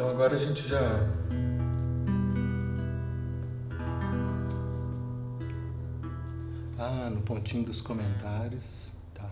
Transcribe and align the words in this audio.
Então 0.00 0.08
agora 0.08 0.34
a 0.34 0.38
gente 0.38 0.66
já 0.66 1.06
Ah, 6.78 7.10
no 7.10 7.20
pontinho 7.20 7.66
dos 7.66 7.82
comentários, 7.82 8.92
tá. 9.12 9.30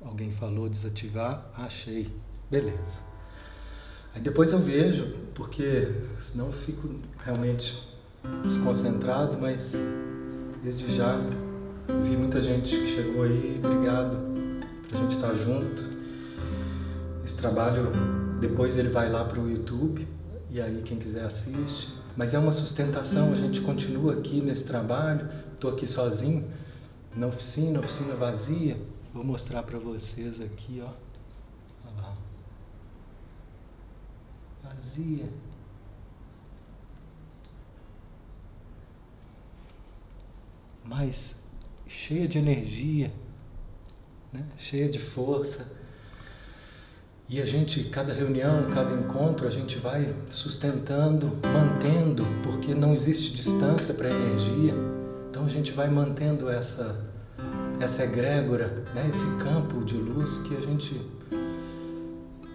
Alguém 0.00 0.32
falou 0.32 0.66
desativar, 0.66 1.44
achei. 1.54 2.10
Beleza. 2.50 2.98
Aí 4.14 4.22
depois 4.22 4.50
eu 4.50 4.58
vejo, 4.58 5.14
porque 5.34 5.92
senão 6.18 6.46
eu 6.46 6.52
fico 6.54 7.00
realmente 7.18 7.86
desconcentrado, 8.42 9.38
mas 9.38 9.74
desde 10.62 10.96
já 10.96 11.18
vi 12.00 12.16
muita 12.16 12.40
gente 12.40 12.74
que 12.74 12.86
chegou 12.86 13.24
aí, 13.24 13.60
obrigado 13.62 14.16
pra 14.88 14.98
gente 14.98 15.10
estar 15.10 15.34
junto. 15.34 16.01
Esse 17.24 17.36
trabalho 17.36 17.92
depois 18.40 18.76
ele 18.76 18.88
vai 18.88 19.08
lá 19.08 19.24
para 19.24 19.40
o 19.40 19.48
YouTube 19.48 20.08
e 20.50 20.60
aí 20.60 20.82
quem 20.82 20.98
quiser 20.98 21.24
assiste. 21.24 21.88
Mas 22.16 22.34
é 22.34 22.38
uma 22.38 22.52
sustentação, 22.52 23.32
a 23.32 23.36
gente 23.36 23.60
continua 23.60 24.14
aqui 24.14 24.40
nesse 24.40 24.64
trabalho. 24.64 25.28
Estou 25.54 25.70
aqui 25.70 25.86
sozinho 25.86 26.52
na 27.14 27.28
oficina, 27.28 27.78
oficina 27.78 28.14
vazia. 28.16 28.76
Vou 29.14 29.22
mostrar 29.22 29.62
para 29.62 29.78
vocês 29.78 30.40
aqui, 30.40 30.82
ó. 30.84 30.90
Olha 31.86 32.02
lá. 32.02 32.16
Vazia. 34.64 35.30
Mas 40.84 41.36
cheia 41.86 42.26
de 42.26 42.38
energia, 42.38 43.12
né? 44.32 44.44
cheia 44.58 44.90
de 44.90 44.98
força 44.98 45.81
e 47.32 47.40
a 47.40 47.46
gente, 47.46 47.84
cada 47.84 48.12
reunião, 48.12 48.66
cada 48.74 48.92
encontro, 48.92 49.48
a 49.48 49.50
gente 49.50 49.78
vai 49.78 50.14
sustentando, 50.28 51.32
mantendo, 51.42 52.26
porque 52.42 52.74
não 52.74 52.92
existe 52.92 53.34
distância 53.34 53.94
para 53.94 54.08
a 54.08 54.10
energia. 54.10 54.74
Então 55.30 55.46
a 55.46 55.48
gente 55.48 55.72
vai 55.72 55.88
mantendo 55.88 56.50
essa 56.50 56.94
essa 57.80 58.04
egrégora, 58.04 58.84
né? 58.94 59.08
esse 59.08 59.24
campo 59.42 59.82
de 59.82 59.96
luz 59.96 60.40
que 60.40 60.54
a 60.54 60.60
gente 60.60 61.00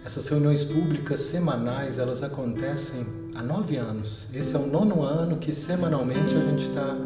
essas 0.04 0.28
reuniões 0.28 0.62
públicas 0.62 1.18
semanais, 1.20 1.98
elas 1.98 2.22
acontecem 2.22 3.04
há 3.34 3.42
nove 3.42 3.76
anos. 3.76 4.28
Esse 4.32 4.54
é 4.54 4.60
o 4.60 4.66
nono 4.68 5.02
ano 5.02 5.38
que 5.38 5.52
semanalmente 5.52 6.36
a 6.36 6.40
gente 6.40 6.68
está 6.68 6.96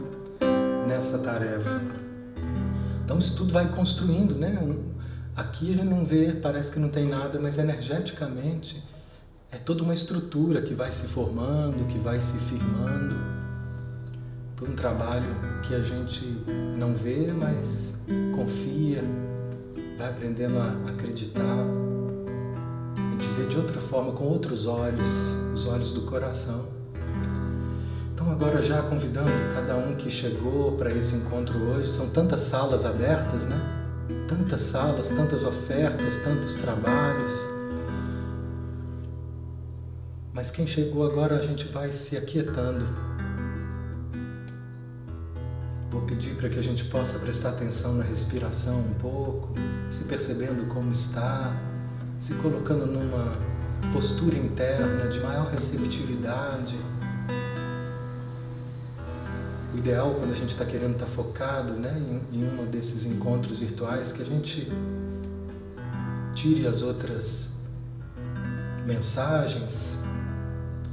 nessa 0.87 1.17
tarefa. 1.21 1.81
Então 3.03 3.17
isso 3.17 3.35
tudo 3.35 3.51
vai 3.51 3.75
construindo, 3.75 4.35
né? 4.35 4.59
Aqui 5.35 5.73
a 5.73 5.77
gente 5.77 5.89
não 5.89 6.05
vê, 6.05 6.35
parece 6.35 6.71
que 6.71 6.79
não 6.79 6.91
tem 6.91 7.09
nada, 7.09 7.41
mas 7.41 7.57
energeticamente 7.57 8.83
é 9.51 9.57
toda 9.57 9.83
uma 9.83 9.95
estrutura 9.95 10.61
que 10.61 10.75
vai 10.75 10.93
se 10.93 11.07
formando, 11.09 11.87
que 11.89 11.99
vai 11.99 12.21
se 12.21 12.37
firmando 12.37 13.17
por 14.57 14.69
um 14.69 14.75
trabalho 14.75 15.35
que 15.63 15.75
a 15.75 15.81
gente 15.81 16.27
não 16.77 16.93
vê, 16.93 17.33
mas 17.33 17.95
confia, 18.35 19.03
vai 19.97 20.11
aprendendo 20.11 20.59
a 20.59 20.91
acreditar. 20.91 21.67
A 22.95 23.11
gente 23.13 23.29
vê 23.29 23.47
de 23.47 23.57
outra 23.57 23.81
forma, 23.81 24.13
com 24.13 24.25
outros 24.25 24.67
olhos, 24.67 25.35
os 25.55 25.67
olhos 25.67 25.93
do 25.93 26.03
coração. 26.03 26.67
Então, 28.13 28.31
agora 28.31 28.61
já 28.61 28.83
convidando 28.83 29.33
cada 29.55 29.77
um 29.77 29.97
que 29.97 30.11
chegou 30.11 30.77
para 30.77 30.93
esse 30.93 31.17
encontro 31.17 31.59
hoje, 31.59 31.89
são 31.89 32.11
tantas 32.11 32.41
salas 32.41 32.85
abertas, 32.85 33.47
né? 33.47 33.82
Tantas 34.29 34.63
salas, 34.63 35.09
tantas 35.09 35.45
ofertas, 35.45 36.19
tantos 36.19 36.57
trabalhos. 36.57 37.37
Mas 40.33 40.51
quem 40.51 40.67
chegou 40.67 41.05
agora 41.05 41.37
a 41.37 41.43
gente 41.43 41.69
vai 41.69 41.93
se 41.93 42.17
aquietando. 42.17 42.87
Vou 45.91 46.01
pedir 46.03 46.35
para 46.37 46.49
que 46.49 46.59
a 46.59 46.63
gente 46.63 46.85
possa 46.87 47.19
prestar 47.19 47.51
atenção 47.51 47.95
na 47.95 48.05
respiração 48.05 48.81
um 48.81 48.95
pouco, 48.95 49.55
se 49.91 50.05
percebendo 50.05 50.67
como 50.73 50.91
está, 50.91 51.55
se 52.19 52.33
colocando 52.35 52.87
numa 52.87 53.37
postura 53.93 54.37
interna 54.37 55.09
de 55.09 55.21
maior 55.21 55.49
receptividade 55.51 56.79
o 59.75 59.79
ideal 59.79 60.15
quando 60.15 60.33
a 60.33 60.35
gente 60.35 60.51
está 60.51 60.65
querendo 60.65 60.93
estar 60.93 61.07
tá 61.07 61.13
focado 61.13 61.75
né, 61.75 62.01
em, 62.31 62.39
em 62.39 62.45
um 62.45 62.67
desses 62.71 63.07
encontros 63.07 63.59
virtuais 63.59 64.13
que 64.13 64.23
a 64.23 64.27
gente 64.27 64.71
tire 66.35 66.67
as 66.67 66.83
outras 66.83 67.53
mensagens 68.87 70.01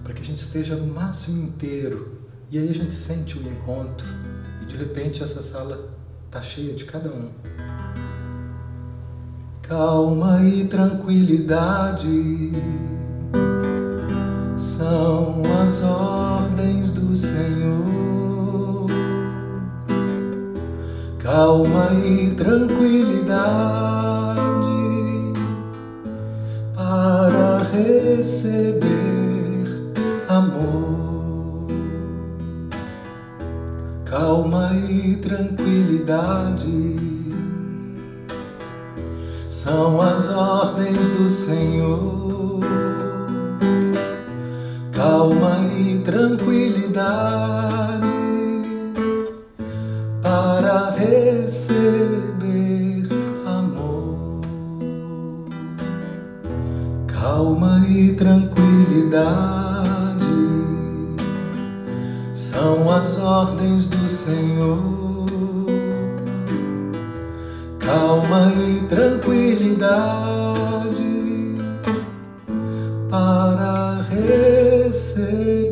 para 0.04 0.14
que 0.14 0.22
a 0.22 0.26
gente 0.26 0.40
esteja 0.40 0.76
o 0.76 0.88
máximo 0.88 1.44
inteiro 1.44 2.20
e 2.52 2.58
aí 2.58 2.70
a 2.70 2.74
gente 2.74 2.96
sente 2.96 3.38
o 3.38 3.42
encontro 3.48 4.08
e 4.62 4.66
de 4.66 4.76
repente 4.76 5.24
essa 5.24 5.44
sala 5.44 5.90
está 6.26 6.42
cheia 6.42 6.74
de 6.74 6.86
cada 6.86 7.10
um. 7.10 7.30
Calma 9.62 10.44
e 10.44 10.66
tranquilidade 10.66 12.52
são 14.58 15.44
as 15.62 15.84
ordens 15.84 16.92
do 16.92 17.16
Senhor. 17.16 17.89
Calma 21.32 21.90
e 22.04 22.32
tranquilidade 22.32 23.30
para 26.74 27.60
receber 27.72 28.82
amor. 30.28 31.68
Calma 34.06 34.72
e 34.90 35.18
tranquilidade 35.18 36.96
são 39.50 40.02
as 40.02 40.30
ordens 40.30 41.10
do 41.10 41.28
Senhor. 41.28 42.60
Calma 44.92 45.60
e 45.78 46.00
tranquilidade 46.00 48.19
receber 51.00 52.28
amor, 53.46 54.42
calma 57.08 57.86
e 57.88 58.14
tranquilidade. 58.16 60.26
São 62.34 62.92
as 62.92 63.18
ordens 63.18 63.88
do 63.88 64.10
Senhor. 64.10 64.90
Calma 67.80 68.52
e 68.54 68.82
tranquilidade. 68.88 70.10
Para 73.10 74.02
receber 74.10 75.69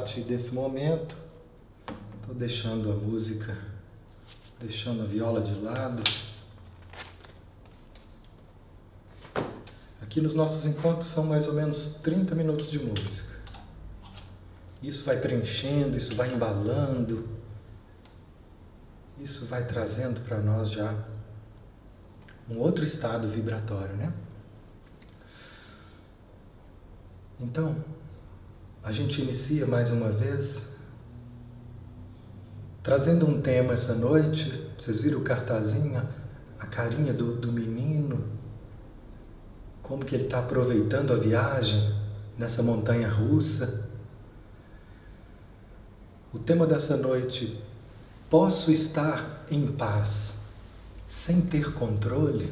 partir 0.00 0.22
desse 0.22 0.54
momento, 0.54 1.14
estou 2.20 2.34
deixando 2.34 2.90
a 2.90 2.94
música, 2.94 3.58
deixando 4.58 5.02
a 5.02 5.04
viola 5.04 5.42
de 5.42 5.52
lado. 5.56 6.02
Aqui 10.00 10.22
nos 10.22 10.34
nossos 10.34 10.64
encontros 10.64 11.06
são 11.06 11.24
mais 11.24 11.46
ou 11.46 11.52
menos 11.52 11.96
30 11.96 12.34
minutos 12.34 12.70
de 12.70 12.78
música. 12.78 13.38
Isso 14.82 15.04
vai 15.04 15.20
preenchendo, 15.20 15.98
isso 15.98 16.16
vai 16.16 16.32
embalando, 16.32 17.28
isso 19.18 19.48
vai 19.48 19.66
trazendo 19.66 20.22
para 20.22 20.38
nós 20.38 20.70
já 20.70 20.94
um 22.48 22.56
outro 22.58 22.86
estado 22.86 23.28
vibratório, 23.28 23.94
né? 23.96 24.14
Então, 27.38 27.99
a 28.82 28.90
gente 28.90 29.20
inicia 29.20 29.66
mais 29.66 29.90
uma 29.90 30.08
vez 30.08 30.68
trazendo 32.82 33.26
um 33.26 33.40
tema 33.40 33.74
essa 33.74 33.94
noite. 33.94 34.68
Vocês 34.78 35.00
viram 35.00 35.20
o 35.20 35.24
cartazinho, 35.24 36.02
a 36.58 36.66
carinha 36.66 37.12
do, 37.12 37.36
do 37.36 37.52
menino, 37.52 38.24
como 39.82 40.04
que 40.04 40.14
ele 40.14 40.24
está 40.24 40.38
aproveitando 40.38 41.12
a 41.12 41.16
viagem 41.16 41.94
nessa 42.38 42.62
montanha 42.62 43.08
russa. 43.08 43.86
O 46.32 46.38
tema 46.38 46.66
dessa 46.66 46.96
noite, 46.96 47.62
posso 48.30 48.72
estar 48.72 49.44
em 49.50 49.66
paz 49.66 50.40
sem 51.06 51.42
ter 51.42 51.74
controle? 51.74 52.50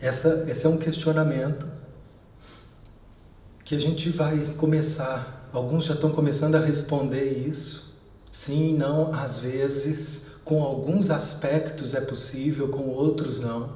Essa, 0.00 0.46
esse 0.48 0.64
é 0.64 0.68
um 0.68 0.78
questionamento 0.78 1.77
que 3.68 3.74
a 3.74 3.78
gente 3.78 4.08
vai 4.08 4.54
começar, 4.54 5.46
alguns 5.52 5.84
já 5.84 5.92
estão 5.92 6.10
começando 6.10 6.54
a 6.54 6.58
responder 6.58 7.46
isso. 7.46 8.00
Sim, 8.32 8.74
não, 8.74 9.12
às 9.12 9.40
vezes, 9.40 10.30
com 10.42 10.62
alguns 10.62 11.10
aspectos 11.10 11.92
é 11.94 12.00
possível, 12.00 12.68
com 12.68 12.88
outros 12.88 13.40
não. 13.42 13.68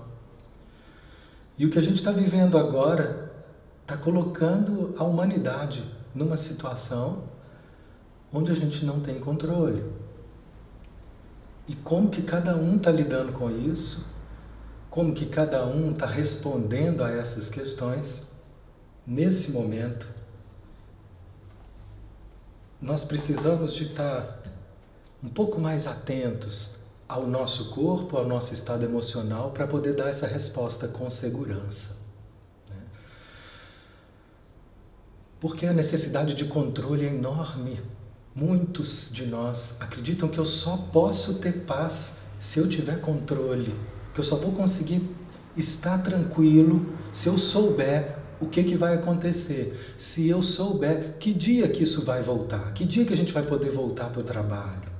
E 1.59 1.67
o 1.67 1.69
que 1.69 1.79
a 1.79 1.83
gente 1.83 1.97
está 1.97 2.11
vivendo 2.11 2.57
agora 2.57 3.35
está 3.83 3.95
colocando 3.95 4.95
a 4.97 5.05
humanidade 5.05 5.85
numa 6.15 6.39
situação 6.39 7.25
onde 8.33 8.51
a 8.51 8.55
gente 8.55 8.87
não 8.87 8.99
tem 9.01 9.21
controle. 9.21 9.85
E 11.69 11.77
como 11.77 12.09
que 12.09 12.23
cada 12.23 12.57
um 12.57 12.77
está 12.77 12.91
lidando 12.91 13.33
com 13.33 13.51
isso? 13.51 14.11
Como 14.89 15.15
que 15.15 15.27
cada 15.27 15.67
um 15.67 15.93
está 15.93 16.07
respondendo 16.07 17.05
a 17.05 17.11
essas 17.11 17.51
questões? 17.51 18.32
Nesse 19.07 19.51
momento, 19.51 20.07
nós 22.81 23.05
precisamos 23.05 23.75
de 23.75 23.85
estar 23.85 24.43
um 25.23 25.29
pouco 25.29 25.61
mais 25.61 25.87
atentos 25.87 26.79
ao 27.09 27.27
nosso 27.27 27.71
corpo, 27.71 28.17
ao 28.17 28.27
nosso 28.27 28.55
estado 28.55 28.85
emocional, 28.85 29.51
para 29.51 29.67
poder 29.67 29.95
dar 29.95 30.09
essa 30.09 30.27
resposta 30.27 30.87
com 30.87 31.11
segurança. 31.11 31.97
Né? 32.71 32.77
Porque 35.41 35.67
a 35.67 35.73
necessidade 35.73 36.35
de 36.35 36.45
controle 36.45 37.05
é 37.05 37.09
enorme. 37.09 37.81
Muitos 38.35 39.11
de 39.13 39.27
nós 39.27 39.77
acreditam 39.81 40.29
que 40.29 40.39
eu 40.39 40.47
só 40.47 40.77
posso 40.77 41.41
ter 41.41 41.65
paz 41.65 42.19
se 42.41 42.61
eu 42.61 42.69
tiver 42.69 43.01
controle, 43.01 43.75
que 44.15 44.21
eu 44.21 44.25
só 44.25 44.37
vou 44.37 44.53
conseguir 44.53 45.09
estar 45.57 45.99
tranquilo 46.03 46.97
se 47.13 47.29
eu 47.29 47.37
souber 47.37 48.22
o 48.43 48.47
que, 48.49 48.65
que 48.65 48.75
vai 48.75 48.95
acontecer, 48.95 49.79
se 49.97 50.29
eu 50.29 50.43
souber 50.43 51.15
que 51.21 51.33
dia 51.33 51.69
que 51.69 51.85
isso 51.85 52.05
vai 52.05 52.23
voltar, 52.23 52.73
que 52.75 52.85
dia 52.85 53.05
que 53.05 53.13
a 53.13 53.17
gente 53.17 53.33
vai 53.33 53.45
poder 53.45 53.71
voltar 53.71 54.11
para 54.11 54.21
o 54.21 54.25
trabalho, 54.25 54.91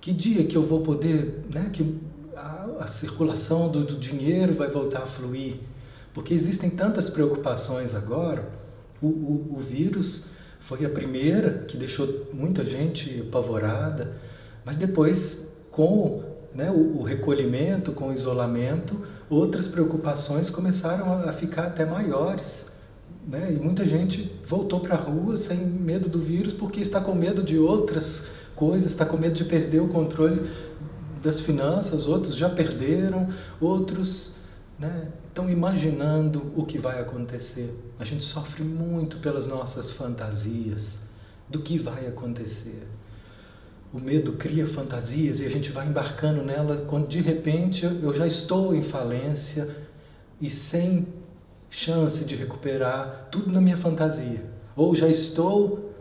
que 0.00 0.12
dia 0.12 0.44
que 0.44 0.56
eu 0.56 0.62
vou 0.62 0.80
poder, 0.80 1.44
né, 1.52 1.70
que 1.72 2.00
a, 2.34 2.66
a 2.80 2.86
circulação 2.86 3.70
do, 3.70 3.84
do, 3.84 3.96
dinheiro 3.96 4.54
vai 4.54 4.70
voltar 4.70 5.02
a 5.02 5.06
fluir. 5.06 5.56
Porque 6.12 6.32
existem 6.32 6.70
tantas 6.70 7.10
preocupações 7.10 7.94
agora. 7.94 8.48
O, 9.00 9.06
o, 9.06 9.56
o 9.56 9.60
vírus 9.60 10.30
foi 10.60 10.84
a 10.84 10.88
primeira 10.88 11.64
que 11.66 11.76
deixou 11.76 12.28
muita 12.32 12.64
gente 12.64 13.24
apavorada, 13.28 14.12
mas 14.64 14.76
depois, 14.76 15.54
com 15.70 16.22
né, 16.54 16.70
o, 16.70 16.98
o 16.98 17.02
recolhimento, 17.02 17.92
com 17.92 18.08
o 18.08 18.12
isolamento, 18.12 19.04
outras 19.28 19.68
preocupações 19.68 20.50
começaram 20.50 21.12
a 21.28 21.32
ficar 21.32 21.66
até 21.66 21.84
maiores. 21.84 22.66
Né? 23.26 23.52
E 23.52 23.56
muita 23.56 23.86
gente 23.86 24.30
voltou 24.44 24.80
para 24.80 24.94
a 24.94 24.98
rua 24.98 25.36
sem 25.36 25.58
medo 25.58 26.08
do 26.08 26.20
vírus 26.20 26.52
porque 26.52 26.80
está 26.80 27.00
com 27.00 27.14
medo 27.14 27.42
de 27.42 27.58
outras 27.58 28.28
coisas, 28.54 28.92
está 28.92 29.04
com 29.04 29.16
medo 29.16 29.34
de 29.34 29.44
perder 29.44 29.80
o 29.80 29.88
controle 29.88 30.50
das 31.22 31.40
finanças, 31.40 32.06
outros 32.06 32.36
já 32.36 32.50
perderam, 32.50 33.28
outros 33.60 34.36
né, 34.78 35.08
estão 35.26 35.48
imaginando 35.48 36.52
o 36.54 36.66
que 36.66 36.78
vai 36.78 37.00
acontecer. 37.00 37.74
A 37.98 38.04
gente 38.04 38.24
sofre 38.24 38.62
muito 38.62 39.18
pelas 39.18 39.46
nossas 39.46 39.90
fantasias 39.90 40.98
do 41.48 41.60
que 41.60 41.78
vai 41.78 42.06
acontecer. 42.06 42.86
O 43.94 44.00
medo 44.00 44.32
cria 44.32 44.66
fantasias 44.66 45.38
e 45.38 45.46
a 45.46 45.48
gente 45.48 45.70
vai 45.70 45.86
embarcando 45.86 46.42
nela 46.42 46.84
quando 46.88 47.06
de 47.06 47.20
repente 47.20 47.84
eu 47.84 48.12
já 48.12 48.26
estou 48.26 48.74
em 48.74 48.82
falência 48.82 49.70
e 50.40 50.50
sem 50.50 51.06
chance 51.70 52.24
de 52.24 52.34
recuperar 52.34 53.28
tudo 53.30 53.52
na 53.52 53.60
minha 53.60 53.76
fantasia. 53.76 54.42
Ou 54.74 54.96
já 54.96 55.06
estou 55.06 55.92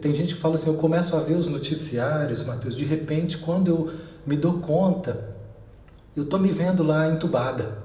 tem 0.00 0.14
gente 0.14 0.34
que 0.34 0.40
fala 0.40 0.54
assim, 0.54 0.70
eu 0.70 0.78
começo 0.78 1.14
a 1.14 1.20
ver 1.20 1.34
os 1.34 1.46
noticiários, 1.46 2.42
Mateus, 2.44 2.74
de 2.74 2.86
repente, 2.86 3.36
quando 3.36 3.68
eu 3.68 3.92
me 4.26 4.34
dou 4.34 4.60
conta, 4.60 5.36
eu 6.16 6.22
estou 6.22 6.40
me 6.40 6.50
vendo 6.50 6.82
lá 6.82 7.06
entubada, 7.10 7.76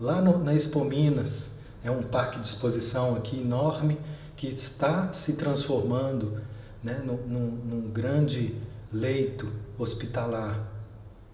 lá 0.00 0.22
no, 0.22 0.42
na 0.42 0.54
Expo 0.54 0.82
Minas, 0.82 1.54
é 1.84 1.90
um 1.90 2.02
parque 2.02 2.40
de 2.40 2.46
exposição 2.46 3.14
aqui 3.14 3.38
enorme, 3.38 3.98
que 4.34 4.48
está 4.48 5.12
se 5.12 5.34
transformando 5.34 6.38
né, 6.82 7.02
num, 7.04 7.18
num, 7.26 7.50
num 7.50 7.90
grande 7.90 8.54
leito 8.92 9.48
hospitalar. 9.78 10.70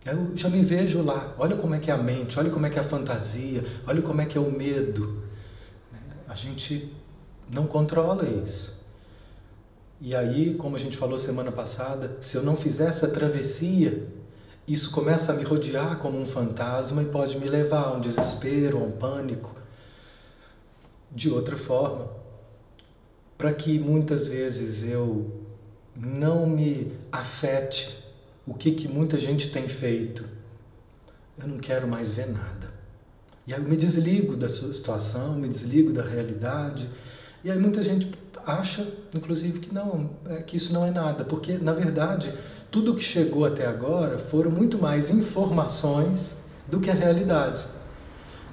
Eu 0.05 0.37
já 0.37 0.49
me 0.49 0.63
vejo 0.63 1.03
lá, 1.03 1.35
olha 1.39 1.57
como 1.57 1.75
é 1.75 1.81
que 1.81 1.91
é 1.91 1.95
a 1.95 1.99
mente, 1.99 2.39
olha 2.39 2.51
como 2.51 2.65
é 2.65 2.71
que 2.71 2.79
é 2.79 2.81
a 2.81 2.85
fantasia, 2.85 3.65
olha 3.87 4.01
como 4.01 4.21
é 4.21 4.27
que 4.27 4.39
é 4.39 4.41
o 4.41 4.51
medo. 4.51 5.23
A 6.29 6.35
gente 6.35 6.93
não 7.51 7.67
controla 7.67 8.29
isso. 8.29 8.79
E 10.01 10.15
aí, 10.15 10.55
como 10.55 10.77
a 10.77 10.79
gente 10.79 10.97
falou 10.97 11.19
semana 11.19 11.51
passada, 11.51 12.17
se 12.21 12.37
eu 12.37 12.43
não 12.43 12.57
fizer 12.57 12.87
essa 12.87 13.09
travessia, 13.09 14.07
isso 14.67 14.93
começa 14.93 15.33
a 15.33 15.35
me 15.35 15.43
rodear 15.43 15.99
como 15.99 16.21
um 16.21 16.27
fantasma 16.27 17.03
e 17.03 17.07
pode 17.07 17.39
me 17.39 17.49
levar 17.49 17.85
a 17.85 17.93
um 17.95 18.01
desespero, 18.01 18.79
a 18.79 18.83
um 18.83 18.93
pânico. 18.93 19.57
De 21.11 21.31
outra 21.31 21.57
forma, 21.57 22.09
para 23.37 23.53
que 23.53 23.79
muitas 23.79 24.29
vezes 24.29 24.89
eu 24.89 25.48
não 25.99 26.47
me 26.47 26.93
afete 27.11 28.05
o 28.47 28.55
que, 28.55 28.73
que 28.73 28.89
muita 28.89 29.19
gente 29.19 29.51
tem 29.51 29.69
feito, 29.69 30.25
eu 31.37 31.47
não 31.47 31.59
quero 31.59 31.87
mais 31.87 32.13
ver 32.13 32.29
nada. 32.29 32.73
E 33.47 33.53
aí 33.53 33.61
eu 33.61 33.69
me 33.69 33.77
desligo 33.77 34.37
da 34.37 34.49
situação, 34.49 35.35
me 35.35 35.49
desligo 35.49 35.93
da 35.93 36.03
realidade. 36.03 36.89
E 37.43 37.51
aí 37.51 37.59
muita 37.59 37.83
gente 37.83 38.11
acha, 38.47 38.87
inclusive, 39.15 39.59
que 39.59 39.75
não, 39.75 40.11
é, 40.27 40.43
que 40.43 40.57
isso 40.57 40.73
não 40.73 40.85
é 40.85 40.91
nada, 40.91 41.25
porque 41.25 41.59
na 41.59 41.73
verdade 41.73 42.33
tudo 42.71 42.95
que 42.95 43.03
chegou 43.03 43.45
até 43.45 43.67
agora 43.67 44.19
foram 44.19 44.51
muito 44.51 44.79
mais 44.79 45.11
informações 45.11 46.39
do 46.67 46.81
que 46.81 46.91
a 46.91 46.95
realidade. 46.95 47.65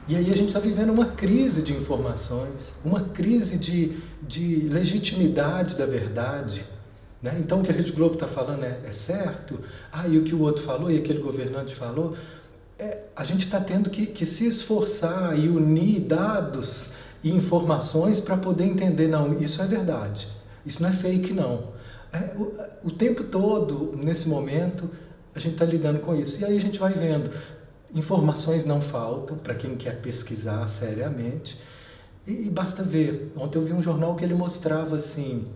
E 0.08 0.16
aí 0.16 0.32
a 0.32 0.36
gente 0.36 0.50
está 0.50 0.60
vivendo 0.60 0.92
uma 0.92 1.08
crise 1.08 1.62
de 1.62 1.74
informações, 1.74 2.78
uma 2.86 3.02
crise 3.10 3.58
de, 3.58 3.98
de 4.22 4.68
legitimidade 4.70 5.76
da 5.76 5.86
verdade. 5.86 6.64
Né? 7.26 7.38
Então 7.40 7.62
o 7.62 7.64
que 7.64 7.72
a 7.72 7.74
Rede 7.74 7.92
Globo 7.92 8.14
está 8.14 8.28
falando 8.28 8.64
é, 8.64 8.82
é, 8.86 8.92
certo? 8.92 9.60
Ah, 9.92 10.08
e 10.08 10.20
o 10.20 10.24
que 10.24 10.36
o 10.36 10.42
outro 10.42 10.62
falou 10.62 10.92
e 10.92 10.98
aquele 11.00 11.20
governante 11.20 11.74
falou? 11.74 12.16
É, 12.78 13.00
a 13.16 13.24
gente 13.24 13.46
está 13.46 13.60
tendo 13.60 13.90
que, 13.90 14.06
que 14.06 14.28
se 14.28 14.46
esforçar 14.46 15.36
e 15.36 15.50
unir 15.50 16.02
dados 16.02 16.94
e 17.24 17.32
informações 17.32 18.22
para 18.22 18.38
poder 18.38 18.66
entender, 18.66 19.08
não, 19.08 19.34
isso 19.42 19.60
é 19.60 19.66
verdade, 19.66 20.28
isso 20.64 20.84
não 20.84 20.90
é 20.90 20.92
fake, 20.92 21.34
não. 21.34 21.70
É, 22.14 22.32
o, 22.38 22.90
o, 22.90 22.92
tempo 22.92 23.24
todo, 23.24 23.98
nesse 23.98 24.30
momento, 24.30 24.88
a 25.34 25.40
gente 25.40 25.54
está 25.54 25.66
lidando 25.66 26.02
com 26.02 26.16
isso. 26.16 26.40
E 26.40 26.46
aí 26.46 26.56
a 26.56 26.62
gente 26.62 26.78
vai 26.78 26.94
vendo, 26.94 27.32
informações 27.92 28.66
não 28.66 28.82
faltam 28.82 29.36
para 29.36 29.56
quem 29.56 29.76
quer 29.76 30.00
pesquisar 30.00 30.68
seriamente, 30.68 31.60
e, 32.28 32.48
e 32.48 32.50
basta 32.52 32.84
ver. 32.84 33.34
Ontem 33.36 33.58
eu 33.58 33.64
vi 33.64 33.74
um 33.74 33.82
jornal 33.82 34.16
que 34.16 34.24
ele 34.24 34.36
mostrava 34.36 34.98
assim, 34.98 35.48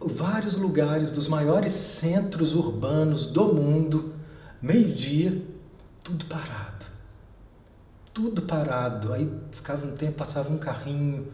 vários 0.00 0.56
lugares 0.56 1.12
dos 1.12 1.28
maiores 1.28 1.72
centros 1.72 2.54
urbanos 2.54 3.26
do 3.26 3.52
mundo, 3.52 4.14
meio-dia, 4.62 5.42
tudo 6.02 6.24
parado 6.26 6.78
tudo 8.18 8.42
parado. 8.42 9.12
Aí 9.12 9.32
ficava 9.52 9.86
um 9.86 9.92
tempo, 9.92 10.14
passava 10.14 10.52
um 10.52 10.58
carrinho. 10.58 11.28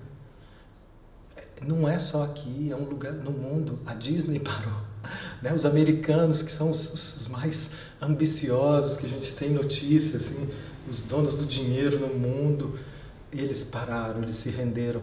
Não 1.66 1.88
é 1.88 1.98
só 1.98 2.24
aqui, 2.24 2.70
é 2.70 2.76
um 2.76 2.84
lugar 2.84 3.14
no 3.14 3.30
mundo. 3.30 3.78
A 3.86 3.94
Disney 3.94 4.38
parou. 4.44 4.82
Né? 5.40 5.54
Os 5.54 5.64
americanos, 5.64 6.42
que 6.42 6.52
são 6.52 6.70
os, 6.70 6.92
os 6.92 7.28
mais 7.28 7.70
ambiciosos, 8.02 8.98
que 8.98 9.06
a 9.06 9.08
gente 9.08 9.32
tem 9.32 9.50
notícia, 9.50 10.18
assim, 10.18 10.46
os 10.86 11.00
donos 11.00 11.32
do 11.32 11.46
dinheiro 11.46 11.98
no 11.98 12.12
mundo, 12.14 12.78
eles 13.32 13.64
pararam, 13.64 14.22
eles 14.22 14.36
se 14.36 14.50
renderam. 14.50 15.02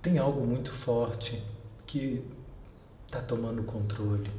Tem 0.00 0.16
algo 0.16 0.46
muito 0.46 0.72
forte 0.72 1.42
que 1.86 2.24
está 3.08 3.20
tomando 3.20 3.62
controle. 3.64 4.30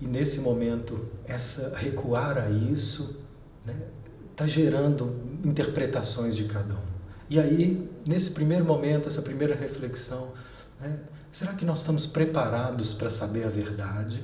E 0.00 0.06
nesse 0.06 0.40
momento, 0.40 1.08
essa 1.24 1.74
recuar 1.76 2.36
a 2.36 2.50
isso, 2.50 3.26
né, 3.64 3.88
está 4.30 4.46
gerando 4.46 5.16
interpretações 5.44 6.36
de 6.36 6.44
cada 6.44 6.74
um. 6.74 6.92
E 7.30 7.40
aí, 7.40 7.90
nesse 8.06 8.32
primeiro 8.32 8.64
momento, 8.64 9.08
essa 9.08 9.22
primeira 9.22 9.54
reflexão, 9.54 10.32
né, 10.78 11.00
será 11.32 11.54
que 11.54 11.64
nós 11.64 11.80
estamos 11.80 12.06
preparados 12.06 12.92
para 12.92 13.10
saber 13.10 13.44
a 13.44 13.48
verdade? 13.48 14.22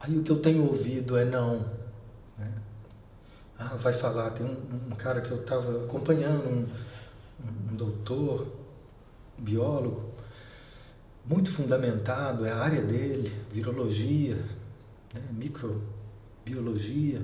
Aí 0.00 0.16
o 0.16 0.22
que 0.22 0.32
eu 0.32 0.40
tenho 0.40 0.64
ouvido 0.64 1.16
é 1.16 1.24
não. 1.24 1.66
Né? 2.38 2.50
Ah, 3.58 3.74
vai 3.74 3.92
falar, 3.92 4.30
tem 4.30 4.46
um, 4.46 4.92
um 4.92 4.96
cara 4.96 5.20
que 5.20 5.30
eu 5.30 5.40
estava 5.40 5.84
acompanhando, 5.84 6.48
um, 6.48 6.66
um, 7.72 7.76
doutor, 7.76 8.46
biólogo, 9.38 10.08
muito 11.24 11.50
fundamentado, 11.50 12.44
é 12.46 12.50
a 12.50 12.58
área 12.58 12.82
dele, 12.82 13.32
virologia, 13.52 14.36
né, 15.12 15.22
microbiologia. 15.32 17.22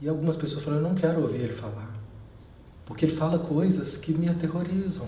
E 0.00 0.08
algumas 0.08 0.36
pessoas 0.36 0.64
falam, 0.64 0.80
eu 0.80 0.88
não 0.88 0.94
quero 0.94 1.20
ouvir 1.20 1.42
ele 1.42 1.52
falar, 1.52 1.94
porque 2.86 3.04
ele 3.04 3.14
fala 3.14 3.38
coisas 3.38 3.96
que 3.96 4.12
me 4.12 4.28
aterrorizam. 4.28 5.06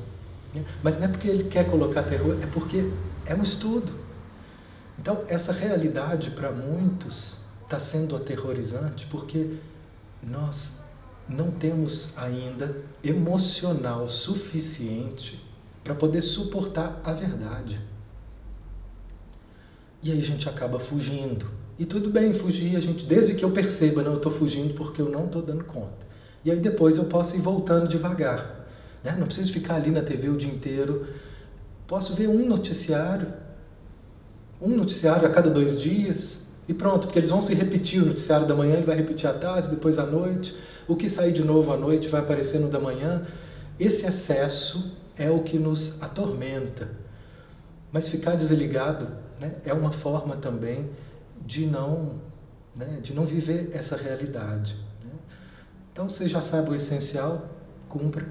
Né? 0.54 0.64
Mas 0.82 0.98
não 0.98 1.04
é 1.04 1.08
porque 1.08 1.28
ele 1.28 1.44
quer 1.44 1.70
colocar 1.70 2.02
terror, 2.02 2.36
é 2.42 2.46
porque 2.46 2.90
é 3.24 3.34
um 3.34 3.42
estudo. 3.42 3.92
Então, 4.98 5.24
essa 5.28 5.52
realidade 5.52 6.32
para 6.32 6.52
muitos 6.52 7.46
está 7.62 7.78
sendo 7.78 8.14
aterrorizante 8.14 9.06
porque 9.06 9.56
nós 10.22 10.78
não 11.26 11.50
temos 11.50 12.18
ainda 12.18 12.76
emocional 13.02 14.08
suficiente 14.08 15.49
para 15.82 15.94
poder 15.94 16.22
suportar 16.22 17.00
a 17.04 17.12
verdade. 17.12 17.80
E 20.02 20.10
aí 20.10 20.18
a 20.18 20.24
gente 20.24 20.48
acaba 20.48 20.78
fugindo. 20.78 21.46
E 21.78 21.86
tudo 21.86 22.10
bem 22.10 22.32
fugir, 22.32 22.76
a 22.76 22.80
gente, 22.80 23.06
desde 23.06 23.34
que 23.34 23.44
eu 23.44 23.50
perceba, 23.50 24.02
não, 24.02 24.12
eu 24.12 24.16
estou 24.18 24.32
fugindo 24.32 24.74
porque 24.74 25.00
eu 25.00 25.08
não 25.08 25.26
estou 25.26 25.42
dando 25.42 25.64
conta. 25.64 26.06
E 26.44 26.50
aí 26.50 26.60
depois 26.60 26.96
eu 26.96 27.04
posso 27.04 27.36
ir 27.36 27.40
voltando 27.40 27.88
devagar. 27.88 28.66
Né? 29.02 29.16
Não 29.18 29.26
preciso 29.26 29.52
ficar 29.52 29.76
ali 29.76 29.90
na 29.90 30.02
TV 30.02 30.28
o 30.28 30.36
dia 30.36 30.50
inteiro. 30.50 31.06
Posso 31.86 32.14
ver 32.14 32.28
um 32.28 32.46
noticiário, 32.46 33.28
um 34.60 34.76
noticiário 34.76 35.26
a 35.26 35.30
cada 35.30 35.50
dois 35.50 35.80
dias, 35.80 36.46
e 36.68 36.74
pronto, 36.74 37.08
porque 37.08 37.18
eles 37.18 37.30
vão 37.30 37.42
se 37.42 37.52
repetir 37.52 38.02
o 38.02 38.06
noticiário 38.06 38.46
da 38.46 38.54
manhã, 38.54 38.74
ele 38.74 38.86
vai 38.86 38.96
repetir 38.96 39.28
à 39.28 39.32
tarde, 39.32 39.70
depois 39.70 39.98
à 39.98 40.06
noite. 40.06 40.54
O 40.86 40.94
que 40.94 41.08
sair 41.08 41.32
de 41.32 41.42
novo 41.42 41.72
à 41.72 41.76
noite 41.76 42.08
vai 42.08 42.20
aparecer 42.20 42.60
no 42.60 42.68
da 42.68 42.78
manhã. 42.78 43.24
Esse 43.78 44.06
excesso 44.06 44.92
é 45.20 45.30
o 45.30 45.42
que 45.42 45.58
nos 45.58 46.02
atormenta. 46.02 46.88
Mas 47.92 48.08
ficar 48.08 48.36
desligado 48.36 49.06
né, 49.38 49.54
é 49.66 49.74
uma 49.74 49.92
forma 49.92 50.36
também 50.36 50.88
de 51.44 51.66
não, 51.66 52.14
né, 52.74 53.00
de 53.02 53.12
não 53.12 53.26
viver 53.26 53.70
essa 53.74 53.96
realidade. 53.96 54.76
Né? 55.04 55.12
Então 55.92 56.08
você 56.08 56.26
já 56.26 56.40
sabe 56.40 56.70
o 56.70 56.74
essencial, 56.74 57.50
cumpra. 57.86 58.26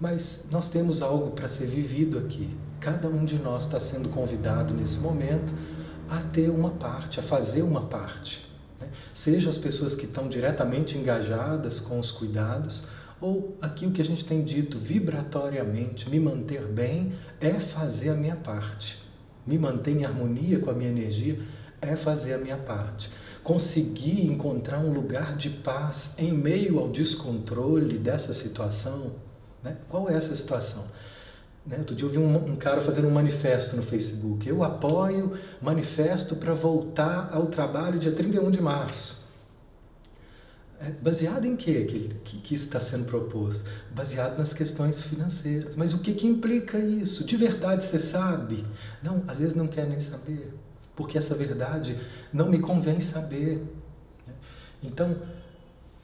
Mas 0.00 0.44
nós 0.50 0.68
temos 0.68 1.02
algo 1.02 1.30
para 1.30 1.48
ser 1.48 1.66
vivido 1.66 2.18
aqui. 2.18 2.50
Cada 2.80 3.06
um 3.06 3.24
de 3.24 3.38
nós 3.38 3.64
está 3.64 3.78
sendo 3.78 4.08
convidado 4.08 4.74
nesse 4.74 4.98
momento 4.98 5.54
a 6.10 6.20
ter 6.20 6.50
uma 6.50 6.70
parte, 6.70 7.20
a 7.20 7.22
fazer 7.22 7.62
uma 7.62 7.82
parte. 7.82 8.50
Né? 8.80 8.88
Seja 9.14 9.48
as 9.48 9.56
pessoas 9.56 9.94
que 9.94 10.06
estão 10.06 10.28
diretamente 10.28 10.98
engajadas 10.98 11.78
com 11.78 12.00
os 12.00 12.10
cuidados, 12.10 12.88
ou 13.22 13.56
aqui 13.62 13.86
o 13.86 13.92
que 13.92 14.02
a 14.02 14.04
gente 14.04 14.24
tem 14.24 14.42
dito 14.42 14.78
vibratoriamente, 14.78 16.10
me 16.10 16.18
manter 16.18 16.66
bem 16.66 17.12
é 17.40 17.60
fazer 17.60 18.10
a 18.10 18.14
minha 18.14 18.34
parte. 18.34 19.00
Me 19.46 19.56
manter 19.56 19.92
em 19.92 20.04
harmonia 20.04 20.58
com 20.58 20.70
a 20.70 20.74
minha 20.74 20.90
energia 20.90 21.38
é 21.80 21.94
fazer 21.94 22.34
a 22.34 22.38
minha 22.38 22.56
parte. 22.56 23.10
Conseguir 23.44 24.26
encontrar 24.26 24.80
um 24.80 24.92
lugar 24.92 25.36
de 25.36 25.50
paz 25.50 26.16
em 26.18 26.32
meio 26.32 26.80
ao 26.80 26.88
descontrole 26.88 27.96
dessa 27.96 28.34
situação. 28.34 29.12
Né? 29.62 29.76
Qual 29.88 30.10
é 30.10 30.14
essa 30.14 30.34
situação? 30.34 30.84
Né? 31.64 31.78
Outro 31.78 31.94
dia 31.94 32.06
eu 32.06 32.10
vi 32.10 32.18
um, 32.18 32.52
um, 32.52 32.56
cara 32.56 32.80
fazendo 32.80 33.06
um 33.06 33.10
manifesto 33.12 33.76
no 33.76 33.84
Facebook. 33.84 34.48
Eu 34.48 34.64
apoio 34.64 35.38
manifesto 35.60 36.36
para 36.36 36.54
voltar 36.54 37.30
ao 37.32 37.46
trabalho 37.46 38.00
dia 38.00 38.12
31 38.12 38.50
de 38.50 38.60
março. 38.60 39.21
É 40.84 40.90
baseado 40.90 41.44
em 41.44 41.54
quê 41.54 41.84
que, 41.84 42.08
que, 42.24 42.38
que 42.38 42.54
está 42.56 42.80
sendo 42.80 43.04
proposto? 43.04 43.64
Baseado 43.94 44.36
nas 44.36 44.52
questões 44.52 45.00
financeiras. 45.00 45.76
Mas 45.76 45.94
o 45.94 46.00
que, 46.00 46.12
que 46.12 46.26
implica 46.26 46.76
isso? 46.76 47.24
De 47.24 47.36
verdade 47.36 47.84
você 47.84 48.00
sabe? 48.00 48.66
Não, 49.00 49.22
às 49.28 49.38
vezes 49.38 49.54
não 49.54 49.68
quer 49.68 49.86
nem 49.86 50.00
saber. 50.00 50.52
Porque 50.96 51.16
essa 51.16 51.36
verdade 51.36 51.96
não 52.32 52.50
me 52.50 52.58
convém 52.58 53.00
saber. 53.00 53.62
Então, 54.82 55.16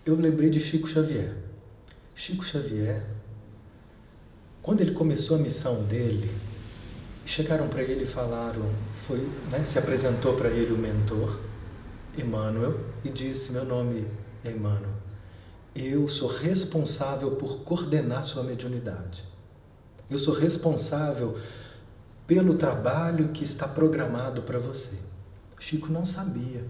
eu 0.06 0.14
lembrei 0.14 0.48
de 0.48 0.60
Chico 0.60 0.86
Xavier. 0.86 1.34
Chico 2.14 2.44
Xavier, 2.44 3.04
quando 4.62 4.80
ele 4.80 4.92
começou 4.92 5.38
a 5.38 5.40
missão 5.40 5.82
dele, 5.86 6.30
chegaram 7.26 7.68
para 7.68 7.82
ele 7.82 8.04
e 8.04 8.06
falaram, 8.06 8.70
foi, 9.08 9.28
né, 9.50 9.64
se 9.64 9.76
apresentou 9.76 10.36
para 10.36 10.50
ele 10.50 10.72
o 10.72 10.78
mentor, 10.78 11.40
Emmanuel, 12.16 12.78
e 13.04 13.10
disse: 13.10 13.52
Meu 13.52 13.64
nome 13.64 14.06
Emmanuel, 14.44 14.94
eu 15.74 16.08
sou 16.08 16.28
responsável 16.28 17.32
por 17.32 17.60
coordenar 17.60 18.24
sua 18.24 18.42
mediunidade. 18.42 19.24
Eu 20.10 20.18
sou 20.18 20.34
responsável 20.34 21.38
pelo 22.26 22.56
trabalho 22.56 23.28
que 23.28 23.44
está 23.44 23.66
programado 23.66 24.42
para 24.42 24.58
você. 24.58 24.96
Chico 25.58 25.92
não 25.92 26.06
sabia. 26.06 26.64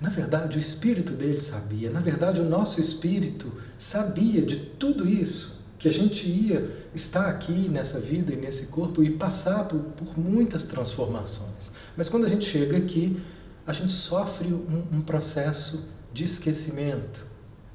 Na 0.00 0.10
verdade, 0.10 0.56
o 0.56 0.60
espírito 0.60 1.12
dele 1.12 1.40
sabia. 1.40 1.90
Na 1.90 2.00
verdade, 2.00 2.40
o 2.40 2.48
nosso 2.48 2.80
espírito 2.80 3.52
sabia 3.78 4.42
de 4.42 4.56
tudo 4.56 5.08
isso, 5.08 5.64
que 5.78 5.88
a 5.88 5.92
gente 5.92 6.28
ia 6.28 6.88
estar 6.94 7.26
aqui 7.28 7.68
nessa 7.68 8.00
vida 8.00 8.32
e 8.32 8.36
nesse 8.36 8.66
corpo 8.66 9.02
e 9.02 9.10
passar 9.10 9.64
por, 9.64 9.78
por 9.80 10.18
muitas 10.18 10.64
transformações. 10.64 11.72
Mas 11.96 12.08
quando 12.08 12.24
a 12.24 12.28
gente 12.28 12.44
chega 12.44 12.76
aqui, 12.76 13.20
a 13.66 13.72
gente 13.72 13.92
sofre 13.92 14.52
um, 14.52 14.84
um 14.92 15.00
processo 15.00 15.88
de 16.14 16.24
esquecimento. 16.24 17.26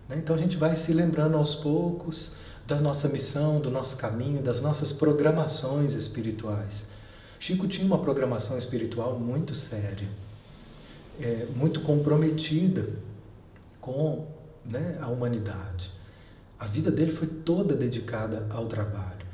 Né? 0.08 0.17
Então 0.17 0.36
a 0.36 0.39
gente 0.39 0.55
vai 0.58 0.75
se 0.75 0.93
lembrando 0.93 1.38
aos 1.38 1.55
poucos 1.55 2.38
da 2.65 2.79
nossa 2.79 3.10
missão, 3.10 3.60
do 3.60 3.69
nosso 3.69 3.98
caminho, 3.98 4.41
das 4.41 4.62
nossas 4.62 4.93
programações 4.93 5.93
espirituais. 5.93 6.86
Chico 7.38 7.67
tinha 7.67 7.86
uma 7.86 8.00
programação 8.00 8.58
espiritual 8.58 9.19
muito 9.19 9.55
séria, 9.55 10.08
é, 11.19 11.48
muito 11.53 11.81
comprometida 11.81 12.89
com 13.81 14.27
né, 14.65 14.98
a 15.01 15.08
humanidade. 15.08 15.91
A 16.58 16.65
vida 16.65 16.91
dele 16.91 17.12
foi 17.12 17.27
toda 17.27 17.75
dedicada 17.75 18.48
ao 18.50 18.67
trabalho. 18.67 19.25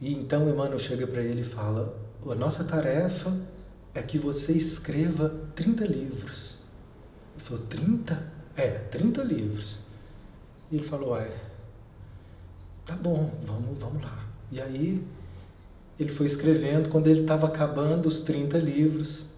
E 0.00 0.12
então 0.12 0.48
Emmanuel 0.48 0.78
chega 0.78 1.06
para 1.06 1.22
ele 1.22 1.42
e 1.42 1.44
fala: 1.44 1.98
a 2.26 2.34
nossa 2.34 2.64
tarefa 2.64 3.34
é 3.94 4.02
que 4.02 4.18
você 4.18 4.52
escreva 4.52 5.34
30 5.54 5.84
livros. 5.84 6.57
Falou, 7.48 7.64
30? 7.66 8.22
É, 8.54 8.68
30 8.90 9.22
livros. 9.22 9.78
E 10.70 10.76
ele 10.76 10.84
falou, 10.84 11.16
é, 11.16 11.30
tá 12.84 12.94
bom, 12.94 13.30
vamos, 13.46 13.78
vamos 13.78 14.02
lá. 14.02 14.26
E 14.52 14.60
aí 14.60 15.02
ele 15.98 16.10
foi 16.10 16.26
escrevendo, 16.26 16.90
quando 16.90 17.06
ele 17.06 17.22
estava 17.22 17.46
acabando 17.46 18.06
os 18.06 18.20
30 18.20 18.58
livros, 18.58 19.32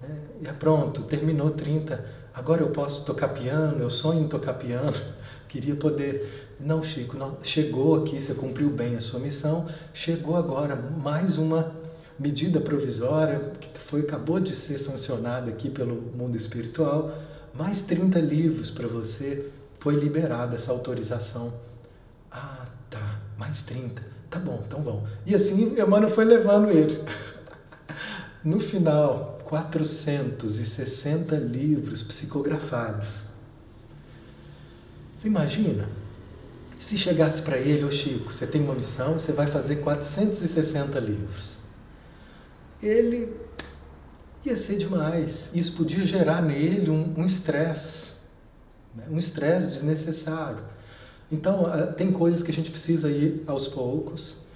né? 0.00 0.20
e 0.40 0.46
é 0.46 0.52
pronto, 0.52 1.02
terminou 1.02 1.50
30, 1.50 2.04
agora 2.32 2.62
eu 2.62 2.70
posso 2.70 3.04
tocar 3.04 3.30
piano, 3.30 3.82
eu 3.82 3.90
sonho 3.90 4.22
em 4.22 4.28
tocar 4.28 4.54
piano, 4.54 4.96
queria 5.48 5.74
poder. 5.74 6.54
Não, 6.60 6.80
Chico, 6.80 7.16
não, 7.16 7.38
chegou 7.42 7.96
aqui, 7.96 8.20
você 8.20 8.34
cumpriu 8.34 8.70
bem 8.70 8.94
a 8.94 9.00
sua 9.00 9.18
missão, 9.18 9.66
chegou 9.92 10.36
agora 10.36 10.76
mais 10.76 11.38
uma 11.38 11.72
medida 12.16 12.60
provisória 12.60 13.52
que 13.60 13.78
foi 13.80 14.02
acabou 14.02 14.38
de 14.38 14.54
ser 14.54 14.78
sancionada 14.78 15.50
aqui 15.50 15.68
pelo 15.68 15.94
mundo 16.16 16.36
espiritual 16.36 17.12
mais 17.58 17.82
30 17.82 18.20
livros 18.20 18.70
para 18.70 18.86
você. 18.86 19.50
Foi 19.80 19.94
liberada 19.94 20.54
essa 20.54 20.70
autorização. 20.70 21.52
Ah, 22.30 22.66
tá, 22.88 23.20
mais 23.36 23.62
30. 23.62 24.00
Tá 24.30 24.38
bom, 24.38 24.62
então 24.66 24.82
vamos. 24.82 25.10
E 25.26 25.34
assim 25.34 25.74
Emmanuel 25.78 26.10
foi 26.10 26.24
levando 26.24 26.70
ele. 26.70 27.02
No 28.44 28.60
final, 28.60 29.40
460 29.44 31.34
livros 31.34 32.04
psicografados. 32.04 33.22
Você 35.16 35.26
imagina? 35.26 35.88
Se 36.78 36.96
chegasse 36.96 37.42
para 37.42 37.58
ele, 37.58 37.84
ô 37.84 37.90
Chico, 37.90 38.32
você 38.32 38.46
tem 38.46 38.62
uma 38.62 38.74
missão, 38.74 39.14
você 39.14 39.32
vai 39.32 39.48
fazer 39.48 39.76
460 39.76 41.00
livros. 41.00 41.58
Ele 42.80 43.34
ia 44.44 44.56
ser 44.56 44.78
demais. 44.78 45.50
Isso 45.54 45.76
podia 45.76 46.04
gerar 46.04 46.42
nele 46.42 46.90
um 46.90 47.24
estresse, 47.24 48.14
um 48.94 48.98
né? 48.98 49.06
um 49.10 49.18
estresse 49.18 49.68
desnecessário. 49.68 50.62
Então, 51.30 51.64
tem 51.96 52.10
coisas 52.10 52.42
que 52.42 52.50
a 52.50 52.54
gente 52.54 52.70
precisa 52.70 53.10
ir 53.10 53.42
aos 53.46 53.68
poucos. 53.68 54.46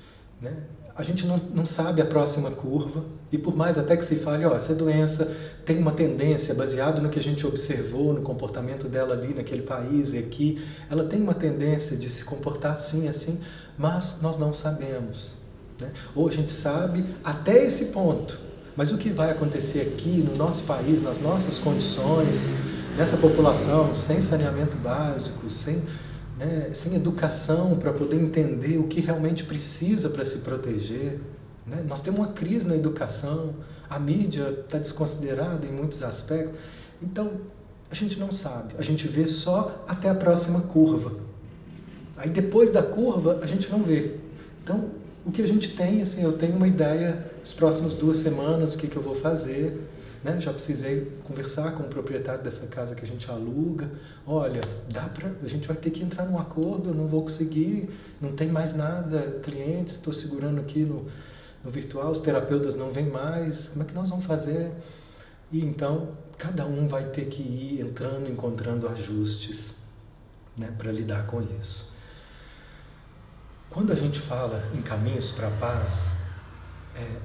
Né? 0.40 0.56
A 0.94 1.02
gente 1.02 1.26
não, 1.26 1.38
não 1.38 1.66
sabe 1.66 2.02
a 2.02 2.06
próxima 2.06 2.50
curva, 2.50 3.04
e 3.30 3.38
por 3.38 3.56
mais 3.56 3.78
até 3.78 3.96
que 3.96 4.04
se 4.04 4.16
fale, 4.16 4.44
ó, 4.44 4.54
essa 4.54 4.74
doença 4.74 5.34
tem 5.64 5.78
uma 5.78 5.92
tendência, 5.92 6.54
baseado 6.54 7.00
no 7.00 7.08
que 7.08 7.18
a 7.18 7.22
gente 7.22 7.46
observou, 7.46 8.12
no 8.12 8.20
comportamento 8.20 8.88
dela 8.88 9.14
ali 9.14 9.32
naquele 9.32 9.62
país 9.62 10.12
e 10.12 10.18
aqui, 10.18 10.62
ela 10.90 11.04
tem 11.04 11.22
uma 11.22 11.32
tendência 11.32 11.96
de 11.96 12.10
se 12.10 12.24
comportar 12.24 12.74
assim, 12.74 13.08
assim, 13.08 13.40
mas 13.78 14.18
nós 14.20 14.38
não 14.38 14.52
sabemos. 14.52 15.38
Né? 15.80 15.92
Ou 16.14 16.28
a 16.28 16.30
gente 16.30 16.52
sabe 16.52 17.04
até 17.24 17.64
esse 17.64 17.86
ponto, 17.86 18.38
mas 18.76 18.90
o 18.90 18.98
que 18.98 19.10
vai 19.10 19.30
acontecer 19.30 19.80
aqui 19.80 20.08
no 20.08 20.36
nosso 20.36 20.64
país, 20.64 21.02
nas 21.02 21.18
nossas 21.18 21.58
condições, 21.58 22.50
nessa 22.96 23.16
população 23.16 23.94
sem 23.94 24.20
saneamento 24.20 24.76
básico, 24.76 25.48
sem 25.50 25.82
né, 26.38 26.70
sem 26.72 26.94
educação 26.94 27.76
para 27.78 27.92
poder 27.92 28.16
entender 28.16 28.78
o 28.78 28.84
que 28.84 29.00
realmente 29.00 29.44
precisa 29.44 30.08
para 30.08 30.24
se 30.24 30.38
proteger. 30.38 31.20
Né? 31.66 31.84
Nós 31.86 32.00
temos 32.00 32.18
uma 32.20 32.32
crise 32.32 32.66
na 32.66 32.74
educação, 32.74 33.54
a 33.88 33.98
mídia 33.98 34.48
está 34.64 34.78
desconsiderada 34.78 35.64
em 35.66 35.72
muitos 35.72 36.02
aspectos. 36.02 36.58
Então, 37.00 37.32
a 37.90 37.94
gente 37.94 38.18
não 38.18 38.32
sabe, 38.32 38.74
a 38.78 38.82
gente 38.82 39.06
vê 39.06 39.28
só 39.28 39.84
até 39.86 40.08
a 40.08 40.14
próxima 40.14 40.62
curva. 40.62 41.12
Aí 42.16 42.30
depois 42.30 42.70
da 42.70 42.82
curva, 42.82 43.40
a 43.42 43.46
gente 43.46 43.70
não 43.70 43.82
vê. 43.82 44.16
Então, 44.62 44.90
o 45.24 45.30
que 45.30 45.42
a 45.42 45.46
gente 45.46 45.76
tem, 45.76 46.02
assim, 46.02 46.22
eu 46.22 46.32
tenho 46.32 46.56
uma 46.56 46.66
ideia, 46.66 47.30
as 47.42 47.52
próximas 47.52 47.94
duas 47.94 48.18
semanas, 48.18 48.74
o 48.74 48.78
que, 48.78 48.88
que 48.88 48.96
eu 48.96 49.02
vou 49.02 49.14
fazer, 49.14 49.80
né? 50.22 50.40
Já 50.40 50.52
precisei 50.52 51.12
conversar 51.24 51.72
com 51.72 51.82
o 51.82 51.88
proprietário 51.88 52.42
dessa 52.42 52.66
casa 52.66 52.94
que 52.94 53.04
a 53.04 53.08
gente 53.08 53.28
aluga. 53.30 53.90
Olha, 54.26 54.60
dá 54.90 55.02
para 55.02 55.32
a 55.42 55.48
gente 55.48 55.66
vai 55.66 55.76
ter 55.76 55.90
que 55.90 56.02
entrar 56.02 56.24
num 56.24 56.38
acordo. 56.38 56.90
Eu 56.90 56.94
não 56.94 57.08
vou 57.08 57.22
conseguir, 57.22 57.90
não 58.20 58.32
tem 58.32 58.48
mais 58.48 58.74
nada, 58.74 59.40
clientes. 59.42 59.94
Estou 59.94 60.12
segurando 60.12 60.60
aqui 60.60 60.84
no, 60.84 61.06
no 61.64 61.70
virtual, 61.70 62.12
os 62.12 62.20
terapeutas 62.20 62.76
não 62.76 62.90
vêm 62.90 63.06
mais. 63.06 63.68
Como 63.68 63.82
é 63.82 63.86
que 63.86 63.94
nós 63.94 64.10
vamos 64.10 64.24
fazer? 64.24 64.70
E 65.50 65.60
então 65.60 66.10
cada 66.38 66.66
um 66.66 66.86
vai 66.86 67.06
ter 67.10 67.26
que 67.26 67.42
ir 67.42 67.80
entrando, 67.80 68.30
encontrando 68.30 68.88
ajustes, 68.88 69.82
né, 70.56 70.72
para 70.76 70.90
lidar 70.90 71.26
com 71.26 71.42
isso. 71.60 71.91
Quando 73.72 73.90
a 73.90 73.96
gente 73.96 74.20
fala 74.20 74.62
em 74.74 74.82
caminhos 74.82 75.30
para 75.30 75.48
a 75.48 75.50
paz, 75.52 76.12
é, 76.94 77.16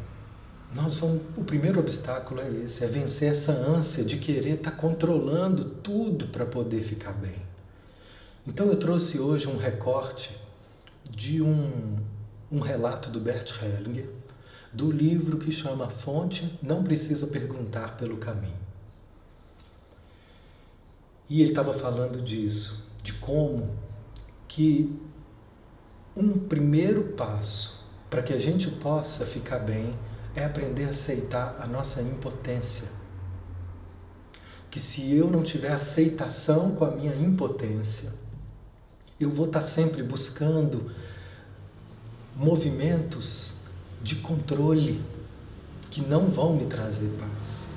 nós 0.74 0.98
vamos, 0.98 1.22
o 1.36 1.44
primeiro 1.44 1.77
obstáculo 1.77 2.39
é 2.39 2.50
esse, 2.50 2.86
é 2.86 2.88
vencer 2.88 3.34
essa 3.34 3.51
ânsia 3.51 4.06
de 4.06 4.18
querer 4.18 4.56
estar 4.56 4.72
tá 4.72 4.77
controlando 4.77 5.66
tudo 5.66 6.27
para 6.27 6.46
poder 6.46 6.82
ficar 6.82 7.12
bem. 7.12 7.42
Então 8.48 8.68
eu 8.68 8.80
trouxe 8.80 9.20
hoje 9.20 9.46
um 9.46 9.58
recorte 9.58 10.38
de 11.04 11.42
um, 11.42 11.98
um 12.50 12.60
relato 12.60 13.10
do 13.10 13.20
Bert 13.20 13.51
Hellinger, 13.62 14.10
do 14.72 14.89
livro 14.89 15.39
que 15.39 15.51
chama 15.51 15.89
Fonte 15.89 16.58
Não 16.63 16.82
Precisa 16.82 17.27
Perguntar 17.27 17.98
pelo 17.98 18.18
Caminho. 18.18 18.68
E 21.30 21.42
ele 21.42 21.50
estava 21.50 21.74
falando 21.74 22.22
disso, 22.22 22.89
de 23.04 23.12
como 23.13 23.70
que 24.48 24.98
um 26.17 26.39
primeiro 26.39 27.03
passo 27.15 27.86
para 28.09 28.24
que 28.24 28.33
a 28.33 28.39
gente 28.39 28.69
possa 28.71 29.25
ficar 29.25 29.59
bem 29.59 29.93
é 30.36 30.43
aprender 30.43 30.86
a 30.86 30.89
aceitar 30.89 31.57
a 31.59 31.67
nossa 31.67 32.01
impotência. 32.01 32.88
Que 34.71 34.79
se 34.79 35.13
eu 35.13 35.29
não 35.29 35.43
tiver 35.43 35.71
aceitação 35.71 36.71
com 36.71 36.86
a 36.86 36.91
minha 36.91 37.15
impotência, 37.15 38.13
eu 39.19 39.29
vou 39.29 39.45
estar 39.45 39.62
sempre 39.62 40.01
buscando 40.01 40.91
movimentos 42.36 43.62
de 44.01 44.15
controle 44.15 45.01
que 45.89 46.01
não 46.01 46.29
vão 46.29 46.55
me 46.55 46.65
trazer 46.65 47.09
paz. 47.19 47.67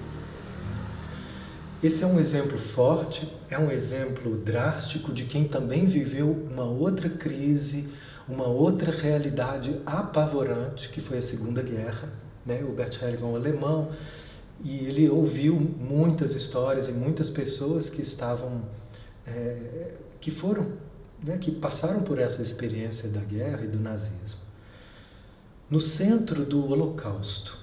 Esse 1.82 2.04
é 2.04 2.06
um 2.06 2.20
exemplo 2.20 2.58
forte, 2.58 3.26
é 3.48 3.58
um 3.58 3.70
exemplo 3.70 4.36
drástico 4.36 5.14
de 5.14 5.24
quem 5.24 5.48
também 5.48 5.86
viveu 5.86 6.30
uma 6.30 6.64
outra 6.64 7.08
crise, 7.08 7.88
uma 8.30 8.46
outra 8.46 8.92
realidade 8.92 9.80
apavorante, 9.84 10.88
que 10.88 11.00
foi 11.00 11.18
a 11.18 11.22
Segunda 11.22 11.62
Guerra 11.62 12.08
né? 12.44 12.62
O 12.64 12.72
Bert 12.72 13.00
Hellinger 13.00 13.22
é 13.22 13.26
um 13.26 13.36
alemão 13.36 13.92
e 14.62 14.76
ele 14.86 15.08
ouviu 15.08 15.54
muitas 15.54 16.34
histórias 16.34 16.88
e 16.88 16.92
muitas 16.92 17.30
pessoas 17.30 17.88
que 17.88 18.02
estavam, 18.02 18.62
é, 19.26 19.94
que 20.20 20.30
foram, 20.30 20.72
né? 21.22 21.38
que 21.38 21.50
passaram 21.50 22.02
por 22.02 22.18
essa 22.18 22.42
experiência 22.42 23.08
da 23.08 23.20
guerra 23.20 23.64
e 23.64 23.68
do 23.68 23.78
nazismo. 23.78 24.40
No 25.68 25.80
centro 25.80 26.44
do 26.44 26.66
Holocausto, 26.68 27.56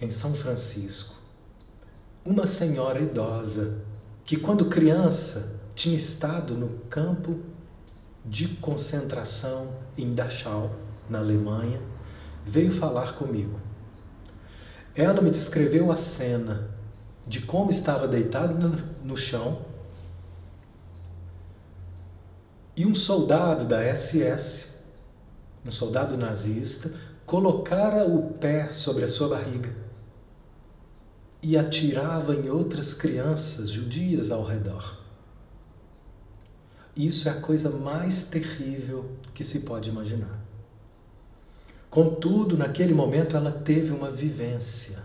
em 0.00 0.10
São 0.10 0.34
Francisco, 0.34 1.14
uma 2.24 2.46
senhora 2.46 3.00
idosa 3.00 3.78
que, 4.24 4.36
quando 4.36 4.68
criança, 4.68 5.60
tinha 5.74 5.96
estado 5.96 6.56
no 6.56 6.68
campo 6.90 7.38
de 8.24 8.48
concentração 8.56 9.68
em 9.96 10.14
Dachau, 10.14 10.70
na 11.08 11.18
Alemanha, 11.18 11.80
veio 12.44 12.72
falar 12.72 13.14
comigo. 13.14 13.60
Ela 14.94 15.20
me 15.20 15.30
descreveu 15.30 15.92
a 15.92 15.96
cena 15.96 16.70
de 17.26 17.40
como 17.42 17.70
estava 17.70 18.06
deitado 18.06 18.86
no, 19.02 19.16
chão 19.16 19.62
e 22.76 22.86
um 22.86 22.94
soldado 22.94 23.66
da 23.66 23.94
SS, 23.94 24.70
um 25.64 25.72
soldado 25.72 26.16
nazista, 26.16 26.92
colocara 27.24 28.06
o 28.06 28.34
pé 28.34 28.72
sobre 28.72 29.04
a 29.04 29.08
sua 29.08 29.28
barriga 29.28 29.74
e 31.42 31.56
atirava 31.56 32.34
em 32.34 32.48
outras 32.48 32.94
crianças 32.94 33.70
judias 33.70 34.30
ao 34.30 34.44
redor. 34.44 35.03
Isso 36.96 37.28
é 37.28 37.32
a 37.32 37.40
coisa 37.40 37.70
mais 37.70 38.24
terrível 38.24 39.10
que 39.34 39.42
se 39.42 39.60
pode 39.60 39.90
imaginar. 39.90 40.44
Contudo, 41.90 42.56
naquele 42.56 42.94
momento 42.94 43.36
ela 43.36 43.50
teve 43.50 43.92
uma 43.92 44.10
vivência. 44.10 44.98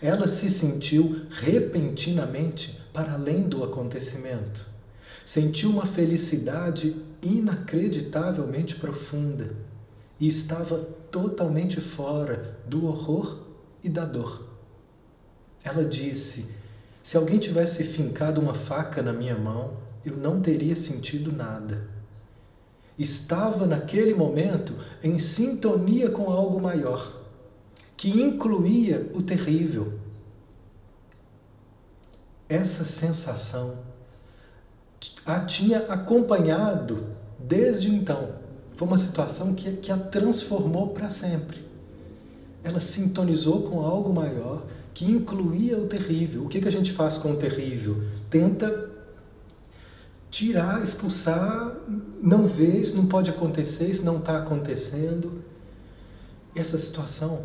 Ela 0.00 0.26
se 0.26 0.50
sentiu 0.50 1.22
repentinamente 1.30 2.80
para 2.92 3.12
além 3.12 3.48
do 3.48 3.62
acontecimento. 3.62 4.66
Sentiu 5.24 5.70
uma 5.70 5.86
felicidade 5.86 6.96
inacreditavelmente 7.22 8.74
profunda 8.74 9.54
e 10.18 10.26
estava 10.26 10.78
totalmente 11.10 11.80
fora 11.80 12.58
do 12.66 12.86
horror 12.86 13.42
e 13.84 13.88
da 13.88 14.04
dor. 14.04 14.48
Ela 15.62 15.84
disse: 15.84 16.50
Se 17.02 17.16
alguém 17.16 17.38
tivesse 17.38 17.84
fincado 17.84 18.40
uma 18.40 18.54
faca 18.54 19.00
na 19.02 19.12
minha 19.12 19.36
mão, 19.36 19.76
eu 20.04 20.16
não 20.16 20.40
teria 20.40 20.76
sentido 20.76 21.32
nada 21.32 21.92
estava 22.98 23.66
naquele 23.66 24.14
momento 24.14 24.74
em 25.02 25.18
sintonia 25.18 26.10
com 26.10 26.30
algo 26.30 26.60
maior, 26.60 27.20
que 27.96 28.10
incluía 28.10 29.10
o 29.14 29.22
terrível. 29.22 29.98
Essa 32.48 32.84
sensação 32.84 33.78
a 35.24 35.40
tinha 35.40 35.78
acompanhado 35.88 37.06
desde 37.38 37.90
então. 37.90 38.36
Foi 38.74 38.86
uma 38.86 38.98
situação 38.98 39.54
que, 39.54 39.72
que 39.76 39.90
a 39.90 39.96
transformou 39.96 40.88
para 40.88 41.08
sempre. 41.08 41.64
Ela 42.62 42.80
sintonizou 42.80 43.62
com 43.62 43.80
algo 43.80 44.12
maior 44.12 44.64
que 44.94 45.04
incluía 45.04 45.76
o 45.78 45.88
terrível. 45.88 46.44
O 46.44 46.48
que, 46.48 46.60
que 46.60 46.68
a 46.68 46.72
gente 46.72 46.92
faz 46.92 47.18
com 47.18 47.32
o 47.32 47.36
terrível? 47.36 48.04
Tenta 48.30 48.70
tirar, 50.32 50.82
expulsar, 50.82 51.76
não 52.22 52.46
ver, 52.46 52.80
isso 52.80 52.96
não 52.96 53.06
pode 53.06 53.28
acontecer, 53.28 53.90
isso 53.90 54.04
não 54.04 54.18
está 54.18 54.38
acontecendo. 54.38 55.44
Essa 56.56 56.78
situação 56.78 57.44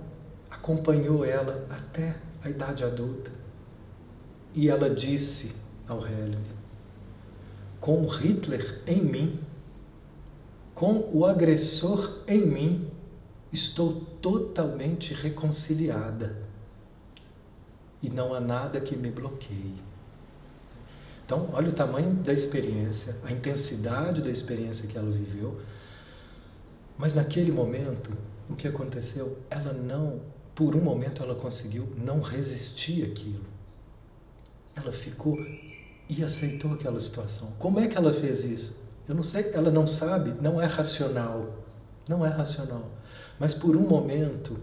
acompanhou 0.49 1.25
ela 1.25 1.67
até 1.69 2.15
a 2.41 2.49
idade 2.49 2.85
adulta. 2.85 3.29
E 4.55 4.69
ela 4.69 4.89
disse 4.89 5.53
ao 5.85 6.07
Helene: 6.07 6.37
com 7.81 8.07
Hitler 8.07 8.81
em 8.87 9.01
mim, 9.01 9.39
com 10.73 11.09
o 11.13 11.25
agressor 11.25 12.19
em 12.25 12.45
mim, 12.45 12.87
estou 13.51 14.01
totalmente 14.21 15.13
reconciliada. 15.13 16.37
E 18.01 18.09
não 18.09 18.33
há 18.33 18.39
nada 18.39 18.79
que 18.79 18.95
me 18.95 19.11
bloqueie. 19.11 19.86
Então, 21.27 21.49
olha 21.51 21.67
o 21.67 21.73
tamanho 21.73 22.13
da 22.13 22.31
experiência, 22.31 23.17
a 23.21 23.33
intensidade 23.33 24.21
da 24.21 24.29
experiência 24.29 24.87
que 24.87 24.97
ela 24.97 25.11
viveu. 25.11 25.59
Mas 26.97 27.13
naquele 27.13 27.51
momento, 27.51 28.13
o 28.49 28.55
que 28.55 28.65
aconteceu? 28.65 29.37
Ela 29.49 29.73
não, 29.73 30.21
por 30.55 30.73
um 30.73 30.79
momento, 30.79 31.21
ela 31.21 31.35
conseguiu 31.35 31.85
não 31.97 32.21
resistir 32.21 33.03
aquilo. 33.03 33.43
Ela 34.73 34.93
ficou 34.93 35.37
e 36.07 36.23
aceitou 36.23 36.71
aquela 36.71 37.01
situação. 37.01 37.51
Como 37.59 37.81
é 37.81 37.89
que 37.89 37.97
ela 37.97 38.13
fez 38.13 38.45
isso? 38.45 38.79
Eu 39.05 39.13
não 39.13 39.23
sei, 39.23 39.51
ela 39.51 39.69
não 39.69 39.85
sabe, 39.85 40.33
não 40.41 40.61
é 40.61 40.65
racional. 40.65 41.57
Não 42.07 42.25
é 42.25 42.29
racional. 42.29 42.89
Mas 43.37 43.53
por 43.53 43.75
um 43.75 43.85
momento, 43.85 44.57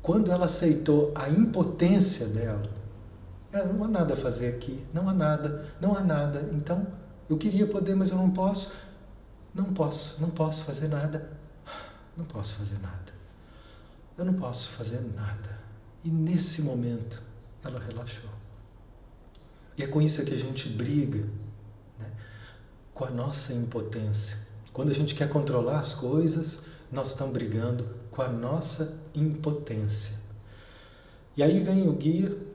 quando 0.00 0.32
ela 0.32 0.46
aceitou 0.46 1.12
a 1.14 1.28
impotência 1.28 2.26
dela, 2.26 2.79
é, 3.52 3.64
não 3.64 3.84
há 3.84 3.88
nada 3.88 4.14
a 4.14 4.16
fazer 4.16 4.54
aqui, 4.54 4.84
não 4.94 5.08
há 5.08 5.12
nada, 5.12 5.66
não 5.80 5.96
há 5.96 6.00
nada. 6.00 6.48
Então, 6.52 6.86
eu 7.28 7.36
queria 7.36 7.66
poder, 7.66 7.96
mas 7.96 8.10
eu 8.10 8.16
não 8.16 8.30
posso. 8.30 8.74
Não 9.52 9.72
posso, 9.72 10.20
não 10.20 10.30
posso 10.30 10.64
fazer 10.64 10.88
nada. 10.88 11.30
Não 12.16 12.24
posso 12.24 12.56
fazer 12.56 12.78
nada. 12.80 13.12
Eu 14.16 14.24
não 14.24 14.34
posso 14.34 14.70
fazer 14.72 15.00
nada. 15.16 15.58
E 16.04 16.10
nesse 16.10 16.62
momento, 16.62 17.22
ela 17.64 17.80
relaxou. 17.80 18.30
E 19.76 19.82
é 19.82 19.86
com 19.86 20.00
isso 20.00 20.24
que 20.24 20.34
a 20.34 20.38
gente 20.38 20.68
briga, 20.68 21.26
né? 21.98 22.10
com 22.94 23.04
a 23.04 23.10
nossa 23.10 23.52
impotência. 23.52 24.38
Quando 24.72 24.90
a 24.90 24.94
gente 24.94 25.14
quer 25.14 25.28
controlar 25.28 25.80
as 25.80 25.94
coisas, 25.94 26.66
nós 26.92 27.08
estamos 27.08 27.32
brigando 27.32 27.88
com 28.10 28.22
a 28.22 28.28
nossa 28.28 29.00
impotência. 29.14 30.18
E 31.36 31.42
aí 31.42 31.60
vem 31.60 31.88
o 31.88 31.92
guia 31.92 32.49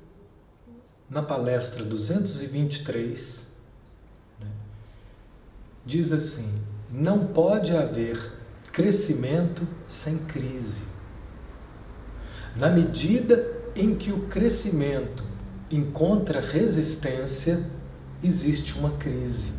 na 1.15 1.21
palestra 1.21 1.81
223, 1.81 3.47
né, 4.37 4.47
diz 5.85 6.11
assim: 6.11 6.61
não 6.91 7.27
pode 7.27 7.73
haver 7.73 8.33
crescimento 8.73 9.65
sem 9.87 10.17
crise. 10.17 10.81
Na 12.53 12.69
medida 12.69 13.49
em 13.73 13.95
que 13.95 14.11
o 14.11 14.27
crescimento 14.27 15.23
encontra 15.71 16.41
resistência, 16.41 17.65
existe 18.21 18.77
uma 18.77 18.97
crise. 18.97 19.53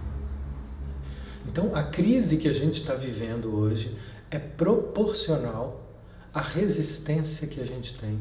Então, 1.47 1.75
a 1.75 1.85
crise 1.85 2.37
que 2.37 2.49
a 2.49 2.53
gente 2.53 2.83
está 2.83 2.93
vivendo 2.93 3.57
hoje 3.57 3.97
é 4.31 4.39
proporcional 4.39 5.91
à 6.35 6.43
resistência 6.43 7.49
que 7.49 7.63
a 7.63 7.65
gente 7.65 7.99
tem 7.99 8.21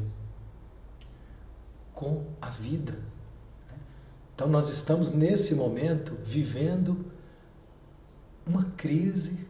com 1.92 2.24
a 2.40 2.48
vida. 2.48 2.94
Então, 4.36 4.46
nós 4.48 4.68
estamos 4.68 5.10
nesse 5.10 5.54
momento 5.54 6.14
vivendo 6.22 7.06
uma 8.46 8.64
crise 8.76 9.48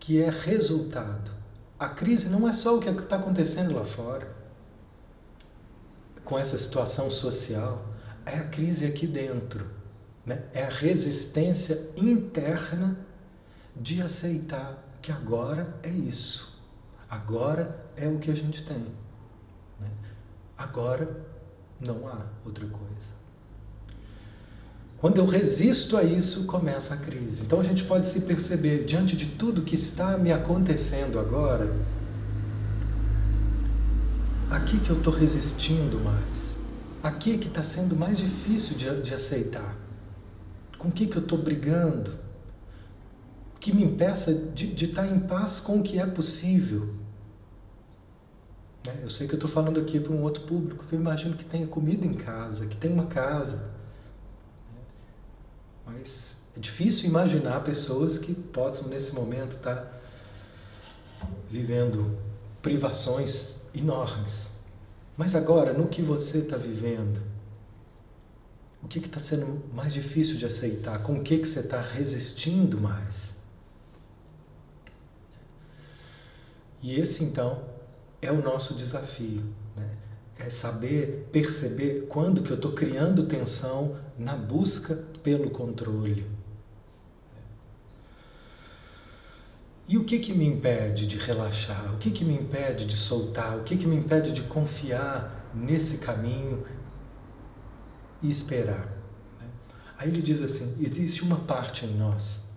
que 0.00 0.20
é 0.20 0.28
resultado. 0.28 1.30
A 1.78 1.88
crise 1.88 2.28
não 2.28 2.48
é 2.48 2.52
só 2.52 2.76
o 2.76 2.80
que 2.80 2.88
está 2.88 3.14
acontecendo 3.14 3.72
lá 3.72 3.84
fora, 3.84 4.36
com 6.24 6.36
essa 6.36 6.58
situação 6.58 7.12
social, 7.12 7.86
é 8.26 8.38
a 8.38 8.48
crise 8.48 8.84
aqui 8.84 9.06
dentro. 9.06 9.64
Né? 10.26 10.42
É 10.52 10.64
a 10.64 10.68
resistência 10.68 11.88
interna 11.96 12.98
de 13.76 14.02
aceitar 14.02 14.84
que 15.00 15.12
agora 15.12 15.78
é 15.80 15.90
isso. 15.90 16.60
Agora 17.08 17.88
é 17.94 18.08
o 18.08 18.18
que 18.18 18.32
a 18.32 18.34
gente 18.34 18.64
tem. 18.64 18.80
Né? 19.78 19.88
Agora 20.56 21.24
não 21.80 22.08
há 22.08 22.26
outra 22.44 22.66
coisa. 22.66 23.17
Quando 25.00 25.18
eu 25.18 25.26
resisto 25.26 25.96
a 25.96 26.02
isso, 26.02 26.44
começa 26.46 26.94
a 26.94 26.96
crise. 26.96 27.44
Então 27.44 27.60
a 27.60 27.64
gente 27.64 27.84
pode 27.84 28.08
se 28.08 28.22
perceber 28.22 28.84
diante 28.84 29.16
de 29.16 29.26
tudo 29.26 29.62
que 29.62 29.76
está 29.76 30.18
me 30.18 30.32
acontecendo 30.32 31.20
agora, 31.20 31.72
aqui 34.50 34.80
que 34.80 34.90
eu 34.90 34.98
estou 34.98 35.12
resistindo 35.12 36.00
mais, 36.00 36.56
aqui 37.00 37.38
que 37.38 37.46
está 37.46 37.62
sendo 37.62 37.94
mais 37.94 38.18
difícil 38.18 38.76
de, 38.76 39.02
de 39.02 39.14
aceitar, 39.14 39.76
com 40.76 40.88
o 40.88 40.92
que, 40.92 41.06
que 41.06 41.16
eu 41.16 41.22
estou 41.22 41.38
brigando, 41.38 42.14
que 43.60 43.72
me 43.72 43.84
impeça 43.84 44.34
de, 44.34 44.66
de 44.66 44.86
estar 44.86 45.06
tá 45.06 45.08
em 45.08 45.20
paz 45.20 45.60
com 45.60 45.78
o 45.78 45.82
que 45.82 46.00
é 46.00 46.06
possível. 46.06 46.94
Né? 48.84 48.98
Eu 49.02 49.10
sei 49.10 49.28
que 49.28 49.34
eu 49.34 49.38
estou 49.38 49.50
falando 49.50 49.78
aqui 49.78 50.00
para 50.00 50.12
um 50.12 50.22
outro 50.22 50.42
público 50.42 50.86
que 50.86 50.94
eu 50.94 50.98
imagino 50.98 51.36
que 51.36 51.44
tenha 51.44 51.68
comida 51.68 52.04
em 52.04 52.14
casa, 52.14 52.66
que 52.66 52.76
tem 52.76 52.92
uma 52.92 53.06
casa 53.06 53.77
mas 55.88 56.36
é 56.56 56.60
difícil 56.60 57.08
imaginar 57.08 57.64
pessoas 57.64 58.18
que 58.18 58.34
possam, 58.34 58.88
nesse 58.88 59.14
momento, 59.14 59.56
estar 59.56 60.00
vivendo 61.50 62.18
privações 62.62 63.56
enormes. 63.74 64.50
Mas 65.16 65.34
agora, 65.34 65.72
no 65.72 65.88
que 65.88 66.02
você 66.02 66.38
está 66.38 66.56
vivendo, 66.56 67.20
o 68.82 68.86
que 68.86 68.98
está 68.98 69.18
sendo 69.18 69.64
mais 69.72 69.92
difícil 69.92 70.36
de 70.36 70.46
aceitar? 70.46 71.02
Com 71.02 71.14
o 71.14 71.22
que, 71.22 71.38
que 71.38 71.48
você 71.48 71.60
está 71.60 71.80
resistindo 71.80 72.80
mais? 72.80 73.38
E 76.80 76.94
esse, 76.94 77.24
então, 77.24 77.64
é 78.22 78.30
o 78.30 78.40
nosso 78.40 78.74
desafio. 78.74 79.44
É 80.38 80.50
saber 80.50 81.28
perceber 81.32 82.06
quando 82.08 82.42
que 82.42 82.50
eu 82.50 82.56
estou 82.56 82.72
criando 82.72 83.26
tensão 83.26 83.96
na 84.18 84.36
busca 84.36 85.04
pelo 85.22 85.50
controle. 85.50 86.24
E 89.88 89.96
o 89.96 90.04
que 90.04 90.18
que 90.18 90.34
me 90.34 90.46
impede 90.46 91.06
de 91.06 91.16
relaxar? 91.16 91.94
O 91.94 91.98
que 91.98 92.10
que 92.10 92.24
me 92.24 92.34
impede 92.34 92.84
de 92.84 92.96
soltar? 92.96 93.56
O 93.56 93.64
que 93.64 93.76
que 93.76 93.86
me 93.86 93.96
impede 93.96 94.32
de 94.32 94.42
confiar 94.42 95.50
nesse 95.54 95.98
caminho 95.98 96.64
e 98.22 98.30
esperar? 98.30 98.96
Aí 99.96 100.10
ele 100.10 100.20
diz 100.20 100.42
assim: 100.42 100.76
existe 100.78 101.22
uma 101.22 101.40
parte 101.40 101.86
em 101.86 101.96
nós, 101.96 102.48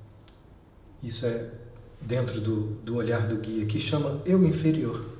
isso 1.02 1.26
é 1.26 1.52
dentro 2.02 2.42
do, 2.42 2.76
do 2.84 2.96
olhar 2.96 3.28
do 3.28 3.38
guia, 3.38 3.66
que 3.66 3.80
chama 3.80 4.22
eu 4.26 4.46
inferior. 4.46 5.18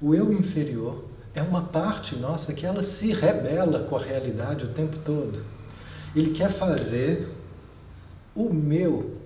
O 0.00 0.14
eu 0.14 0.32
inferior 0.32 1.09
é 1.34 1.42
uma 1.42 1.62
parte 1.62 2.16
nossa 2.16 2.52
que 2.52 2.66
ela 2.66 2.82
se 2.82 3.12
rebela 3.12 3.84
com 3.84 3.96
a 3.96 4.02
realidade 4.02 4.64
o 4.64 4.68
tempo 4.68 4.96
todo. 4.98 5.44
Ele 6.14 6.32
quer 6.32 6.50
fazer 6.50 7.28
o 8.34 8.52
meu, 8.52 9.16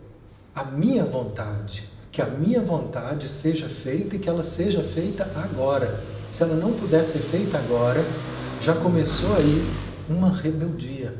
a 0.55 0.65
minha 0.65 1.05
vontade, 1.05 1.89
que 2.13 2.21
a 2.21 2.27
minha 2.27 2.61
vontade 2.61 3.29
seja 3.29 3.69
feita 3.69 4.17
e 4.17 4.19
que 4.19 4.29
ela 4.29 4.45
seja 4.45 4.83
feita 4.83 5.25
agora. 5.35 6.03
Se 6.31 6.43
ela 6.43 6.55
não 6.55 6.75
puder 6.75 7.03
ser 7.05 7.21
feita 7.21 7.59
agora, 7.59 8.05
já 8.61 8.75
começou 8.75 9.35
aí 9.37 9.73
uma 10.09 10.31
rebeldia. 10.31 11.15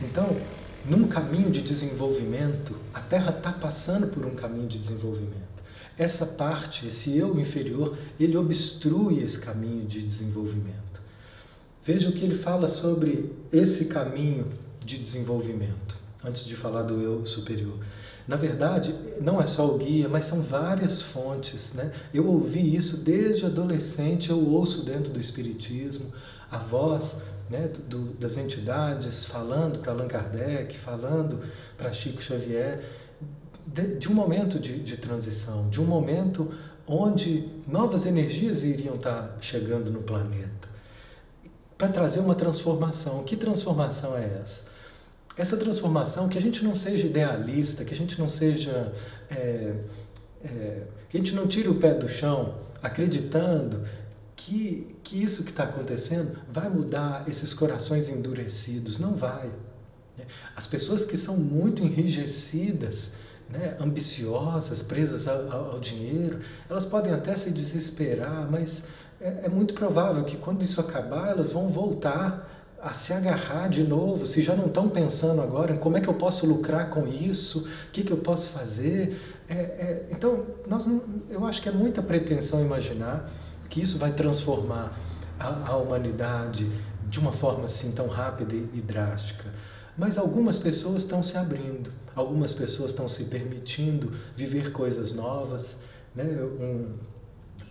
Então, 0.00 0.36
num 0.84 1.06
caminho 1.06 1.50
de 1.50 1.60
desenvolvimento, 1.60 2.74
a 2.94 3.00
Terra 3.00 3.34
está 3.36 3.52
passando 3.52 4.06
por 4.06 4.24
um 4.24 4.34
caminho 4.34 4.66
de 4.66 4.78
desenvolvimento. 4.78 5.49
Essa 5.98 6.24
parte, 6.24 6.86
esse 6.88 7.16
eu 7.16 7.38
inferior, 7.38 7.96
ele 8.18 8.36
obstrui 8.36 9.22
esse 9.22 9.38
caminho 9.38 9.86
de 9.86 10.02
desenvolvimento. 10.02 11.02
Veja 11.84 12.08
o 12.08 12.12
que 12.12 12.24
ele 12.24 12.34
fala 12.34 12.68
sobre 12.68 13.32
esse 13.52 13.86
caminho 13.86 14.46
de 14.84 14.98
desenvolvimento, 14.98 15.96
antes 16.24 16.44
de 16.44 16.56
falar 16.56 16.82
do 16.82 17.00
eu 17.00 17.26
superior. 17.26 17.78
Na 18.26 18.36
verdade, 18.36 18.94
não 19.20 19.40
é 19.40 19.46
só 19.46 19.66
o 19.66 19.78
guia, 19.78 20.08
mas 20.08 20.24
são 20.24 20.40
várias 20.40 21.02
fontes. 21.02 21.74
Né? 21.74 21.92
Eu 22.14 22.26
ouvi 22.26 22.76
isso 22.76 22.98
desde 22.98 23.44
adolescente, 23.44 24.30
eu 24.30 24.38
ouço 24.38 24.84
dentro 24.84 25.12
do 25.12 25.18
Espiritismo 25.18 26.12
a 26.50 26.58
voz 26.58 27.16
né, 27.48 27.70
do, 27.88 28.12
das 28.14 28.36
entidades 28.36 29.24
falando 29.24 29.80
para 29.80 29.92
Allan 29.92 30.08
Kardec, 30.08 30.76
falando 30.78 31.40
para 31.76 31.92
Chico 31.92 32.22
Xavier, 32.22 32.84
de, 33.72 33.98
de 33.98 34.10
um 34.10 34.14
momento 34.14 34.58
de, 34.58 34.78
de, 34.80 34.96
transição, 34.96 35.68
de 35.68 35.80
um 35.80 35.84
momento 35.84 36.52
onde 36.86 37.48
novas 37.66 38.04
energias 38.04 38.62
iriam 38.62 38.96
estar 38.96 39.36
chegando 39.40 39.90
no 39.90 40.02
planeta 40.02 40.68
para 41.78 41.88
trazer 41.88 42.20
uma 42.20 42.34
transformação. 42.34 43.22
Que 43.24 43.36
transformação 43.36 44.16
é 44.16 44.40
essa? 44.42 44.62
Essa 45.36 45.56
transformação 45.56 46.28
que 46.28 46.36
a 46.36 46.42
gente 46.42 46.62
não 46.64 46.74
seja 46.74 47.06
idealista, 47.06 47.84
que 47.84 47.94
a 47.94 47.96
gente 47.96 48.18
não 48.18 48.28
seja. 48.28 48.92
É, 49.30 49.74
é, 50.44 50.82
que 51.08 51.16
a 51.16 51.20
gente 51.20 51.34
não 51.34 51.46
tire 51.46 51.68
o 51.68 51.74
pé 51.76 51.94
do 51.94 52.08
chão 52.08 52.54
acreditando 52.82 53.84
que, 54.36 54.96
que 55.02 55.22
isso 55.22 55.44
que 55.44 55.50
está 55.50 55.64
acontecendo 55.64 56.38
vai 56.50 56.68
mudar 56.68 57.28
esses 57.28 57.52
corações 57.52 58.08
endurecidos. 58.08 58.98
Não 58.98 59.16
vai. 59.16 59.50
As 60.56 60.66
pessoas 60.66 61.04
que 61.04 61.16
são 61.16 61.36
muito 61.36 61.82
enrijecidas, 61.82 63.12
né, 63.52 63.76
ambiciosas, 63.80 64.82
presas 64.82 65.26
ao, 65.26 65.72
ao, 65.72 65.80
dinheiro, 65.80 66.40
elas 66.68 66.84
podem 66.84 67.12
até 67.12 67.36
se 67.36 67.50
desesperar, 67.50 68.48
mas 68.50 68.84
é, 69.20 69.40
é 69.44 69.48
muito 69.48 69.74
provável 69.74 70.24
que 70.24 70.36
quando 70.36 70.62
isso 70.62 70.80
acabar, 70.80 71.30
elas 71.30 71.50
vão 71.52 71.68
voltar 71.68 72.48
a 72.82 72.94
se 72.94 73.12
agarrar 73.12 73.68
de 73.68 73.82
novo, 73.82 74.26
se 74.26 74.42
já 74.42 74.56
não 74.56 74.66
estão 74.66 74.88
pensando 74.88 75.42
agora 75.42 75.74
em 75.74 75.76
como 75.76 75.98
é 75.98 76.00
que 76.00 76.08
eu 76.08 76.14
posso 76.14 76.46
lucrar 76.46 76.88
com 76.88 77.06
isso, 77.06 77.68
o 77.68 77.90
que, 77.92 78.02
que 78.02 78.12
eu 78.12 78.16
posso 78.16 78.50
fazer. 78.50 79.20
É, 79.48 79.54
é, 79.54 80.06
então, 80.10 80.46
nós 80.66 80.88
eu 81.28 81.44
acho 81.44 81.60
que 81.60 81.68
é 81.68 81.72
muita 81.72 82.02
pretensão 82.02 82.60
imaginar 82.64 83.30
que 83.68 83.82
isso 83.82 83.98
vai 83.98 84.12
transformar 84.12 84.98
a, 85.38 85.72
a 85.72 85.76
humanidade 85.76 86.70
de 87.08 87.18
uma 87.18 87.32
forma 87.32 87.64
assim 87.64 87.92
tão 87.92 88.06
rápida 88.06 88.54
e 88.54 88.80
drástica. 88.80 89.44
Mas 89.96 90.16
algumas 90.16 90.58
pessoas 90.58 91.02
estão 91.02 91.22
se 91.22 91.36
abrindo, 91.36 91.90
algumas 92.14 92.54
pessoas 92.54 92.90
estão 92.90 93.08
se 93.08 93.24
permitindo 93.24 94.12
viver 94.36 94.72
coisas 94.72 95.12
novas. 95.12 95.78
Né? 96.14 96.24
Um, 96.24 96.86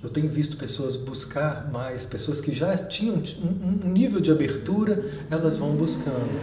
eu 0.01 0.09
tenho 0.09 0.29
visto 0.29 0.55
pessoas 0.55 0.95
buscar 0.95 1.69
mais, 1.71 2.05
pessoas 2.05 2.39
que 2.39 2.53
já 2.53 2.77
tinham 2.77 3.21
um 3.43 3.89
nível 3.89 4.21
de 4.21 4.31
abertura, 4.31 5.03
elas 5.29 5.57
vão 5.57 5.75
buscando. 5.75 6.39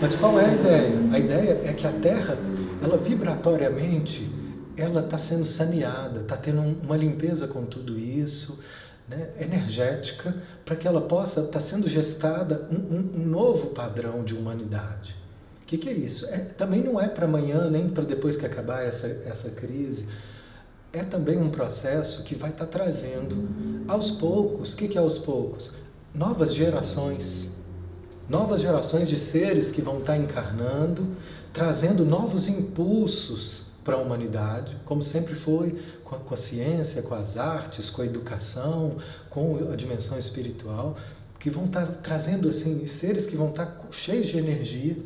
Mas 0.00 0.14
qual 0.14 0.38
é 0.38 0.46
a 0.46 0.54
ideia? 0.54 1.00
A 1.10 1.18
ideia 1.18 1.60
é 1.64 1.72
que 1.72 1.86
a 1.86 1.92
Terra, 1.92 2.38
ela 2.80 2.96
vibratoriamente, 2.96 4.30
ela 4.76 5.00
está 5.00 5.18
sendo 5.18 5.44
saneada, 5.44 6.20
está 6.20 6.36
tendo 6.36 6.60
uma 6.60 6.96
limpeza 6.96 7.48
com 7.48 7.64
tudo 7.64 7.98
isso, 7.98 8.62
né, 9.10 9.30
energética, 9.38 10.34
para 10.64 10.74
que 10.76 10.88
ela 10.88 11.02
possa 11.02 11.40
estar 11.40 11.52
tá 11.52 11.60
sendo 11.60 11.86
gestada 11.88 12.66
um, 12.70 12.76
um, 12.76 13.22
um 13.22 13.26
novo 13.26 13.66
padrão 13.68 14.24
de 14.24 14.34
humanidade 14.34 15.20
que, 15.70 15.78
que 15.78 15.88
é 15.88 15.92
isso? 15.92 16.26
É, 16.26 16.38
também 16.38 16.82
não 16.82 17.00
é 17.00 17.06
para 17.06 17.26
amanhã, 17.26 17.70
nem 17.70 17.88
para 17.88 18.02
depois 18.02 18.36
que 18.36 18.44
acabar 18.44 18.82
essa, 18.82 19.06
essa 19.24 19.50
crise. 19.50 20.04
É 20.92 21.04
também 21.04 21.38
um 21.38 21.48
processo 21.48 22.24
que 22.24 22.34
vai 22.34 22.50
estar 22.50 22.66
tá 22.66 22.78
trazendo 22.78 23.48
aos 23.86 24.10
poucos, 24.10 24.74
o 24.74 24.76
que, 24.76 24.88
que 24.88 24.98
é 24.98 25.00
aos 25.00 25.16
poucos? 25.16 25.72
Novas 26.12 26.52
gerações. 26.52 27.52
Novas 28.28 28.60
gerações 28.62 29.08
de 29.08 29.16
seres 29.16 29.70
que 29.70 29.80
vão 29.80 30.00
estar 30.00 30.14
tá 30.14 30.18
encarnando, 30.18 31.14
trazendo 31.52 32.04
novos 32.04 32.48
impulsos 32.48 33.69
para 33.84 33.96
a 33.96 33.98
humanidade, 33.98 34.76
como 34.84 35.02
sempre 35.02 35.34
foi 35.34 35.80
com 36.04 36.16
a, 36.16 36.18
com 36.18 36.34
a 36.34 36.36
ciência, 36.36 37.02
com 37.02 37.14
as 37.14 37.36
artes, 37.36 37.90
com 37.90 38.02
a 38.02 38.06
educação, 38.06 38.98
com 39.28 39.70
a 39.72 39.76
dimensão 39.76 40.18
espiritual, 40.18 40.96
que 41.38 41.50
vão 41.50 41.66
estar 41.66 41.86
tá 41.86 41.92
trazendo 42.02 42.48
assim 42.48 42.86
seres 42.86 43.26
que 43.26 43.36
vão 43.36 43.50
estar 43.50 43.88
cheios 43.90 44.28
de 44.28 44.38
energia 44.38 44.96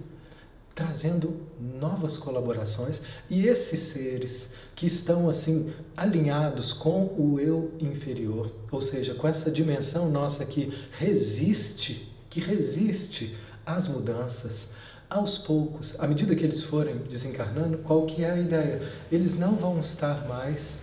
trazendo 0.74 1.40
novas 1.60 2.18
colaborações. 2.18 3.00
E 3.30 3.46
esses 3.46 3.78
seres 3.78 4.50
que 4.74 4.86
estão 4.86 5.28
assim 5.28 5.72
alinhados 5.96 6.72
com 6.72 7.06
o 7.16 7.38
eu 7.38 7.72
inferior, 7.78 8.52
ou 8.70 8.80
seja, 8.80 9.14
com 9.14 9.28
essa 9.28 9.50
dimensão 9.50 10.10
nossa 10.10 10.44
que 10.44 10.72
resiste, 10.98 12.12
que 12.28 12.40
resiste 12.40 13.36
às 13.64 13.86
mudanças, 13.86 14.70
aos 15.14 15.38
poucos, 15.38 15.98
à 16.00 16.06
medida 16.08 16.34
que 16.34 16.44
eles 16.44 16.62
forem 16.62 16.96
desencarnando, 17.08 17.78
qual 17.78 18.04
que 18.04 18.24
é 18.24 18.32
a 18.32 18.38
ideia? 18.38 18.82
Eles 19.12 19.38
não 19.38 19.54
vão 19.54 19.78
estar 19.78 20.26
mais 20.26 20.78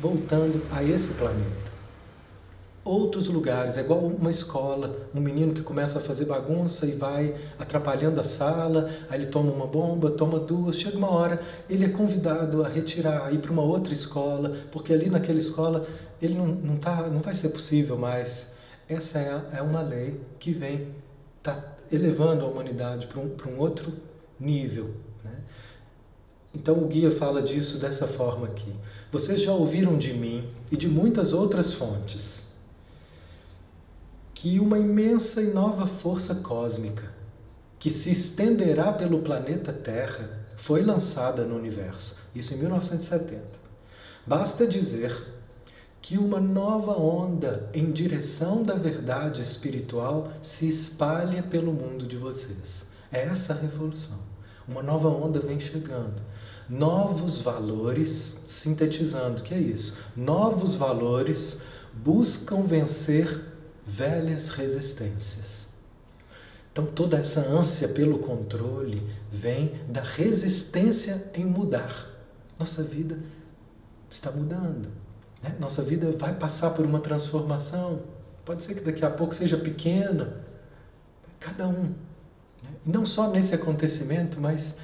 voltando 0.00 0.62
a 0.70 0.84
esse 0.84 1.12
planeta 1.14 1.66
outros 2.84 3.26
lugares. 3.26 3.76
É 3.76 3.80
igual 3.80 3.98
uma 3.98 4.30
escola, 4.30 5.08
um 5.12 5.20
menino 5.20 5.52
que 5.52 5.62
começa 5.62 5.98
a 5.98 6.00
fazer 6.00 6.26
bagunça 6.26 6.86
e 6.86 6.92
vai 6.92 7.34
atrapalhando 7.58 8.20
a 8.20 8.24
sala, 8.24 8.88
aí 9.10 9.20
ele 9.20 9.26
toma 9.26 9.50
uma 9.50 9.66
bomba, 9.66 10.12
toma 10.12 10.38
duas, 10.38 10.78
chega 10.78 10.96
uma 10.96 11.10
hora, 11.10 11.40
ele 11.68 11.84
é 11.84 11.88
convidado 11.88 12.64
a 12.64 12.68
retirar, 12.68 13.26
a 13.26 13.32
ir 13.32 13.38
para 13.38 13.50
uma 13.50 13.64
outra 13.64 13.92
escola, 13.92 14.56
porque 14.70 14.92
ali 14.92 15.10
naquela 15.10 15.40
escola 15.40 15.84
ele 16.22 16.34
não, 16.34 16.46
não, 16.46 16.76
tá, 16.76 17.08
não 17.08 17.20
vai 17.20 17.34
ser 17.34 17.48
possível 17.48 17.98
mais. 17.98 18.54
Essa 18.88 19.18
é, 19.18 19.58
é 19.58 19.62
uma 19.62 19.82
lei 19.82 20.20
que 20.38 20.52
vem, 20.52 20.94
está 21.38 21.75
elevando 21.90 22.44
a 22.44 22.48
humanidade 22.48 23.06
para 23.06 23.20
um, 23.20 23.36
um 23.48 23.58
outro 23.58 23.92
nível. 24.38 24.94
Né? 25.24 25.34
Então 26.54 26.82
o 26.82 26.86
guia 26.86 27.10
fala 27.10 27.42
disso 27.42 27.78
dessa 27.78 28.06
forma 28.06 28.46
aqui. 28.46 28.72
Vocês 29.12 29.40
já 29.40 29.52
ouviram 29.52 29.96
de 29.96 30.12
mim 30.12 30.48
e 30.70 30.76
de 30.76 30.88
muitas 30.88 31.32
outras 31.32 31.72
fontes 31.72 32.46
que 34.34 34.60
uma 34.60 34.78
imensa 34.78 35.40
e 35.42 35.46
nova 35.46 35.86
força 35.86 36.34
cósmica, 36.34 37.10
que 37.78 37.88
se 37.88 38.10
estenderá 38.10 38.92
pelo 38.92 39.20
planeta 39.20 39.72
Terra, 39.72 40.46
foi 40.56 40.82
lançada 40.82 41.44
no 41.44 41.56
universo. 41.56 42.28
Isso 42.34 42.52
em 42.52 42.58
1970. 42.58 43.42
Basta 44.26 44.66
dizer 44.66 45.35
que 46.00 46.16
uma 46.16 46.40
nova 46.40 46.92
onda 46.92 47.68
em 47.74 47.90
direção 47.90 48.62
da 48.62 48.74
verdade 48.74 49.42
espiritual 49.42 50.30
se 50.42 50.68
espalha 50.68 51.42
pelo 51.42 51.72
mundo 51.72 52.06
de 52.06 52.16
vocês. 52.16 52.86
É 53.10 53.24
essa 53.24 53.52
a 53.52 53.56
revolução. 53.56 54.18
Uma 54.68 54.82
nova 54.82 55.08
onda 55.08 55.40
vem 55.40 55.60
chegando. 55.60 56.22
Novos 56.68 57.40
valores, 57.40 58.42
sintetizando, 58.48 59.42
que 59.42 59.54
é 59.54 59.58
isso? 59.58 59.96
Novos 60.16 60.74
valores 60.74 61.62
buscam 61.94 62.62
vencer 62.62 63.40
velhas 63.86 64.48
resistências. 64.48 65.66
Então, 66.72 66.84
toda 66.84 67.16
essa 67.16 67.40
ânsia 67.40 67.88
pelo 67.88 68.18
controle 68.18 69.02
vem 69.32 69.72
da 69.88 70.02
resistência 70.02 71.30
em 71.32 71.44
mudar. 71.44 72.06
Nossa 72.58 72.82
vida 72.82 73.18
está 74.10 74.30
mudando. 74.30 74.90
Né? 75.46 75.56
Nossa 75.60 75.82
vida 75.82 76.12
vai 76.18 76.34
passar 76.34 76.70
por 76.70 76.84
uma 76.84 77.00
transformação. 77.00 78.00
Pode 78.44 78.64
ser 78.64 78.74
que 78.74 78.80
daqui 78.80 79.04
a 79.04 79.10
pouco 79.10 79.34
seja 79.34 79.56
pequena. 79.56 80.40
Cada 81.38 81.68
um. 81.68 81.94
Né? 82.62 82.70
Não 82.84 83.06
só 83.06 83.30
nesse 83.30 83.54
acontecimento, 83.54 84.40
mas 84.40 84.76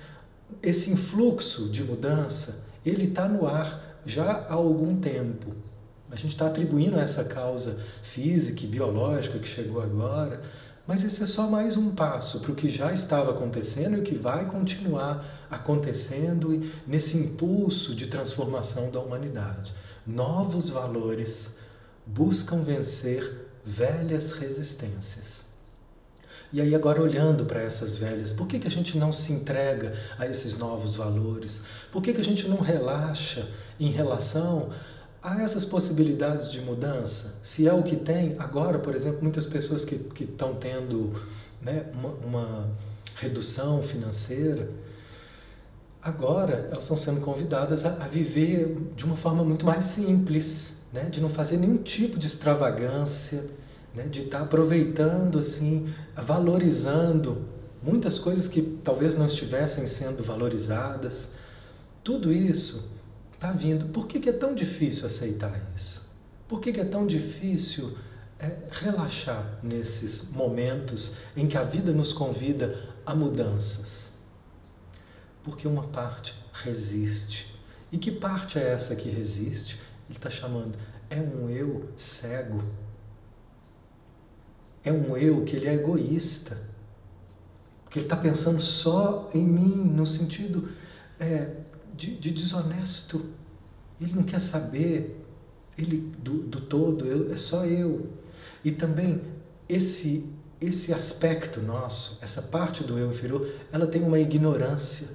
esse 0.63 0.91
influxo 0.91 1.69
de 1.69 1.83
mudança, 1.83 2.63
ele 2.85 3.09
está 3.09 3.29
no 3.29 3.47
ar 3.47 3.99
já 4.07 4.31
há 4.49 4.55
algum 4.55 5.01
tempo. 5.01 5.55
A 6.11 6.17
gente 6.17 6.33
está 6.33 6.47
atribuindo 6.47 6.99
essa 6.99 7.25
causa 7.25 7.81
física 8.03 8.65
e 8.65 8.67
biológica 8.67 9.39
que 9.39 9.49
chegou 9.49 9.81
agora, 9.81 10.43
mas 10.87 11.03
esse 11.05 11.23
é 11.23 11.27
só 11.27 11.49
mais 11.49 11.77
um 11.77 11.95
passo 11.95 12.41
para 12.41 12.53
o 12.53 12.55
que 12.55 12.69
já 12.69 12.93
estava 12.93 13.31
acontecendo 13.31 13.97
e 13.97 14.01
o 14.01 14.03
que 14.03 14.17
vai 14.17 14.45
continuar 14.47 15.25
acontecendo 15.51 16.71
nesse 16.87 17.17
impulso 17.17 17.95
de 17.95 18.09
transformação 18.09 18.91
da 18.91 19.01
humanidade. 19.01 19.73
Novos 20.07 20.69
valores 20.69 21.57
buscam 22.07 22.63
vencer 22.63 23.49
velhas 23.65 24.33
resistências. 24.33 25.43
E 26.53 26.61
aí, 26.61 26.75
agora 26.75 27.01
olhando 27.01 27.47
para 27.47 27.63
essas 27.63 27.97
velhas, 27.97 28.33
por 28.33 28.47
que, 28.47 28.59
que 28.59 28.67
a 28.67 28.71
gente 28.71 28.99
não 28.99 29.11
se 29.11 29.33
entrega 29.33 29.95
a 30.19 30.27
esses 30.27 30.59
novos 30.59 30.97
valores? 30.97 31.63
Por 31.91 32.03
que, 32.03 32.13
que 32.13 32.21
a 32.21 32.25
gente 32.25 32.47
não 32.47 32.59
relaxa 32.59 33.49
em 33.81 33.91
relação 33.91 34.71
há 35.23 35.41
essas 35.41 35.65
possibilidades 35.65 36.53
de 36.53 36.61
mudança? 36.61 37.37
Se 37.43 37.67
é 37.67 37.73
o 37.73 37.83
que 37.83 37.97
tem, 37.97 38.37
agora, 38.39 38.79
por 38.79 38.95
exemplo, 38.95 39.23
muitas 39.23 39.47
pessoas 39.47 39.83
que, 39.83 39.99
que 39.99 40.25
estão 40.25 40.55
tendo 40.55 41.15
né, 41.63 41.87
uma, 41.95 42.11
uma 42.11 42.71
redução 43.15 43.83
financeira, 43.83 44.69
agora 46.03 46.69
elas 46.71 46.85
estão 46.85 46.97
sendo 46.97 47.21
convidadas 47.21 47.87
a, 47.87 47.91
a, 48.03 48.09
viver 48.09 48.77
de 48.97 49.05
uma 49.05 49.17
forma 49.17 49.45
muito 49.45 49.65
mais 49.65 49.85
simples, 49.85 50.75
né? 50.93 51.05
de 51.05 51.21
não 51.21 51.29
fazer 51.29 51.57
nenhum 51.57 51.79
tipo 51.79 52.19
de 52.19 52.27
extravagância, 52.27 53.45
né? 53.95 54.05
de 54.05 54.23
estar 54.23 54.39
tá 54.39 54.45
aproveitando, 54.45 55.39
assim, 55.39 55.89
valorizando 56.17 57.45
muitas 57.83 58.19
coisas 58.19 58.49
que 58.49 58.63
talvez 58.83 59.17
não 59.17 59.27
estivessem 59.27 59.87
sendo 59.87 60.25
valorizadas. 60.25 61.33
Tudo 62.03 62.33
isso 62.33 63.01
está 63.35 63.53
vindo. 63.53 63.87
Por 63.87 64.09
que, 64.09 64.19
que, 64.19 64.29
é 64.29 64.33
tão 64.33 64.55
difícil 64.55 65.07
aceitar 65.07 65.61
isso? 65.77 66.11
Por 66.49 66.61
que, 66.61 66.73
que 66.73 66.81
é 66.81 66.85
tão 66.85 67.07
difícil 67.07 67.97
é, 68.41 68.57
relaxar 68.71 69.59
nesses 69.63 70.31
momentos 70.33 71.19
em 71.37 71.47
que 71.47 71.57
a 71.57 71.63
vida 71.63 71.93
nos 71.93 72.13
convida 72.13 72.77
a 73.07 73.15
mudanças? 73.15 74.12
Porque 75.43 75.67
uma 75.67 75.89
parte 75.89 76.35
resiste. 76.53 77.53
E 77.91 77.99
que 77.99 78.11
parte 78.11 78.59
é 78.59 78.73
essa 78.73 78.97
que 78.97 79.09
resiste? 79.09 79.81
Ele 80.09 80.19
está 80.19 80.31
chamando. 80.31 80.79
É 81.11 81.21
um 81.21 81.51
eu 81.51 81.89
cego. 81.97 82.63
É 84.85 84.93
um 84.93 85.17
eu 85.17 85.45
que 85.45 85.57
ele 85.57 85.69
é 85.69 85.75
egoísta. 85.75 86.57
Que 87.91 87.99
ele 87.99 88.07
está 88.07 88.17
pensando 88.17 88.61
só 88.61 89.31
em 89.35 89.45
mim, 89.45 89.75
no 89.75 90.07
sentido 90.07 90.71
é, 91.21 91.57
de, 91.95 92.17
de 92.17 92.31
desonesto. 92.31 93.35
Ele 94.01 94.15
não 94.15 94.23
quer 94.23 94.41
saber 94.41 95.23
ele 95.77 96.13
do, 96.19 96.39
do 96.39 96.61
todo, 96.61 97.07
eu, 97.07 97.33
é 97.33 97.37
só 97.37 97.65
eu. 97.65 98.11
E 98.65 98.71
também 98.71 99.23
esse 99.69 100.27
esse 100.63 100.95
aspecto 100.95 101.61
nosso, 101.61 102.19
essa 102.23 102.41
parte 102.41 102.85
do 102.85 102.97
eu 102.97 103.11
inferior, 103.11 103.53
ela 103.73 103.85
tem 103.85 104.01
uma 104.01 104.21
ignorância. 104.21 105.09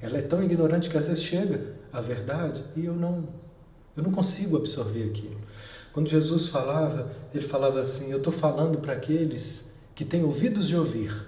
Ela 0.00 0.18
é 0.18 0.22
tão 0.22 0.42
ignorante 0.42 0.88
que 0.88 0.96
às 0.96 1.08
vezes 1.08 1.22
chega 1.22 1.74
a 1.92 2.00
verdade 2.00 2.62
e 2.76 2.84
eu 2.84 2.94
não 2.94 3.28
eu 3.96 4.02
não 4.04 4.12
consigo 4.12 4.56
absorver 4.56 5.10
aquilo. 5.10 5.36
Quando 5.92 6.08
Jesus 6.08 6.46
falava, 6.46 7.10
ele 7.34 7.44
falava 7.44 7.80
assim: 7.80 8.12
Eu 8.12 8.18
estou 8.18 8.32
falando 8.32 8.78
para 8.78 8.92
aqueles 8.92 9.72
que 9.94 10.04
têm 10.04 10.22
ouvidos 10.22 10.68
de 10.68 10.76
ouvir, 10.76 11.26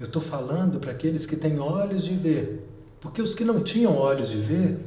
eu 0.00 0.06
estou 0.06 0.20
falando 0.20 0.80
para 0.80 0.90
aqueles 0.90 1.24
que 1.24 1.36
têm 1.36 1.60
olhos 1.60 2.02
de 2.04 2.16
ver, 2.16 2.68
porque 3.00 3.22
os 3.22 3.36
que 3.36 3.44
não 3.44 3.62
tinham 3.62 3.96
olhos 3.96 4.28
de 4.28 4.38
ver, 4.38 4.80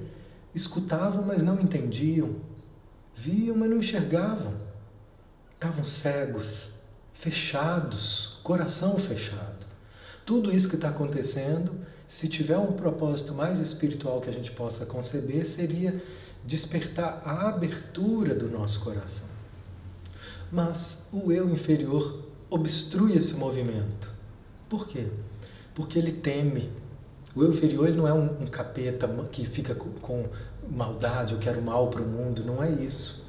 escutavam, 0.53 1.23
mas 1.23 1.41
não 1.41 1.57
entendiam, 1.57 2.35
viam, 3.15 3.55
mas 3.55 3.69
não 3.69 3.77
enxergavam, 3.77 4.53
estavam 5.53 5.85
cegos, 5.85 6.81
fechados, 7.13 8.39
coração 8.43 8.97
fechado. 8.99 9.65
Tudo 10.25 10.51
isso 10.53 10.67
que 10.67 10.75
está 10.75 10.89
acontecendo, 10.89 11.71
se 12.07 12.27
tiver 12.27 12.57
um 12.57 12.73
propósito 12.73 13.33
mais 13.33 13.59
espiritual 13.59 14.21
que 14.21 14.29
a 14.29 14.33
gente 14.33 14.51
possa 14.51 14.85
conceber, 14.85 15.45
seria 15.45 16.01
despertar 16.43 17.21
a 17.25 17.49
abertura 17.49 18.35
do 18.35 18.49
nosso 18.49 18.83
coração. 18.83 19.27
Mas 20.51 21.03
o 21.11 21.31
eu 21.31 21.49
inferior 21.49 22.23
obstrui 22.49 23.17
esse 23.17 23.33
movimento. 23.33 24.11
Por 24.69 24.87
quê? 24.87 25.07
Porque 25.73 25.97
ele 25.97 26.11
teme 26.11 26.69
o 27.35 27.43
eu 27.43 27.49
inferior 27.49 27.89
ele 27.89 27.97
não 27.97 28.07
é 28.07 28.13
um, 28.13 28.43
um 28.43 28.47
capeta 28.47 29.07
que 29.29 29.45
fica 29.45 29.75
com, 29.75 29.89
com 29.95 30.25
maldade, 30.69 31.33
eu 31.33 31.39
quero 31.39 31.61
mal 31.61 31.89
para 31.89 32.01
o 32.01 32.07
mundo, 32.07 32.45
não 32.45 32.63
é 32.63 32.71
isso. 32.71 33.25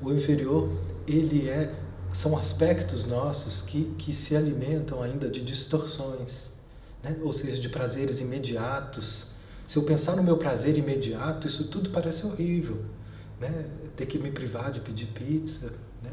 O 0.00 0.12
inferior, 0.12 0.70
ele 1.06 1.48
é 1.48 1.74
são 2.12 2.36
aspectos 2.36 3.04
nossos 3.04 3.60
que, 3.62 3.84
que 3.98 4.14
se 4.14 4.36
alimentam 4.36 5.02
ainda 5.02 5.28
de 5.28 5.40
distorções, 5.40 6.52
né? 7.02 7.16
ou 7.22 7.32
seja, 7.32 7.60
de 7.60 7.68
prazeres 7.68 8.20
imediatos. 8.20 9.36
Se 9.66 9.76
eu 9.76 9.84
pensar 9.84 10.16
no 10.16 10.22
meu 10.22 10.36
prazer 10.36 10.76
imediato, 10.76 11.46
isso 11.46 11.68
tudo 11.68 11.90
parece 11.90 12.26
horrível. 12.26 12.84
Né? 13.38 13.66
Ter 13.96 14.06
que 14.06 14.18
me 14.18 14.30
privar 14.30 14.72
de 14.72 14.80
pedir 14.80 15.06
pizza, 15.06 15.72
né? 16.02 16.10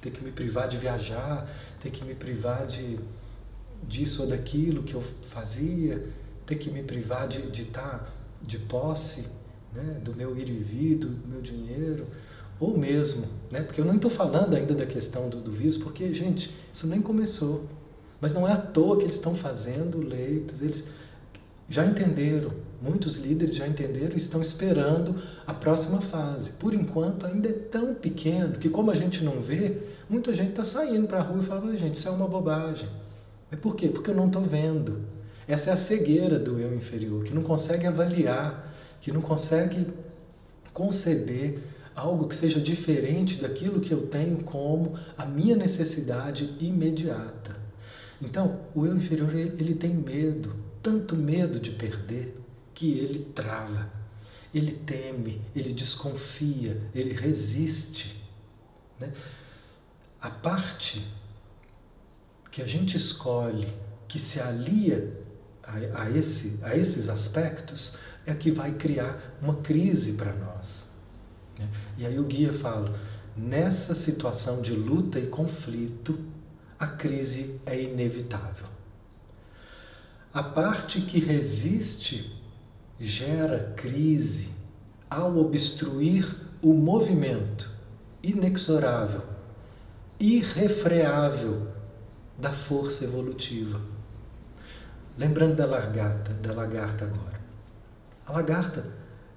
ter 0.00 0.10
que 0.10 0.22
me 0.22 0.30
privar 0.30 0.68
de 0.68 0.76
viajar, 0.76 1.50
ter 1.80 1.90
que 1.90 2.04
me 2.04 2.14
privar 2.14 2.66
de 2.66 2.98
disso 3.82 4.22
ou 4.22 4.28
daquilo 4.28 4.82
que 4.82 4.94
eu 4.94 5.02
fazia, 5.30 6.04
ter 6.46 6.56
que 6.56 6.70
me 6.70 6.82
privar 6.82 7.28
de, 7.28 7.42
de 7.50 7.62
estar 7.62 7.98
tá 7.98 8.06
de 8.42 8.58
posse 8.58 9.26
né? 9.72 10.00
do 10.02 10.14
meu 10.14 10.36
ir 10.36 10.48
e 10.48 10.58
vir, 10.58 10.96
do 10.96 11.28
meu 11.28 11.40
dinheiro, 11.40 12.06
ou 12.60 12.76
mesmo, 12.76 13.26
né? 13.50 13.62
porque 13.62 13.80
eu 13.80 13.84
não 13.84 13.96
estou 13.96 14.10
falando 14.10 14.54
ainda 14.54 14.74
da 14.74 14.86
questão 14.86 15.28
do, 15.28 15.40
do 15.40 15.52
vírus, 15.52 15.76
porque, 15.76 16.12
gente, 16.12 16.54
isso 16.72 16.86
nem 16.86 17.00
começou. 17.00 17.68
Mas 18.20 18.32
não 18.32 18.46
é 18.46 18.52
à 18.52 18.56
toa 18.56 18.96
que 18.96 19.04
eles 19.04 19.16
estão 19.16 19.34
fazendo 19.34 19.98
leitos, 19.98 20.60
eles 20.60 20.84
já 21.68 21.84
entenderam, 21.84 22.50
muitos 22.80 23.16
líderes 23.16 23.54
já 23.54 23.68
entenderam 23.68 24.14
e 24.14 24.18
estão 24.18 24.40
esperando 24.40 25.16
a 25.46 25.52
próxima 25.52 26.00
fase. 26.00 26.52
Por 26.52 26.72
enquanto, 26.72 27.26
ainda 27.26 27.48
é 27.48 27.52
tão 27.52 27.94
pequeno 27.94 28.58
que, 28.58 28.70
como 28.70 28.90
a 28.90 28.94
gente 28.94 29.22
não 29.22 29.40
vê, 29.40 29.76
muita 30.08 30.32
gente 30.32 30.50
está 30.50 30.64
saindo 30.64 31.06
para 31.06 31.18
a 31.18 31.22
rua 31.22 31.42
e 31.42 31.46
fala: 31.46 31.76
gente, 31.76 31.96
isso 31.96 32.08
é 32.08 32.10
uma 32.10 32.26
bobagem. 32.26 32.88
É 33.50 33.56
por 33.56 33.76
quê? 33.76 33.88
Porque 33.88 34.10
eu 34.10 34.14
não 34.14 34.26
estou 34.26 34.42
vendo. 34.42 35.00
Essa 35.46 35.70
é 35.70 35.72
a 35.72 35.76
cegueira 35.76 36.38
do 36.38 36.58
eu 36.58 36.74
inferior, 36.74 37.24
que 37.24 37.34
não 37.34 37.42
consegue 37.42 37.86
avaliar, 37.86 38.74
que 39.00 39.12
não 39.12 39.20
consegue 39.20 39.86
conceber 40.72 41.58
algo 41.94 42.28
que 42.28 42.36
seja 42.36 42.60
diferente 42.60 43.40
daquilo 43.40 43.80
que 43.80 43.92
eu 43.92 44.06
tenho 44.06 44.38
como 44.38 44.94
a 45.16 45.24
minha 45.24 45.56
necessidade 45.56 46.54
imediata. 46.60 47.57
Então, 48.20 48.60
o 48.74 48.84
eu 48.84 48.96
inferior 48.96 49.34
ele 49.34 49.74
tem 49.74 49.94
medo, 49.94 50.56
tanto 50.82 51.16
medo 51.16 51.60
de 51.60 51.70
perder, 51.70 52.36
que 52.74 52.92
ele 52.92 53.24
trava, 53.34 53.90
ele 54.54 54.72
teme, 54.72 55.40
ele 55.54 55.72
desconfia, 55.72 56.80
ele 56.94 57.12
resiste. 57.12 58.22
Né? 58.98 59.12
A 60.20 60.30
parte 60.30 61.04
que 62.50 62.62
a 62.62 62.66
gente 62.66 62.96
escolhe, 62.96 63.68
que 64.06 64.18
se 64.18 64.40
alia 64.40 65.12
a, 65.62 66.02
a, 66.02 66.10
esse, 66.10 66.58
a 66.62 66.76
esses 66.76 67.08
aspectos, 67.08 67.98
é 68.26 68.34
que 68.34 68.50
vai 68.50 68.74
criar 68.74 69.36
uma 69.40 69.56
crise 69.56 70.14
para 70.14 70.32
nós. 70.32 70.90
Né? 71.58 71.68
E 71.96 72.06
aí 72.06 72.18
o 72.18 72.24
guia 72.24 72.52
fala: 72.52 72.98
nessa 73.36 73.94
situação 73.94 74.62
de 74.62 74.72
luta 74.72 75.18
e 75.18 75.26
conflito, 75.26 76.18
a 76.78 76.86
crise 76.86 77.60
é 77.66 77.80
inevitável. 77.80 78.66
A 80.32 80.42
parte 80.42 81.00
que 81.00 81.18
resiste 81.18 82.40
gera 83.00 83.72
crise 83.76 84.52
ao 85.10 85.36
obstruir 85.38 86.36
o 86.62 86.72
movimento 86.72 87.70
inexorável, 88.22 89.22
irrefreável 90.20 91.68
da 92.38 92.52
força 92.52 93.04
evolutiva. 93.04 93.80
Lembrando 95.16 95.56
da 95.56 95.66
lagarta, 95.66 96.32
da 96.34 96.52
lagarta 96.52 97.04
agora. 97.04 97.40
A 98.24 98.32
lagarta 98.32 98.84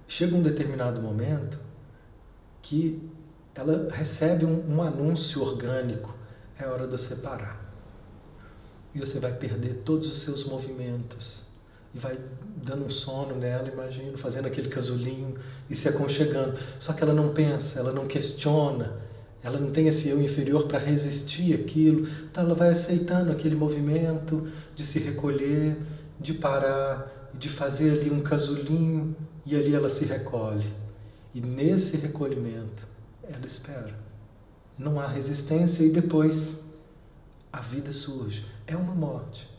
chega 0.08 0.36
um 0.36 0.43
determinado 0.43 1.01
momento 1.01 1.60
que 2.62 3.10
ela 3.56 3.89
recebe 3.91 4.45
um, 4.45 4.75
um 4.75 4.84
anúncio 4.84 5.41
orgânico 5.41 6.20
é 6.63 6.67
hora 6.67 6.86
de 6.86 6.91
você 6.91 7.15
parar. 7.15 7.60
E 8.93 9.00
você 9.00 9.19
vai 9.19 9.34
perder 9.34 9.82
todos 9.86 10.08
os 10.08 10.19
seus 10.19 10.45
movimentos. 10.45 11.47
E 11.93 11.97
vai 11.97 12.17
dando 12.63 12.86
um 12.86 12.89
sono 12.89 13.36
nela, 13.36 13.67
imagino, 13.67 14.17
fazendo 14.17 14.47
aquele 14.47 14.69
casulinho 14.69 15.36
e 15.69 15.76
se 15.76 15.88
aconchegando. 15.89 16.58
Só 16.80 16.93
que 16.93 17.04
ela 17.04 17.13
não 17.13 17.34
pensa, 17.34 17.80
ela 17.80 17.91
não 17.91 18.08
questiona, 18.08 18.93
ela 19.43 19.60
não 19.60 19.71
tem 19.71 19.88
esse 19.88 20.08
eu 20.08 20.21
inferior 20.21 20.67
para 20.67 20.80
resistir 20.80 21.54
aquilo. 21.54 22.08
Então 22.30 22.43
ela 22.43 22.56
vai 22.56 22.69
aceitando 22.69 23.32
aquele 23.32 23.56
movimento 23.56 24.47
de 24.76 24.86
se 24.86 25.00
recolher, 25.00 25.78
de 26.19 26.34
parar, 26.34 27.30
de 27.34 27.50
fazer 27.50 27.91
ali 27.91 28.10
um 28.10 28.21
casulinho 28.21 29.15
e 29.45 29.56
ali 29.56 29.74
ela 29.74 29.89
se 29.89 30.06
recolhe. 30.06 30.67
E 31.34 31.41
nesse 31.41 31.97
recolhimento 31.97 32.86
ela 33.24 33.45
espera 33.45 34.11
não 34.77 34.99
há 34.99 35.07
resistência 35.07 35.84
e 35.84 35.91
depois 35.91 36.63
a 37.51 37.62
vida 37.62 37.91
surge. 37.91 38.45
É 38.65 38.75
uma 38.75 38.93
morte. 38.93 39.49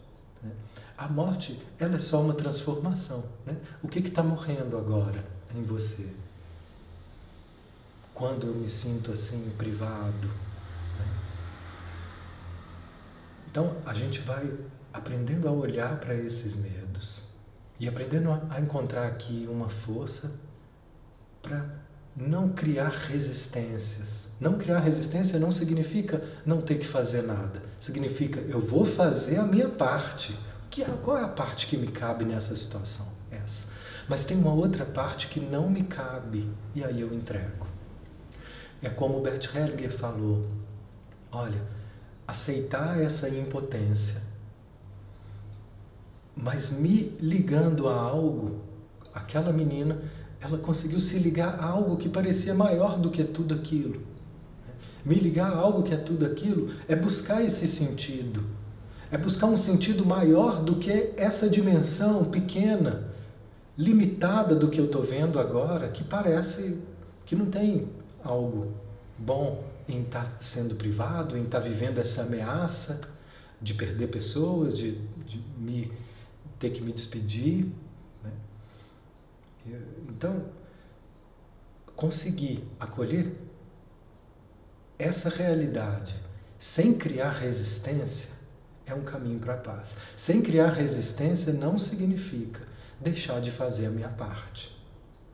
Né? 0.43 0.53
A 0.97 1.09
morte 1.09 1.61
ela 1.79 1.97
é 1.97 1.99
só 1.99 2.23
uma 2.23 2.35
transformação. 2.35 3.25
Né? 3.47 3.57
O 3.83 3.89
que 3.89 3.99
está 3.99 4.23
morrendo 4.23 4.77
agora 4.77 5.25
em 5.55 5.63
você? 5.63 6.13
Quando 8.15 8.47
eu 8.47 8.55
me 8.55 8.69
sinto 8.69 9.13
assim 9.13 9.51
privado. 9.57 10.29
Né? 10.29 11.07
Então 13.51 13.77
a 13.85 13.95
gente 13.95 14.21
vai 14.21 14.53
aprendendo 14.93 15.49
a 15.49 15.53
olhar 15.53 15.99
para 15.99 16.15
esses 16.15 16.57
medos 16.57 17.29
e 17.81 17.89
aprendendo 17.89 18.31
a 18.51 18.61
encontrar 18.61 19.07
aqui 19.07 19.47
uma 19.51 19.69
força 19.69 20.39
para 21.43 21.82
não 22.17 22.51
criar 22.51 22.91
resistências. 22.91 24.31
Não 24.41 24.59
criar 24.59 24.81
resistência 24.81 25.39
não 25.39 25.53
significa 25.53 26.23
não 26.45 26.61
ter 26.61 26.77
que 26.77 26.87
fazer 26.87 27.23
nada. 27.23 27.63
Significa 27.81 28.41
eu 28.41 28.61
vou 28.61 28.85
fazer 28.85 29.39
a 29.39 29.45
minha 29.45 29.69
parte. 29.69 30.37
Que, 30.71 30.85
qual 31.05 31.19
é 31.19 31.23
a 31.23 31.29
parte 31.29 31.67
que 31.67 31.77
me 31.77 31.89
cabe 31.89 32.25
nessa 32.25 32.55
situação? 32.57 33.07
Essa. 33.31 33.69
Mas 34.09 34.25
tem 34.25 34.37
uma 34.37 34.53
outra 34.53 34.85
parte 34.85 35.29
que 35.29 35.41
não 35.41 35.71
me 35.71 35.85
cabe 35.85 36.49
e 36.75 36.83
aí 36.85 37.01
eu 37.01 37.15
entrego. 37.15 37.67
É 38.83 38.91
como 38.91 39.19
o 39.19 39.23
Bert 39.23 39.55
Hellinger 39.55 39.93
falou: 39.93 40.47
olha, 41.31 41.63
aceitar 42.27 43.01
essa 43.01 43.29
impotência, 43.29 44.23
mas 46.37 46.71
me 46.71 47.17
ligando 47.21 47.89
a 47.89 47.95
algo, 47.95 48.61
aquela 49.15 49.53
menina 49.53 50.03
ela 50.43 50.59
conseguiu 50.59 51.01
se 51.01 51.19
ligar 51.19 51.61
a 51.61 51.65
algo 51.65 51.97
que 51.97 52.09
parecia 52.09 52.53
maior 52.53 52.99
do 52.99 53.11
que 53.11 53.23
tudo 53.23 53.55
aquilo. 53.55 54.03
Me 55.05 55.15
ligar 55.15 55.53
a 55.53 55.57
algo 55.57 55.83
que 55.83 55.95
é 55.95 55.97
tudo 55.97 56.27
aquilo 56.27 56.71
é 56.89 56.97
buscar 56.97 57.45
esse 57.45 57.69
sentido. 57.69 58.43
É 59.11 59.17
buscar 59.17 59.47
um 59.47 59.57
sentido 59.57 60.05
maior 60.05 60.63
do 60.63 60.77
que 60.77 61.13
essa 61.17 61.49
dimensão 61.49 62.25
pequena, 62.25 63.09
limitada 63.77 64.55
do 64.55 64.69
que 64.69 64.81
eu 64.81 64.87
estou 64.87 65.03
vendo 65.03 65.39
agora, 65.39 65.89
que 65.89 66.03
parece 66.03 66.79
que 67.25 67.37
não 67.37 67.47
tem 67.47 67.89
algo 68.25 68.73
bom 69.19 69.63
em 69.89 70.03
estar 70.03 70.25
tá 70.25 70.37
sendo 70.41 70.75
privado, 70.75 71.37
em 71.37 71.45
estar 71.45 71.61
tá 71.61 71.67
vivendo 71.67 71.99
essa 71.99 72.23
ameaça 72.23 73.01
de 73.61 73.75
perder 73.75 74.09
pessoas, 74.09 74.77
de, 74.77 74.99
de 75.27 75.41
me 75.59 75.93
ter 76.59 76.71
que 76.71 76.81
me 76.81 76.93
despedir. 76.93 77.67
Então, 80.09 80.47
conseguir 81.95 82.65
acolher 82.81 83.33
essa 84.99 85.29
realidade 85.29 86.15
sem 86.59 86.95
criar 86.95 87.31
resistência 87.31 88.31
é 88.87 88.95
um 88.95 89.03
caminho 89.03 89.39
para 89.39 89.55
a 89.55 89.57
paz. 89.57 89.97
Sem 90.17 90.43
criar 90.43 90.71
resistência 90.71 91.53
não 91.53 91.79
significa 91.79 92.63
deixar 93.01 93.41
de 93.41 93.51
fazer 93.51 93.87
a 93.87 93.91
minha 93.91 94.09
parte. 94.09 94.77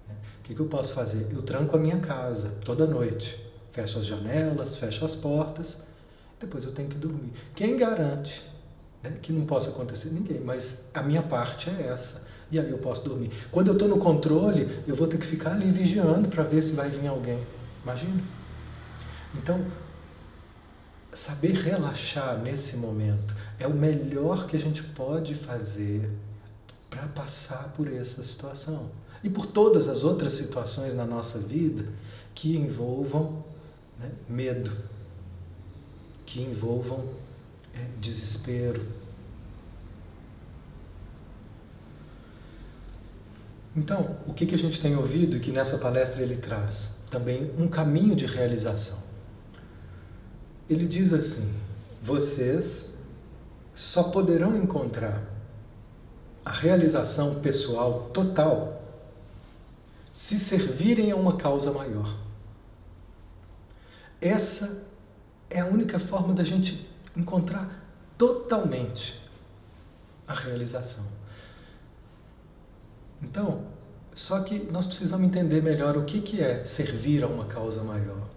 Né? 0.06 0.14
O 0.40 0.42
que, 0.42 0.58
eu 0.58 0.68
posso 0.68 0.94
fazer? 0.94 1.28
Eu 1.30 1.42
tranco 1.42 1.76
a 1.76 1.78
minha 1.78 2.00
casa 2.00 2.50
toda 2.64 2.86
noite, 2.86 3.38
fecho 3.72 3.98
as 3.98 4.06
janelas, 4.06 4.76
fecho 4.76 5.04
as 5.04 5.14
portas, 5.16 5.82
depois 6.40 6.64
eu 6.64 6.72
tenho 6.72 6.88
que 6.88 6.96
dormir. 6.96 7.32
Quem 7.54 7.76
garante 7.76 8.44
né, 9.02 9.18
que 9.20 9.32
não 9.32 9.44
possa 9.44 9.70
acontecer? 9.70 10.10
Ninguém, 10.10 10.40
mas 10.40 10.84
a 10.94 11.02
minha 11.02 11.22
parte 11.22 11.68
é 11.68 11.88
essa 11.88 12.26
e 12.50 12.58
aí 12.58 12.70
eu 12.70 12.78
posso 12.78 13.04
dormir. 13.04 13.30
Quando 13.50 13.68
eu 13.68 13.74
estou 13.74 13.88
no 13.88 13.98
controle, 13.98 14.68
eu 14.86 14.94
vou 14.94 15.06
ter 15.06 15.18
que 15.18 15.26
ficar 15.26 15.52
ali 15.52 15.70
vigiando 15.70 16.28
para 16.28 16.42
ver 16.42 16.62
se 16.62 16.74
vai 16.74 16.88
vir 16.88 17.06
alguém. 17.06 17.46
Imagina? 17.82 18.22
Então, 19.34 19.64
saber 21.12 21.52
relaxar 21.52 22.38
nesse 22.38 22.76
momento 22.76 23.36
é 23.58 23.66
o 23.66 23.74
melhor 23.74 24.46
que 24.46 24.56
a 24.56 24.60
gente 24.60 24.82
pode 24.82 25.34
fazer 25.34 26.10
para 26.88 27.06
passar 27.08 27.72
por 27.76 27.92
essa 27.92 28.22
situação. 28.22 28.90
E 29.22 29.28
por 29.28 29.46
todas 29.46 29.88
as 29.88 30.04
outras 30.04 30.32
situações 30.32 30.94
na 30.94 31.04
nossa 31.04 31.38
vida 31.38 31.84
que 32.34 32.56
envolvam 32.56 33.44
né, 33.98 34.10
medo, 34.28 34.70
que 36.24 36.40
envolvam 36.40 37.04
é, 37.74 37.84
desespero, 38.00 38.86
Então, 43.76 44.16
o 44.26 44.32
que, 44.32 44.46
que 44.46 44.54
a 44.54 44.58
gente 44.58 44.80
tem 44.80 44.96
ouvido 44.96 45.40
que 45.40 45.52
nessa 45.52 45.78
palestra 45.78 46.22
ele 46.22 46.36
traz? 46.36 46.94
Também 47.10 47.52
um 47.58 47.68
caminho 47.68 48.16
de 48.16 48.26
realização. 48.26 48.98
Ele 50.68 50.86
diz 50.86 51.12
assim: 51.12 51.52
vocês 52.02 52.94
só 53.74 54.04
poderão 54.04 54.56
encontrar 54.56 55.22
a 56.44 56.50
realização 56.50 57.36
pessoal 57.36 58.10
total 58.12 58.82
se 60.12 60.38
servirem 60.38 61.12
a 61.12 61.16
uma 61.16 61.36
causa 61.36 61.72
maior. 61.72 62.18
Essa 64.20 64.82
é 65.48 65.60
a 65.60 65.66
única 65.66 65.98
forma 65.98 66.34
da 66.34 66.42
gente 66.42 66.90
encontrar 67.16 67.84
totalmente 68.16 69.20
a 70.26 70.34
realização. 70.34 71.17
Então, 73.22 73.66
só 74.14 74.40
que 74.40 74.58
nós 74.70 74.86
precisamos 74.86 75.26
entender 75.26 75.62
melhor 75.62 75.96
o 75.96 76.04
que, 76.04 76.20
que 76.20 76.40
é 76.40 76.64
servir 76.64 77.22
a 77.22 77.26
uma 77.26 77.46
causa 77.46 77.82
maior. 77.82 78.28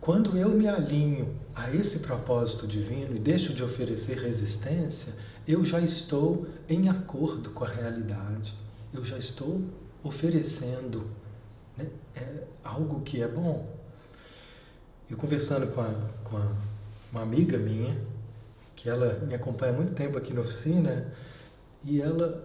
Quando 0.00 0.36
eu 0.36 0.50
me 0.50 0.68
alinho 0.68 1.36
a 1.54 1.70
esse 1.74 2.00
propósito 2.00 2.66
divino 2.66 3.14
e 3.14 3.18
deixo 3.18 3.52
de 3.52 3.62
oferecer 3.62 4.18
resistência, 4.18 5.12
eu 5.46 5.64
já 5.64 5.80
estou 5.80 6.46
em 6.68 6.88
acordo 6.88 7.50
com 7.50 7.64
a 7.64 7.68
realidade, 7.68 8.54
eu 8.92 9.04
já 9.04 9.18
estou 9.18 9.62
oferecendo 10.02 11.10
né, 11.78 11.86
é 12.14 12.44
algo 12.64 13.00
que 13.02 13.22
é 13.22 13.28
bom. 13.28 13.66
Eu 15.08 15.16
conversando 15.16 15.68
com, 15.68 15.80
a, 15.80 15.94
com 16.24 16.36
a, 16.36 16.52
uma 17.12 17.22
amiga 17.22 17.56
minha, 17.56 17.96
que 18.74 18.88
ela 18.88 19.20
me 19.26 19.34
acompanha 19.34 19.72
há 19.72 19.76
muito 19.76 19.94
tempo 19.94 20.18
aqui 20.18 20.34
na 20.34 20.40
oficina, 20.40 21.12
e 21.84 22.00
ela 22.00 22.44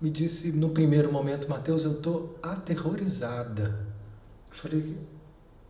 me 0.00 0.10
disse 0.10 0.52
no 0.52 0.70
primeiro 0.70 1.12
momento, 1.12 1.48
Mateus, 1.48 1.84
eu 1.84 1.92
estou 1.92 2.38
aterrorizada. 2.42 3.86
Eu 4.50 4.56
falei, 4.56 4.96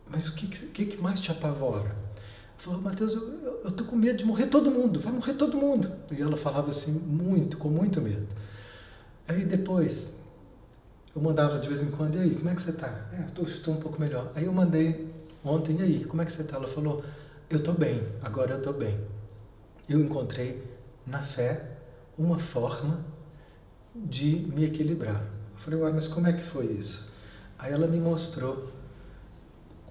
mas 0.07 0.27
o 0.27 0.35
que, 0.35 0.47
que, 0.47 0.85
que 0.85 1.01
mais 1.01 1.19
te 1.19 1.31
apavora? 1.31 1.89
Ela 1.89 2.57
falou, 2.57 2.81
Mateus, 2.81 3.13
eu 3.13 3.67
estou 3.67 3.87
com 3.87 3.95
medo 3.95 4.17
de 4.17 4.25
morrer 4.25 4.47
todo 4.47 4.69
mundo, 4.69 4.99
vai 4.99 5.11
morrer 5.11 5.33
todo 5.33 5.57
mundo. 5.57 5.91
E 6.11 6.21
ela 6.21 6.37
falava 6.37 6.69
assim, 6.69 6.91
muito, 6.91 7.57
com 7.57 7.69
muito 7.69 7.99
medo. 8.01 8.27
Aí 9.27 9.45
depois, 9.45 10.15
eu 11.15 11.21
mandava 11.21 11.59
de 11.59 11.67
vez 11.67 11.81
em 11.81 11.89
quando, 11.91 12.15
e 12.15 12.19
aí, 12.19 12.35
como 12.35 12.49
é 12.49 12.55
que 12.55 12.61
você 12.61 12.71
está? 12.71 13.09
É, 13.13 13.41
estou 13.43 13.73
um 13.73 13.79
pouco 13.79 13.99
melhor. 13.99 14.31
Aí 14.35 14.45
eu 14.45 14.53
mandei 14.53 15.11
ontem, 15.43 15.77
e 15.79 15.81
aí, 15.81 16.05
como 16.05 16.21
é 16.21 16.25
que 16.25 16.31
você 16.31 16.41
está? 16.41 16.57
Ela 16.57 16.67
falou, 16.67 17.03
eu 17.49 17.59
estou 17.59 17.73
bem, 17.73 18.03
agora 18.21 18.51
eu 18.51 18.57
estou 18.57 18.73
bem. 18.73 18.99
Eu 19.87 19.99
encontrei 19.99 20.63
na 21.05 21.23
fé 21.23 21.77
uma 22.17 22.37
forma 22.37 23.03
de 24.05 24.47
me 24.53 24.65
equilibrar. 24.65 25.21
Eu 25.53 25.57
falei, 25.57 25.79
uai, 25.79 25.91
mas 25.93 26.07
como 26.07 26.27
é 26.27 26.33
que 26.33 26.43
foi 26.43 26.65
isso? 26.67 27.11
Aí 27.57 27.73
ela 27.73 27.87
me 27.87 27.99
mostrou 27.99 28.71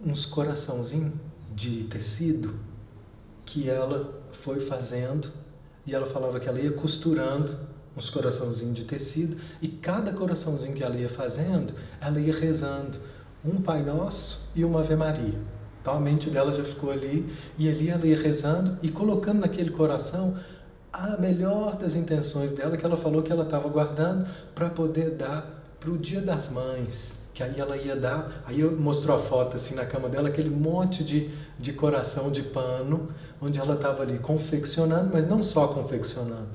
uns 0.05 0.25
coraçãozinhos 0.25 1.13
de 1.55 1.85
tecido 1.85 2.59
que 3.45 3.69
ela 3.69 4.23
foi 4.31 4.61
fazendo 4.61 5.31
e 5.87 5.95
ela 5.95 6.07
falava 6.07 6.39
que 6.39 6.49
ela 6.49 6.61
ia 6.61 6.73
costurando 6.73 7.57
uns 7.97 8.11
coraçãozinhos 8.11 8.75
de 8.77 8.85
tecido 8.85 9.37
e 9.61 9.69
cada 9.69 10.13
coraçãozinho 10.13 10.75
que 10.75 10.85
ela 10.85 10.97
ia 10.97 11.09
fazendo, 11.09 11.75
ela 12.01 12.21
ia 12.21 12.35
rezando 12.35 12.99
um 13.45 13.61
Pai 13.61 13.83
Nosso 13.83 14.51
e 14.55 14.65
uma 14.65 14.81
Ave 14.81 14.95
Maria. 14.95 15.39
Então 15.81 15.97
a 15.97 16.01
mente 16.01 16.31
dela 16.31 16.53
já 16.53 16.63
ficou 16.63 16.91
ali 16.91 17.27
e 17.57 17.69
ali 17.69 17.89
ela 17.89 18.07
ia 18.07 18.21
rezando 18.21 18.79
e 18.83 18.91
colocando 18.91 19.41
naquele 19.41 19.71
coração 19.71 20.37
a 20.93 21.17
melhor 21.17 21.77
das 21.77 21.95
intenções 21.95 22.53
dela, 22.53 22.77
que 22.77 22.85
ela 22.85 22.97
falou 22.97 23.23
que 23.23 23.31
ela 23.31 23.45
estava 23.45 23.69
guardando 23.69 24.27
para 24.55 24.69
poder 24.71 25.11
dar 25.11 25.59
para 25.79 25.91
o 25.91 25.99
Dia 25.99 26.21
das 26.21 26.51
Mães, 26.51 27.17
que 27.33 27.43
aí 27.43 27.61
ela 27.61 27.77
ia 27.77 27.95
dar, 27.95 28.43
aí 28.47 28.61
eu 28.61 28.79
mostrou 28.79 29.17
a 29.17 29.21
foto 29.21 29.57
assim 29.57 29.75
na 29.75 29.87
cama 29.87 30.09
dela, 30.09 30.29
aquele 30.29 30.51
monte 30.51 31.05
de, 31.05 31.31
de 31.59 31.73
coração 31.73 32.31
de 32.31 32.43
pano, 32.43 33.11
onde 33.41 33.59
ela 33.59 33.75
estava 33.75 34.03
ali 34.03 34.19
confeccionando, 34.19 35.11
mas 35.13 35.29
não 35.29 35.43
só 35.43 35.69
confeccionando. 35.69 36.49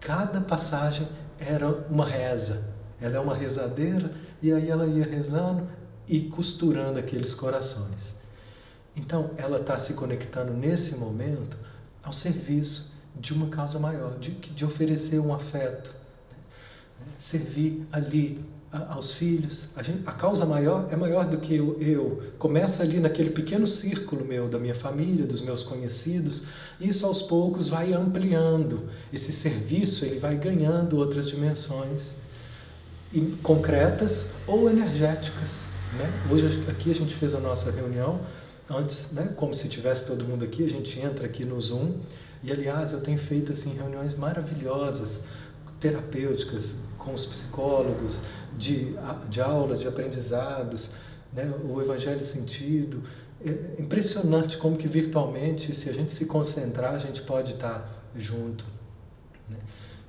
Cada 0.00 0.40
passagem 0.40 1.06
era 1.38 1.68
uma 1.90 2.06
reza. 2.06 2.62
Ela 3.00 3.16
é 3.16 3.20
uma 3.20 3.34
rezadeira 3.34 4.12
e 4.42 4.52
aí 4.52 4.70
ela 4.70 4.86
ia 4.86 5.04
rezando 5.04 5.66
e 6.08 6.22
costurando 6.22 6.98
aqueles 6.98 7.34
corações. 7.34 8.14
Então, 8.96 9.30
ela 9.36 9.58
está 9.58 9.78
se 9.78 9.94
conectando 9.94 10.52
nesse 10.52 10.96
momento 10.96 11.56
ao 12.02 12.12
serviço 12.12 12.98
de 13.16 13.32
uma 13.32 13.48
causa 13.48 13.78
maior, 13.78 14.18
de, 14.18 14.32
de 14.32 14.64
oferecer 14.64 15.18
um 15.18 15.34
afeto, 15.34 15.94
né? 17.00 17.06
servir 17.18 17.86
ali 17.92 18.44
a, 18.72 18.94
aos 18.94 19.12
filhos. 19.12 19.68
A, 19.76 19.82
gente, 19.82 20.02
a, 20.06 20.12
causa 20.12 20.44
maior 20.46 20.88
é 20.90 20.96
maior 20.96 21.26
do 21.26 21.38
que 21.38 21.56
eu, 21.56 21.80
eu. 21.80 22.22
Começa 22.38 22.82
ali 22.82 23.00
naquele 23.00 23.30
pequeno 23.30 23.66
círculo 23.66 24.24
meu, 24.24 24.48
da 24.48 24.58
minha 24.58 24.74
família, 24.74 25.26
dos 25.26 25.40
meus 25.40 25.62
conhecidos, 25.62 26.44
e 26.78 26.88
isso 26.88 27.04
aos 27.06 27.22
poucos 27.22 27.68
vai 27.68 27.92
ampliando. 27.92 28.88
Esse 29.12 29.32
serviço 29.32 30.04
ele 30.04 30.18
vai 30.18 30.36
ganhando 30.36 30.96
outras 30.96 31.28
dimensões 31.28 32.16
concretas 33.42 34.32
ou 34.46 34.70
energéticas. 34.70 35.64
Né? 35.98 36.28
Hoje 36.30 36.64
aqui 36.68 36.90
a 36.90 36.94
gente 36.94 37.14
fez 37.14 37.34
a 37.34 37.40
nossa 37.40 37.70
reunião 37.70 38.20
antes, 38.70 39.10
né, 39.10 39.32
como 39.34 39.52
se 39.52 39.68
tivesse 39.68 40.06
todo 40.06 40.24
mundo 40.24 40.44
aqui, 40.44 40.64
a 40.64 40.70
gente 40.70 40.98
entra 41.00 41.26
aqui 41.26 41.44
no 41.44 41.60
Zoom 41.60 41.94
e 42.42 42.50
aliás, 42.50 42.92
eu 42.92 43.00
tenho 43.00 43.18
feito 43.18 43.52
assim 43.52 43.74
reuniões 43.74 44.14
maravilhosas, 44.14 45.24
terapêuticas 45.78 46.76
com 46.98 47.12
os 47.14 47.26
psicólogos, 47.26 48.22
de, 48.56 48.94
de 49.28 49.40
aulas, 49.40 49.80
de 49.80 49.88
aprendizados, 49.88 50.92
né? 51.32 51.52
o 51.64 51.80
Evangelho 51.80 52.24
Sentido. 52.24 53.02
É 53.44 53.80
impressionante 53.80 54.58
como 54.58 54.76
que 54.76 54.88
virtualmente, 54.88 55.74
se 55.74 55.88
a 55.88 55.94
gente 55.94 56.12
se 56.12 56.26
concentrar, 56.26 56.94
a 56.94 56.98
gente 56.98 57.22
pode 57.22 57.52
estar 57.52 58.10
junto. 58.14 58.64
Né? 59.48 59.56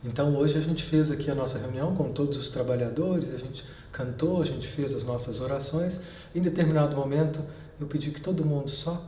Então 0.03 0.35
hoje 0.35 0.57
a 0.57 0.61
gente 0.61 0.83
fez 0.83 1.11
aqui 1.11 1.29
a 1.29 1.35
nossa 1.35 1.57
reunião 1.57 1.95
com 1.95 2.11
todos 2.11 2.37
os 2.37 2.49
trabalhadores, 2.49 3.33
a 3.33 3.37
gente 3.37 3.63
cantou, 3.91 4.41
a 4.41 4.45
gente 4.45 4.67
fez 4.67 4.93
as 4.93 5.03
nossas 5.03 5.39
orações. 5.39 6.01
Em 6.33 6.41
determinado 6.41 6.95
momento 6.95 7.41
eu 7.79 7.87
pedi 7.87 8.11
que 8.11 8.21
todo 8.21 8.43
mundo 8.43 8.69
só 8.69 9.05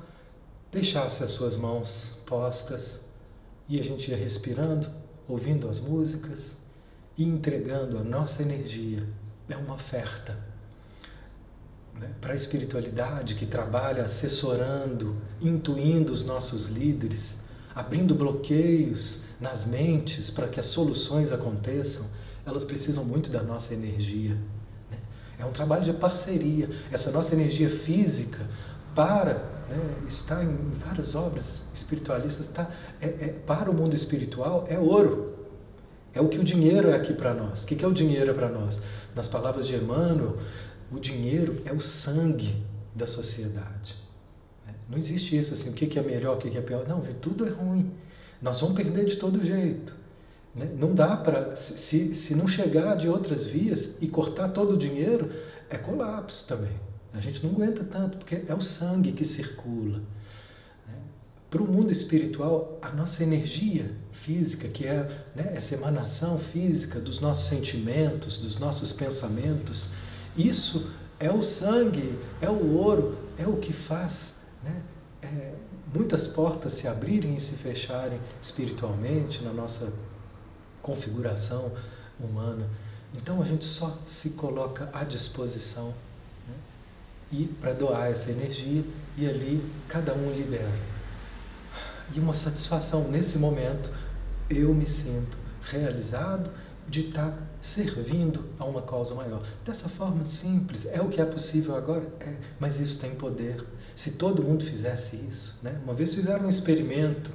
deixasse 0.71 1.23
as 1.23 1.31
suas 1.31 1.57
mãos 1.57 2.21
postas 2.25 3.02
e 3.67 3.79
a 3.79 3.83
gente 3.83 4.11
ia 4.11 4.17
respirando, 4.17 4.87
ouvindo 5.27 5.69
as 5.69 5.79
músicas 5.79 6.57
e 7.17 7.23
entregando 7.23 7.97
a 7.97 8.03
nossa 8.03 8.41
energia. 8.41 9.03
É 9.49 9.55
uma 9.55 9.75
oferta 9.75 10.37
né? 11.99 12.09
para 12.19 12.33
a 12.33 12.35
espiritualidade 12.35 13.35
que 13.35 13.45
trabalha 13.45 14.03
assessorando, 14.03 15.15
intuindo 15.41 16.11
os 16.11 16.25
nossos 16.25 16.65
líderes, 16.65 17.39
abrindo 17.75 18.15
bloqueios 18.15 19.23
nas 19.39 19.65
mentes 19.65 20.29
para 20.29 20.47
que 20.47 20.59
as 20.59 20.67
soluções 20.67 21.31
aconteçam. 21.31 22.05
Elas 22.45 22.65
precisam 22.65 23.05
muito 23.05 23.29
da 23.29 23.41
nossa 23.41 23.73
energia. 23.73 24.35
Né? 24.91 24.97
É 25.39 25.45
um 25.45 25.51
trabalho 25.51 25.83
de 25.83 25.93
parceria. 25.93 26.69
Essa 26.91 27.11
nossa 27.11 27.33
energia 27.33 27.69
física 27.69 28.39
para 28.93 29.52
né, 29.69 29.95
está 30.07 30.43
em 30.43 30.55
várias 30.85 31.15
obras 31.15 31.63
espiritualistas, 31.73 32.47
está, 32.47 32.69
é, 33.01 33.07
é, 33.07 33.27
para 33.45 33.69
o 33.69 33.73
mundo 33.73 33.95
espiritual 33.95 34.65
é 34.69 34.77
ouro. 34.77 35.33
É 36.13 36.21
o 36.21 36.29
que 36.29 36.37
o 36.37 36.43
dinheiro 36.43 36.89
é 36.89 36.95
aqui 36.95 37.13
para 37.13 37.33
nós. 37.33 37.63
O 37.63 37.67
que, 37.67 37.75
que 37.75 37.83
é 37.83 37.87
o 37.87 37.93
dinheiro 37.93 38.33
para 38.35 38.47
nós? 38.49 38.79
Nas 39.15 39.27
palavras 39.27 39.67
de 39.67 39.75
Emmanuel, 39.75 40.37
o 40.91 40.99
dinheiro 40.99 41.61
é 41.65 41.73
o 41.73 41.79
sangue 41.79 42.63
da 42.93 43.07
sociedade. 43.07 43.95
Né? 44.65 44.73
Não 44.89 44.97
existe 44.97 45.37
isso 45.37 45.53
assim, 45.53 45.69
o 45.69 45.73
que, 45.73 45.87
que 45.87 45.97
é 45.97 46.03
melhor, 46.03 46.37
o 46.37 46.39
que, 46.39 46.51
que 46.51 46.57
é 46.57 46.61
pior. 46.61 46.87
Não, 46.87 47.01
tudo 47.19 47.47
é 47.47 47.49
ruim. 47.49 47.91
Nós 48.41 48.61
vamos 48.61 48.75
perder 48.75 49.05
de 49.05 49.15
todo 49.15 49.43
jeito. 49.43 49.95
Né? 50.53 50.69
Não 50.77 50.93
dá 50.93 51.17
para, 51.17 51.55
se, 51.55 52.13
se 52.13 52.35
não 52.35 52.47
chegar 52.47 52.95
de 52.95 53.09
outras 53.09 53.45
vias 53.45 53.97
e 53.99 54.07
cortar 54.07 54.49
todo 54.49 54.75
o 54.75 54.77
dinheiro, 54.77 55.31
é 55.69 55.77
colapso 55.77 56.47
também. 56.47 56.92
A 57.13 57.19
gente 57.19 57.45
não 57.45 57.53
aguenta 57.53 57.83
tanto, 57.83 58.17
porque 58.17 58.43
é 58.47 58.55
o 58.55 58.61
sangue 58.61 59.11
que 59.11 59.23
circula. 59.23 59.99
Né? 60.87 60.95
Para 61.49 61.61
o 61.61 61.67
mundo 61.67 61.91
espiritual, 61.91 62.79
a 62.81 62.89
nossa 62.89 63.23
energia 63.23 63.95
física, 64.11 64.67
que 64.67 64.87
é 64.87 65.03
né, 65.35 65.51
essa 65.55 65.75
emanação 65.75 66.39
física 66.39 66.99
dos 66.99 67.19
nossos 67.19 67.45
sentimentos, 67.45 68.39
dos 68.39 68.57
nossos 68.57 68.91
pensamentos, 68.91 69.91
isso 70.35 70.91
é 71.19 71.31
o 71.31 71.43
sangue, 71.43 72.17
é 72.41 72.49
o 72.49 72.73
ouro, 72.75 73.17
é 73.37 73.47
o 73.47 73.57
que 73.57 73.71
faz 73.71 74.41
né, 74.63 74.81
é, 75.21 75.53
muitas 75.93 76.27
portas 76.27 76.73
se 76.73 76.87
abrirem 76.87 77.35
e 77.35 77.39
se 77.39 77.53
fecharem 77.55 78.19
espiritualmente 78.41 79.43
na 79.43 79.53
nossa 79.53 79.93
configuração 80.81 81.71
humana. 82.19 82.67
Então 83.13 83.41
a 83.41 83.45
gente 83.45 83.65
só 83.65 83.99
se 84.07 84.31
coloca 84.31 84.89
à 84.91 85.03
disposição 85.03 85.93
e 87.33 87.47
para 87.59 87.73
doar 87.73 88.11
essa 88.11 88.29
energia 88.29 88.85
e 89.17 89.27
ali 89.27 89.65
cada 89.87 90.13
um 90.13 90.31
libera. 90.31 90.71
E 92.13 92.19
uma 92.19 92.33
satisfação 92.33 93.09
nesse 93.09 93.39
momento, 93.39 93.91
eu 94.49 94.73
me 94.73 94.85
sinto 94.85 95.37
realizado 95.63 96.51
de 96.87 97.07
estar 97.07 97.35
servindo 97.61 98.45
a 98.59 98.65
uma 98.65 98.81
causa 98.81 99.15
maior. 99.15 99.41
Dessa 99.65 99.89
forma 99.89 100.25
simples, 100.25 100.85
é 100.85 101.01
o 101.01 101.09
que 101.09 101.19
é 101.19 101.25
possível 101.25 101.75
agora, 101.75 102.07
é, 102.19 102.35
mas 102.59 102.79
isso 102.79 103.01
tem 103.01 103.15
poder. 103.15 103.63
Se 103.95 104.11
todo 104.11 104.43
mundo 104.43 104.63
fizesse 104.63 105.15
isso, 105.15 105.59
né? 105.63 105.79
Uma 105.83 105.93
vez 105.93 106.13
fizeram 106.13 106.45
um 106.45 106.49
experimento 106.49 107.31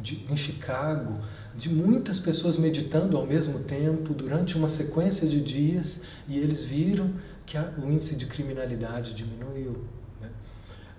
de, 0.00 0.26
em 0.30 0.36
Chicago, 0.36 1.20
de 1.56 1.68
muitas 1.68 2.20
pessoas 2.20 2.58
meditando 2.58 3.16
ao 3.16 3.26
mesmo 3.26 3.60
tempo 3.60 4.12
durante 4.12 4.56
uma 4.56 4.68
sequência 4.68 5.26
de 5.26 5.40
dias 5.40 6.02
e 6.28 6.38
eles 6.38 6.62
viram 6.62 7.10
que 7.48 7.56
a, 7.56 7.72
o 7.82 7.90
índice 7.90 8.14
de 8.14 8.26
criminalidade 8.26 9.14
diminuiu. 9.14 9.78
Né? 10.20 10.28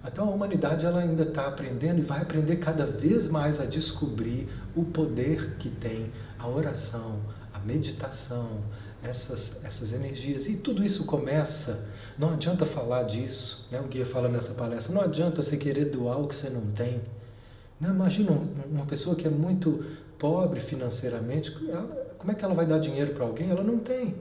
Então 0.03 0.27
a 0.27 0.31
humanidade 0.31 0.83
ela 0.85 0.99
ainda 0.99 1.23
está 1.23 1.47
aprendendo 1.47 1.99
e 1.99 2.01
vai 2.01 2.21
aprender 2.21 2.55
cada 2.55 2.87
vez 2.87 3.29
mais 3.29 3.61
a 3.61 3.65
descobrir 3.65 4.49
o 4.75 4.83
poder 4.83 5.57
que 5.59 5.69
tem 5.69 6.11
a 6.39 6.47
oração, 6.47 7.19
a 7.53 7.59
meditação, 7.59 8.61
essas, 9.03 9.63
essas 9.63 9.93
energias. 9.93 10.47
E 10.47 10.57
tudo 10.57 10.83
isso 10.83 11.05
começa, 11.05 11.87
não 12.17 12.33
adianta 12.33 12.65
falar 12.65 13.03
disso, 13.03 13.67
né? 13.71 13.79
o 13.79 13.87
guia 13.87 14.05
fala 14.05 14.27
nessa 14.27 14.53
palestra, 14.55 14.93
não 14.93 15.01
adianta 15.01 15.43
você 15.43 15.55
querer 15.55 15.85
doar 15.85 16.19
o 16.19 16.27
que 16.27 16.35
você 16.35 16.49
não 16.49 16.65
tem. 16.71 16.99
Não, 17.79 17.91
imagina 17.91 18.31
uma 18.65 18.85
pessoa 18.87 19.15
que 19.15 19.27
é 19.27 19.29
muito 19.29 19.85
pobre 20.17 20.59
financeiramente, 20.59 21.55
ela, 21.69 22.13
como 22.17 22.31
é 22.31 22.35
que 22.35 22.43
ela 22.43 22.55
vai 22.55 22.65
dar 22.65 22.79
dinheiro 22.79 23.13
para 23.13 23.23
alguém? 23.23 23.51
Ela 23.51 23.63
não 23.63 23.77
tem. 23.77 24.15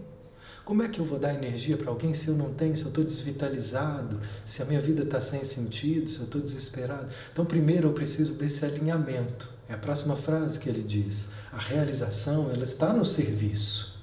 Como 0.68 0.82
é 0.82 0.88
que 0.88 1.00
eu 1.00 1.04
vou 1.06 1.18
dar 1.18 1.32
energia 1.32 1.78
para 1.78 1.88
alguém 1.88 2.12
se 2.12 2.28
eu 2.28 2.34
não 2.34 2.52
tenho, 2.52 2.76
se 2.76 2.82
eu 2.82 2.88
estou 2.88 3.02
desvitalizado, 3.02 4.20
se 4.44 4.60
a 4.60 4.66
minha 4.66 4.82
vida 4.82 5.02
está 5.02 5.18
sem 5.18 5.42
sentido, 5.42 6.10
se 6.10 6.18
eu 6.18 6.26
estou 6.26 6.42
desesperado? 6.42 7.08
Então, 7.32 7.46
primeiro 7.46 7.88
eu 7.88 7.94
preciso 7.94 8.34
desse 8.34 8.66
alinhamento. 8.66 9.50
É 9.66 9.72
a 9.72 9.78
próxima 9.78 10.14
frase 10.14 10.60
que 10.60 10.68
ele 10.68 10.82
diz. 10.82 11.30
A 11.50 11.56
realização, 11.56 12.50
ela 12.50 12.64
está 12.64 12.92
no 12.92 13.02
serviço. 13.02 13.98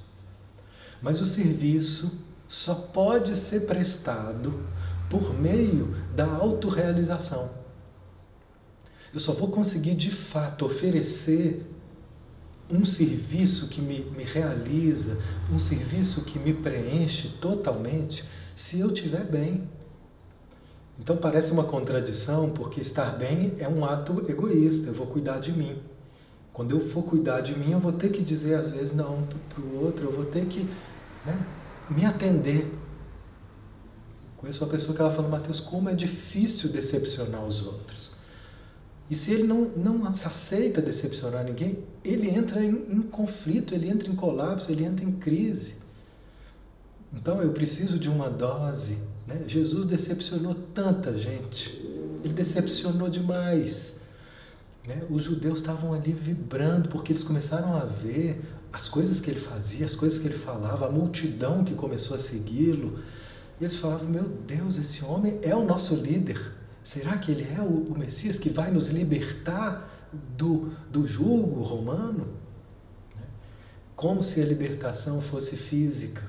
Mas 1.03 1.22
o 1.22 1.26
serviço 1.28 2.26
só 2.49 2.74
pode 2.74 3.38
ser 3.38 3.68
prestado 3.68 4.66
por 5.07 5.39
meio 5.39 5.95
da 6.16 6.26
autorrealização. 6.26 7.51
Eu 9.13 9.20
só 9.20 9.34
vou 9.34 9.49
conseguir 9.49 9.93
de 9.93 10.09
fato 10.09 10.66
oferecer 10.66 11.63
um 12.70 12.84
serviço 12.84 13.70
que 13.70 13.82
me, 13.82 13.99
me 14.16 14.24
realiza, 14.24 15.18
um 15.51 15.59
serviço 15.59 16.24
que 16.26 16.39
me 16.39 16.53
preenche 16.53 17.30
totalmente, 17.39 18.24
se 18.55 18.80
eu 18.80 18.91
estiver 18.91 19.24
bem. 19.24 19.70
Então 20.99 21.18
parece 21.18 21.51
uma 21.51 21.66
contradição, 21.66 22.49
porque 22.49 22.82
estar 22.82 23.18
bem 23.18 23.53
é 23.59 23.68
um 23.68 23.86
ato 23.86 24.26
egoísta, 24.30 24.88
eu 24.88 24.93
vou 24.93 25.07
cuidar 25.07 25.39
de 25.39 25.51
mim. 25.51 25.78
Quando 26.53 26.72
eu 26.72 26.80
for 26.80 27.03
cuidar 27.03 27.41
de 27.41 27.57
mim, 27.57 27.74
eu 27.74 27.80
vou 27.80 27.91
ter 27.91 28.09
que 28.09 28.24
dizer 28.24 28.55
às 28.55 28.72
vezes 28.72 28.95
não 28.95 29.28
para 29.49 29.61
o 29.61 29.84
outro, 29.84 30.05
eu 30.05 30.11
vou 30.11 30.26
ter 30.26 30.45
que 30.47 30.61
né, 31.26 31.45
me 31.89 32.05
atender. 32.05 32.74
Conheço 34.38 34.63
uma 34.63 34.72
pessoa 34.72 34.95
que 34.95 35.01
ela 35.01 35.11
fala, 35.11 35.28
Mateus, 35.28 35.59
como 35.59 35.89
é 35.89 35.93
difícil 35.93 36.72
decepcionar 36.72 37.43
os 37.43 37.66
outros. 37.66 38.05
E 39.10 39.16
se 39.16 39.32
ele 39.32 39.43
não, 39.43 39.70
não 39.76 40.08
aceita 40.08 40.82
decepcionar 40.82 41.43
ninguém, 41.43 41.80
ele 42.03 42.28
entra 42.30 42.64
em, 42.64 42.72
em, 42.89 43.01
conflito, 43.01 43.76
ele 43.76 43.88
entra 43.88 44.10
em 44.10 44.16
colapso, 44.16 44.72
ele 44.72 44.84
entra 44.84 45.06
em 45.06 45.12
crise. 45.12 45.76
Então 47.14 47.41
eu 47.41 47.51
preciso 47.51 47.99
de 47.99 48.10
uma 48.10 48.30
dose. 48.30 48.97
Né? 49.28 49.43
Jesus 49.47 49.86
decepcionou 49.86 50.56
tanta 50.74 51.16
gente, 51.18 51.72
ele 52.24 52.34
decepcionou 52.34 53.08
demais. 53.08 53.95
Né? 54.88 55.03
Os 55.10 55.24
judeus 55.24 55.60
estavam 55.60 55.93
ali 55.93 56.12
vibrando 56.12 56.89
porque 56.89 57.12
eles 57.12 57.24
começaram 57.24 57.76
a 57.76 57.86
ver 57.86 58.41
as 58.74 58.89
coisas 58.89 59.20
que 59.20 59.30
ele 59.30 59.39
fazia, 59.39 59.86
as 59.86 59.95
coisas 59.95 60.20
que 60.20 60.28
ele 60.28 60.38
falava, 60.38 60.88
a 60.88 60.91
multidão 60.91 61.64
que 61.64 61.76
começou 61.76 62.16
a 62.16 62.20
segui-lo. 62.20 62.99
E 63.60 63.64
eles 63.64 63.76
falavam: 63.78 64.08
Meu 64.10 64.24
Deus, 64.24 64.78
esse 64.78 65.03
homem 65.06 65.39
é 65.43 65.56
o 65.56 65.64
nosso 65.64 65.95
líder. 65.95 66.64
Será 66.86 67.17
que 67.17 67.31
ele 67.31 67.51
é 67.51 67.59
o, 67.59 67.93
o 67.93 67.97
Messias 67.97 68.38
que 68.38 68.47
vai 68.47 68.69
nos 68.69 68.89
libertar 68.89 69.89
do, 70.38 70.71
do 70.91 71.07
julgo 71.07 71.63
romano? 71.63 72.27
Né? 73.15 73.23
Como 73.95 74.21
se 74.21 74.39
a 74.39 74.45
libertação 74.45 75.19
fosse 75.19 75.57
física. 75.57 76.21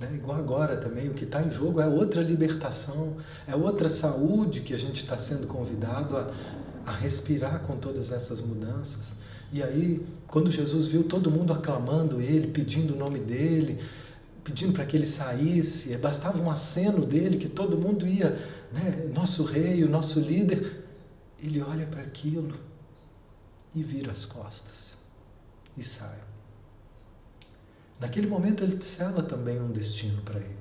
Né? 0.00 0.16
Igual 0.16 0.36
agora 0.36 0.76
também, 0.78 1.08
o 1.08 1.14
que 1.14 1.22
está 1.22 1.40
em 1.40 1.52
jogo 1.52 1.80
é 1.80 1.86
outra 1.86 2.20
libertação, 2.20 3.18
é 3.46 3.54
outra 3.54 3.88
saúde 3.88 4.62
que 4.62 4.74
a 4.74 4.78
gente 4.78 5.04
está 5.04 5.16
sendo 5.16 5.46
convidado 5.46 6.16
a, 6.16 6.32
a 6.84 6.90
respirar 6.90 7.60
com 7.60 7.76
todas 7.76 8.10
essas 8.10 8.42
mudanças. 8.42 9.14
E 9.52 9.62
aí, 9.62 10.04
quando 10.26 10.50
Jesus 10.50 10.86
viu 10.86 11.04
todo 11.04 11.30
mundo 11.30 11.52
aclamando 11.52 12.20
ele, 12.20 12.48
pedindo 12.48 12.94
o 12.94 12.96
nome 12.96 13.20
dele, 13.20 13.78
pedindo 14.44 14.72
para 14.72 14.84
que 14.84 14.96
ele 14.96 15.06
saísse, 15.06 15.96
bastava 15.96 16.40
um 16.40 16.50
aceno 16.50 17.06
dele 17.06 17.38
que 17.38 17.48
todo 17.48 17.78
mundo 17.78 18.06
ia, 18.06 18.30
né, 18.72 19.10
nosso 19.14 19.44
rei, 19.44 19.84
o 19.84 19.88
nosso 19.88 20.20
líder. 20.20 20.84
Ele 21.38 21.60
olha 21.60 21.86
para 21.86 22.02
aquilo 22.02 22.58
e 23.74 23.82
vira 23.82 24.12
as 24.12 24.24
costas 24.24 24.98
e 25.76 25.82
sai. 25.82 26.18
Naquele 27.98 28.26
momento 28.26 28.64
ele 28.64 28.82
sela 28.82 29.22
também 29.22 29.60
um 29.60 29.70
destino 29.70 30.20
para 30.22 30.40
ele. 30.40 30.56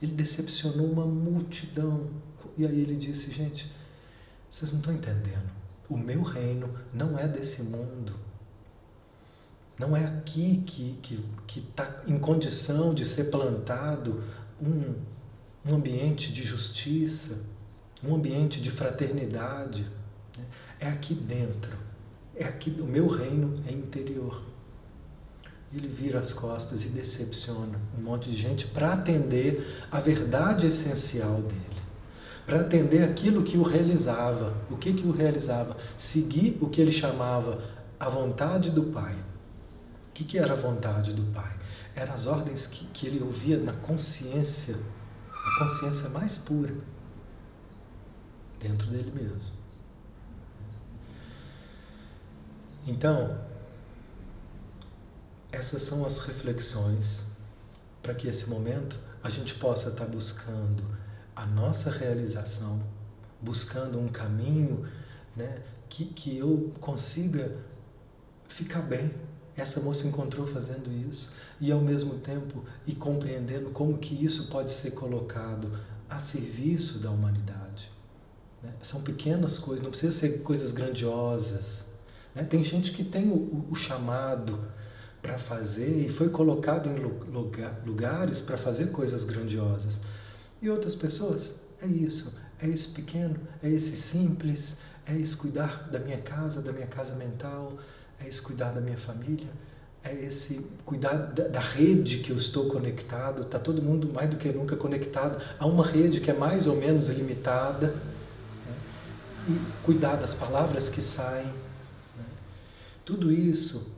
Ele 0.00 0.12
decepcionou 0.12 0.86
uma 0.86 1.06
multidão. 1.06 2.10
E 2.56 2.66
aí 2.66 2.80
ele 2.80 2.96
disse: 2.96 3.30
Gente, 3.30 3.72
vocês 4.50 4.72
não 4.72 4.80
estão 4.80 4.94
entendendo. 4.94 5.50
O 5.88 5.96
meu 5.96 6.22
reino 6.22 6.68
não 6.92 7.18
é 7.18 7.26
desse 7.26 7.62
mundo. 7.62 8.14
Não 9.78 9.94
é 9.94 10.04
aqui 10.04 10.62
que 10.66 10.98
está 11.04 11.22
que, 11.46 11.60
que 11.60 11.66
tá 11.72 12.02
em 12.06 12.18
condição 12.18 12.94
de 12.94 13.04
ser 13.04 13.24
plantado 13.24 14.22
um, 14.60 14.94
um 15.68 15.74
ambiente 15.74 16.32
de 16.32 16.42
justiça, 16.42 17.38
um 18.02 18.14
ambiente 18.14 18.60
de 18.60 18.70
fraternidade. 18.70 19.82
Né? 20.36 20.44
É 20.80 20.88
aqui 20.88 21.14
dentro. 21.14 21.76
É 22.34 22.44
aqui, 22.44 22.70
o 22.80 22.86
meu 22.86 23.06
reino 23.06 23.54
é 23.66 23.72
interior. 23.72 24.42
Ele 25.74 25.88
vira 25.88 26.20
as 26.20 26.32
costas 26.32 26.84
e 26.84 26.88
decepciona 26.88 27.78
um 27.98 28.02
monte 28.02 28.30
de 28.30 28.36
gente 28.36 28.66
para 28.66 28.94
atender 28.94 29.84
a 29.90 30.00
verdade 30.00 30.66
essencial 30.66 31.42
dele. 31.42 31.82
Para 32.46 32.60
atender 32.60 33.02
aquilo 33.02 33.42
que 33.42 33.58
o 33.58 33.62
realizava. 33.62 34.54
O 34.70 34.76
que, 34.76 34.94
que 34.94 35.06
o 35.06 35.10
realizava? 35.10 35.76
Seguir 35.98 36.56
o 36.62 36.68
que 36.70 36.80
ele 36.80 36.92
chamava 36.92 37.62
a 38.00 38.08
vontade 38.08 38.70
do 38.70 38.84
Pai 38.84 39.16
que, 40.16 40.24
que 40.24 40.38
era 40.38 40.54
a 40.54 40.56
vontade 40.56 41.12
do 41.12 41.22
Pai? 41.34 41.54
Eram 41.94 42.14
as 42.14 42.26
ordens 42.26 42.66
que, 42.66 42.86
que 42.86 43.06
ele 43.06 43.22
ouvia 43.22 43.58
na 43.58 43.74
consciência, 43.74 44.74
a 45.30 45.58
consciência 45.58 46.08
mais 46.08 46.38
pura, 46.38 46.74
dentro 48.58 48.86
dele 48.88 49.12
mesmo. 49.14 49.54
Então, 52.86 53.38
essas 55.52 55.82
são 55.82 56.06
as 56.06 56.20
reflexões 56.20 57.30
para 58.02 58.14
que 58.14 58.26
esse 58.26 58.48
momento 58.48 58.98
a 59.22 59.28
gente 59.28 59.56
possa 59.56 59.90
estar 59.90 60.06
buscando 60.06 60.82
a 61.34 61.44
nossa 61.44 61.90
realização, 61.90 62.82
buscando 63.42 64.00
um 64.00 64.08
caminho 64.08 64.90
né, 65.36 65.62
que, 65.90 66.06
que 66.06 66.38
eu 66.38 66.72
consiga 66.80 67.54
ficar 68.48 68.80
bem 68.80 69.12
essa 69.56 69.80
moça 69.80 70.06
encontrou 70.06 70.46
fazendo 70.46 70.90
isso 71.08 71.32
e 71.60 71.72
ao 71.72 71.80
mesmo 71.80 72.18
tempo 72.18 72.64
e 72.86 72.94
compreendendo 72.94 73.70
como 73.70 73.96
que 73.98 74.24
isso 74.24 74.48
pode 74.48 74.70
ser 74.70 74.90
colocado 74.92 75.78
a 76.08 76.18
serviço 76.18 76.98
da 76.98 77.10
humanidade. 77.10 77.90
Né? 78.62 78.72
São 78.82 79.00
pequenas 79.00 79.58
coisas, 79.58 79.82
não 79.82 79.90
precisa 79.90 80.12
ser 80.12 80.42
coisas 80.42 80.72
grandiosas. 80.72 81.86
Né? 82.34 82.44
Tem 82.44 82.62
gente 82.62 82.92
que 82.92 83.02
tem 83.02 83.30
o, 83.30 83.66
o 83.70 83.74
chamado 83.74 84.58
para 85.22 85.38
fazer 85.38 86.06
e 86.06 86.08
foi 86.08 86.28
colocado 86.28 86.88
em 86.88 86.98
lugar, 86.98 87.80
lugares 87.84 88.40
para 88.40 88.56
fazer 88.56 88.92
coisas 88.92 89.24
grandiosas. 89.24 90.00
E 90.60 90.70
outras 90.70 90.94
pessoas, 90.94 91.54
é 91.80 91.86
isso, 91.86 92.38
é 92.60 92.68
esse 92.68 92.90
pequeno, 92.90 93.38
é 93.62 93.68
esse 93.68 93.96
simples, 93.96 94.76
é 95.06 95.16
esse 95.16 95.36
cuidar 95.36 95.88
da 95.90 95.98
minha 95.98 96.18
casa, 96.18 96.62
da 96.62 96.72
minha 96.72 96.86
casa 96.86 97.14
mental, 97.14 97.78
é 98.20 98.28
esse 98.28 98.40
cuidar 98.40 98.70
da 98.70 98.80
minha 98.80 98.96
família, 98.96 99.48
é 100.02 100.14
esse 100.24 100.64
cuidar 100.84 101.14
da, 101.16 101.60
rede 101.60 102.18
que 102.18 102.30
eu 102.30 102.36
estou 102.36 102.68
conectado. 102.68 103.42
Está 103.42 103.58
todo 103.58 103.82
mundo 103.82 104.08
mais 104.12 104.30
do 104.30 104.36
que 104.36 104.48
nunca 104.50 104.76
conectado 104.76 105.42
a 105.58 105.66
uma 105.66 105.84
rede 105.84 106.20
que 106.20 106.30
é 106.30 106.34
mais 106.34 106.66
ou 106.66 106.76
menos 106.76 107.08
limitada. 107.08 107.88
Né? 107.88 108.74
E 109.48 109.84
cuidar 109.84 110.16
das 110.16 110.34
palavras 110.34 110.88
que 110.88 111.02
saem. 111.02 111.46
Né? 111.46 112.24
Tudo 113.04 113.32
isso, 113.32 113.92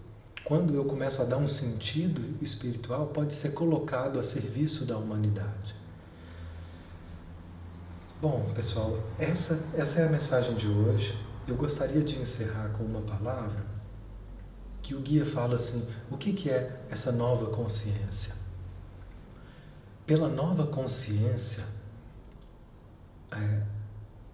quando 0.45 0.75
eu 0.75 0.85
começo 0.85 1.21
a 1.21 1.25
dar 1.25 1.37
um 1.37 1.49
sentido 1.49 2.23
espiritual, 2.43 3.09
pode 3.09 3.35
ser 3.35 3.51
colocado 3.51 4.19
a 4.19 4.23
serviço 4.23 4.87
da 4.87 4.97
humanidade. 4.97 5.77
Bom, 8.21 8.51
pessoal, 8.55 8.99
essa, 9.19 9.61
essa 9.75 10.01
é 10.01 10.07
a 10.07 10.11
mensagem 10.11 10.55
de 10.57 10.66
hoje. 10.66 11.16
Eu 11.47 11.55
gostaria 11.55 12.03
de 12.03 12.19
encerrar 12.19 12.71
com 12.71 12.83
uma 12.83 13.01
palavra 13.03 13.78
que 14.89 14.95
o 14.95 15.01
guia 15.01 15.26
fala 15.26 15.57
assim: 15.57 15.86
o 16.11 16.16
que, 16.16 16.32
que 16.32 16.49
é 16.49 16.80
essa 16.89 17.12
nova 17.12 17.51
consciência? 17.51 18.34
Pela 20.07 20.30
nova 20.30 20.66
consciência, 20.66 21.66
é, 23.30 23.64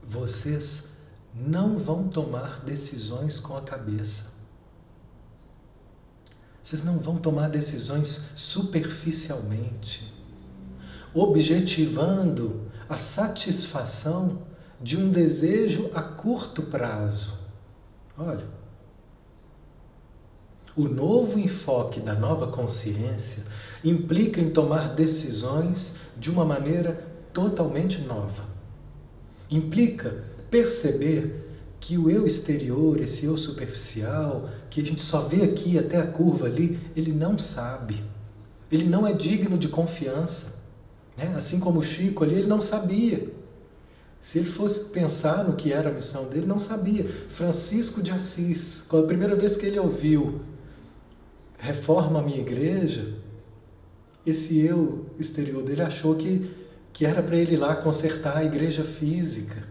vocês 0.00 0.90
não 1.34 1.76
vão 1.76 2.06
tomar 2.06 2.60
decisões 2.60 3.40
com 3.40 3.56
a 3.56 3.62
cabeça. 3.62 4.32
Vocês 6.62 6.84
não 6.84 7.00
vão 7.00 7.16
tomar 7.16 7.48
decisões 7.48 8.30
superficialmente, 8.36 10.14
objetivando 11.12 12.70
a 12.88 12.96
satisfação 12.96 14.46
de 14.80 14.96
um 14.96 15.10
desejo 15.10 15.90
a 15.92 16.02
curto 16.02 16.62
prazo. 16.62 17.36
Olha, 18.16 18.46
o 20.76 20.88
novo 20.88 21.38
enfoque 21.38 22.00
da 22.00 22.14
nova 22.14 22.48
consciência 22.48 23.44
implica 23.84 24.40
em 24.40 24.50
tomar 24.50 24.94
decisões 24.94 25.96
de 26.16 26.30
uma 26.30 26.44
maneira 26.44 27.06
totalmente 27.32 28.00
nova. 28.00 28.44
Implica 29.50 30.24
perceber 30.50 31.44
que 31.78 31.98
o 31.98 32.10
eu 32.10 32.26
exterior, 32.26 33.00
esse 33.00 33.26
eu 33.26 33.36
superficial, 33.36 34.48
que 34.70 34.80
a 34.80 34.84
gente 34.84 35.02
só 35.02 35.20
vê 35.20 35.42
aqui 35.42 35.78
até 35.78 35.98
a 35.98 36.06
curva 36.06 36.46
ali, 36.46 36.80
ele 36.96 37.12
não 37.12 37.38
sabe. 37.38 38.02
Ele 38.72 38.88
não 38.88 39.06
é 39.06 39.12
digno 39.12 39.58
de 39.58 39.68
confiança. 39.68 40.62
Né? 41.16 41.34
Assim 41.36 41.60
como 41.60 41.80
o 41.80 41.82
Chico 41.82 42.24
ali, 42.24 42.36
ele 42.36 42.48
não 42.48 42.60
sabia. 42.60 43.30
Se 44.22 44.38
ele 44.38 44.48
fosse 44.48 44.88
pensar 44.88 45.44
no 45.44 45.54
que 45.54 45.72
era 45.72 45.90
a 45.90 45.92
missão 45.92 46.24
dele, 46.24 46.46
não 46.46 46.58
sabia. 46.58 47.06
Francisco 47.28 48.02
de 48.02 48.10
Assis, 48.10 48.84
a 48.90 49.02
primeira 49.02 49.36
vez 49.36 49.56
que 49.56 49.66
ele 49.66 49.78
ouviu 49.78 50.40
reforma 51.58 52.20
a 52.20 52.22
minha 52.22 52.40
igreja, 52.40 53.14
esse 54.26 54.58
eu 54.58 55.06
exterior 55.18 55.62
dele 55.62 55.82
achou 55.82 56.14
que, 56.14 56.50
que 56.92 57.04
era 57.04 57.22
para 57.22 57.36
ele 57.36 57.54
ir 57.54 57.58
lá 57.58 57.76
consertar 57.76 58.36
a 58.36 58.44
igreja 58.44 58.84
física. 58.84 59.62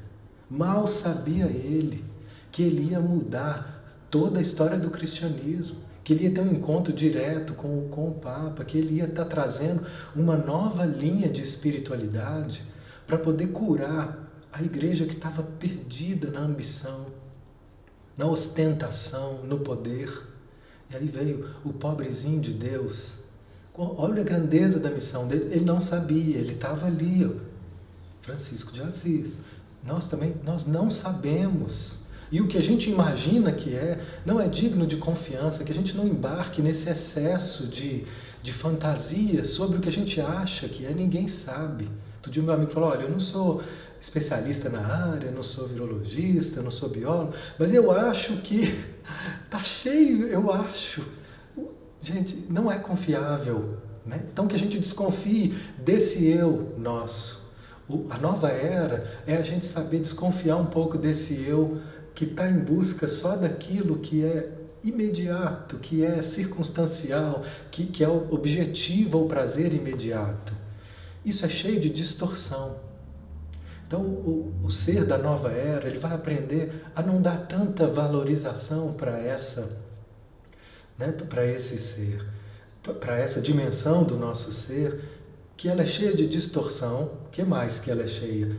Mal 0.50 0.86
sabia 0.86 1.46
ele 1.46 2.04
que 2.52 2.62
ele 2.62 2.92
ia 2.92 3.00
mudar 3.00 3.84
toda 4.12 4.38
a 4.38 4.42
história 4.42 4.78
do 4.78 4.92
cristianismo, 4.92 5.78
que 6.04 6.14
ele 6.14 6.26
ia 6.26 6.34
ter 6.34 6.42
um 6.42 6.52
encontro 6.52 6.94
direto 6.94 7.56
com, 7.56 7.90
com 7.90 8.10
o 8.10 8.14
Papa, 8.14 8.64
que 8.64 8.78
ele 8.78 8.98
ia 8.98 9.06
estar 9.06 9.26
trazendo 9.26 9.84
uma 10.16 10.38
nova 10.38 10.86
linha 10.86 11.30
de 11.30 11.42
espiritualidade 11.42 12.62
para 13.08 13.18
poder 13.18 13.48
curar 13.48 14.32
a 14.52 14.62
igreja 14.62 15.06
que 15.06 15.16
estava 15.16 15.42
perdida 15.42 16.30
na 16.30 16.42
ambição, 16.42 17.08
na 18.16 18.28
ostentação, 18.28 19.40
no 19.44 19.60
poder. 19.60 20.33
E 20.94 20.98
aí 20.98 21.08
veio 21.08 21.50
o 21.66 21.74
pobrezinho 21.74 22.40
de 22.40 22.52
Deus. 22.52 23.24
Olha 23.76 24.22
a 24.22 24.24
grandeza 24.24 24.80
da 24.80 24.92
missão 24.92 25.28
dele. 25.28 25.50
Ele 25.52 25.66
não 25.66 25.82
sabia, 25.82 26.38
ele 26.38 26.54
estava 26.54 26.86
ali. 26.86 27.26
Ó. 27.26 27.32
Francisco 28.22 28.72
de 28.72 28.82
Assis. 28.82 29.40
Nós 29.84 30.08
também, 30.08 30.36
nós 30.46 30.66
não 30.68 30.90
sabemos. 30.92 32.06
E 32.32 32.40
o 32.40 32.48
que 32.48 32.58
a 32.58 32.62
gente 32.62 32.90
imagina 32.90 33.52
que 33.52 33.76
é, 33.76 34.00
não 34.26 34.40
é 34.40 34.48
digno 34.48 34.88
de 34.88 34.98
confiança, 34.98 35.64
que 35.64 35.72
a 35.72 35.76
gente 35.76 35.96
não 35.98 36.08
embarque 36.08 36.62
nesse 36.62 36.90
excesso 36.90 37.68
de, 37.68 38.06
de 38.42 38.54
fantasia 38.54 39.44
sobre 39.44 39.78
o 39.78 39.82
que 39.82 39.90
a 39.90 39.92
gente 39.92 40.22
acha 40.22 40.68
que 40.68 40.86
é, 40.86 40.94
ninguém 40.94 41.28
sabe. 41.28 41.90
Outro 42.16 42.32
dia 42.32 42.42
meu 42.42 42.54
amigo 42.54 42.72
falou, 42.72 42.90
olha, 42.90 43.04
eu 43.04 43.10
não 43.12 43.20
sou 43.20 43.62
especialista 44.04 44.68
na 44.68 44.86
área, 44.86 45.32
não 45.32 45.42
sou 45.42 45.66
virologista, 45.66 46.62
não 46.62 46.70
sou 46.70 46.90
biólogo, 46.90 47.34
mas 47.58 47.74
eu 47.74 47.90
acho 47.90 48.36
que 48.42 48.84
tá 49.50 49.64
cheio, 49.64 50.28
eu 50.28 50.52
acho. 50.52 51.02
Gente, 52.02 52.46
não 52.50 52.70
é 52.70 52.78
confiável. 52.78 53.78
Né? 54.06 54.22
Então 54.30 54.46
que 54.46 54.58
a 54.58 54.60
gente 54.60 54.78
desconfie 54.78 55.58
desse 55.78 56.28
eu 56.28 56.76
nosso. 56.78 57.50
O, 57.88 58.08
a 58.10 58.18
nova 58.18 58.50
era 58.50 59.24
é 59.26 59.38
a 59.38 59.42
gente 59.42 59.66
saber 59.66 60.00
desconfiar 60.00 60.58
um 60.58 60.66
pouco 60.66 60.98
desse 60.98 61.42
eu 61.42 61.80
que 62.14 62.26
está 62.26 62.50
em 62.50 62.60
busca 62.60 63.08
só 63.08 63.38
daquilo 63.38 64.00
que 64.00 64.26
é 64.26 64.52
imediato, 64.84 65.78
que 65.78 66.04
é 66.04 66.22
circunstancial, 66.22 67.44
que, 67.72 67.86
que 67.86 68.04
é 68.04 68.10
o 68.10 68.34
objetivo 68.34 69.20
ou 69.20 69.30
prazer 69.30 69.74
imediato. 69.74 70.54
Isso 71.24 71.46
é 71.46 71.50
cheio 71.50 71.80
de 71.80 71.90
distorção. 71.90 72.76
Então, 73.94 74.02
o, 74.02 74.52
o 74.64 74.72
ser 74.72 75.06
da 75.06 75.20
nova 75.20 75.52
era, 75.52 75.88
ele 75.88 76.00
vai 76.00 76.14
aprender 76.14 76.84
a 76.96 77.04
não 77.04 77.22
dar 77.22 77.46
tanta 77.46 77.86
valorização 77.86 78.92
para 78.92 79.20
essa, 79.20 79.70
né, 80.98 81.12
para 81.12 81.46
esse 81.46 81.78
ser, 81.78 82.26
para 83.00 83.20
essa 83.20 83.40
dimensão 83.40 84.04
do 84.04 84.18
nosso 84.18 84.52
ser, 84.52 85.00
que 85.56 85.70
ela 85.70 85.84
é 85.84 85.86
cheia 85.86 86.12
de 86.12 86.26
distorção. 86.26 87.20
Que 87.32 87.44
mais 87.44 87.78
que 87.78 87.92
ela 87.92 88.02
é 88.02 88.08
cheia? 88.08 88.56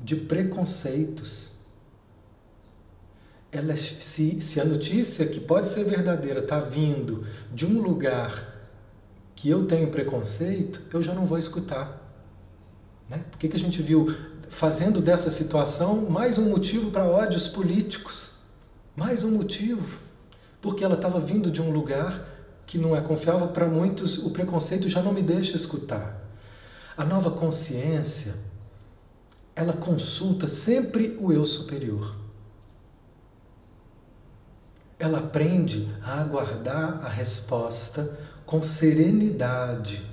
De 0.00 0.16
preconceitos. 0.16 1.58
Ela, 3.52 3.76
se, 3.76 4.40
se 4.40 4.58
a 4.58 4.64
notícia 4.64 5.26
que 5.26 5.38
pode 5.38 5.68
ser 5.68 5.84
verdadeira 5.84 6.40
está 6.40 6.60
vindo 6.60 7.26
de 7.52 7.66
um 7.66 7.78
lugar 7.82 8.56
que 9.36 9.50
eu 9.50 9.66
tenho 9.66 9.90
preconceito, 9.90 10.80
eu 10.90 11.02
já 11.02 11.12
não 11.12 11.26
vou 11.26 11.36
escutar. 11.36 12.08
Né? 13.06 13.22
Por 13.30 13.38
que, 13.38 13.50
que 13.50 13.56
a 13.56 13.60
gente 13.60 13.82
viu 13.82 14.37
fazendo 14.50 15.00
dessa 15.00 15.30
situação 15.30 16.08
mais 16.10 16.38
um 16.38 16.48
motivo 16.48 16.90
para 16.90 17.04
ódios 17.04 17.48
políticos? 17.48 18.38
Mais 18.96 19.22
um 19.24 19.30
motivo. 19.30 19.98
Porque 20.60 20.84
ela 20.84 20.94
estava 20.94 21.20
vindo 21.20 21.50
de 21.50 21.62
um 21.62 21.70
lugar 21.70 22.26
que 22.66 22.76
não 22.76 22.94
é 22.94 23.00
confiável 23.00 23.48
para 23.48 23.66
muitos, 23.66 24.18
o 24.18 24.30
preconceito 24.30 24.88
já 24.88 25.02
não 25.02 25.12
me 25.12 25.22
deixa 25.22 25.56
escutar. 25.56 26.22
A 26.96 27.04
nova 27.04 27.30
consciência, 27.30 28.34
ela 29.56 29.72
consulta 29.72 30.48
sempre 30.48 31.16
o 31.20 31.32
eu 31.32 31.46
superior. 31.46 32.14
Ela 34.98 35.18
aprende 35.18 35.88
a 36.02 36.20
aguardar 36.20 37.04
a 37.04 37.08
resposta 37.08 38.18
com 38.44 38.62
serenidade 38.62 40.04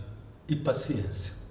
e 0.47 0.55
paciência. 0.55 1.44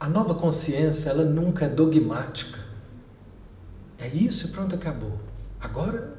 A 0.00 0.08
nova 0.08 0.34
consciência, 0.34 1.10
ela 1.10 1.26
nunca 1.26 1.66
é 1.66 1.68
dogmática. 1.68 2.58
É 3.98 4.08
isso 4.08 4.46
e 4.46 4.50
pronto, 4.50 4.74
acabou. 4.74 5.20
Agora, 5.60 6.14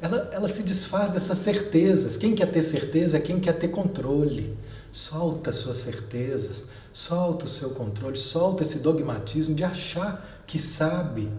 ela, 0.00 0.30
ela 0.32 0.48
se 0.48 0.62
desfaz 0.62 1.10
dessas 1.10 1.36
certezas. 1.36 2.16
Quem 2.16 2.34
quer 2.34 2.50
ter 2.50 2.62
certeza 2.62 3.18
é 3.18 3.20
quem 3.20 3.38
quer 3.38 3.58
ter 3.58 3.68
controle. 3.68 4.56
Solta 4.90 5.52
suas 5.52 5.76
certezas, 5.76 6.64
solta 6.94 7.44
o 7.44 7.48
seu 7.48 7.74
controle, 7.74 8.16
solta 8.16 8.62
esse 8.62 8.78
dogmatismo 8.78 9.54
de 9.54 9.64
achar 9.64 10.42
que 10.46 10.58
sabe. 10.58 11.30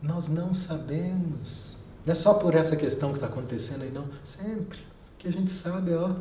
Nós 0.00 0.28
não 0.28 0.54
sabemos. 0.54 1.76
Não 2.06 2.12
é 2.12 2.14
só 2.14 2.34
por 2.34 2.54
essa 2.54 2.74
questão 2.74 3.10
que 3.10 3.18
está 3.18 3.26
acontecendo 3.26 3.82
aí, 3.82 3.90
não. 3.90 4.06
Sempre. 4.24 4.78
Que 5.18 5.28
a 5.28 5.32
gente 5.32 5.50
sabe, 5.50 5.92
ó, 5.94 6.14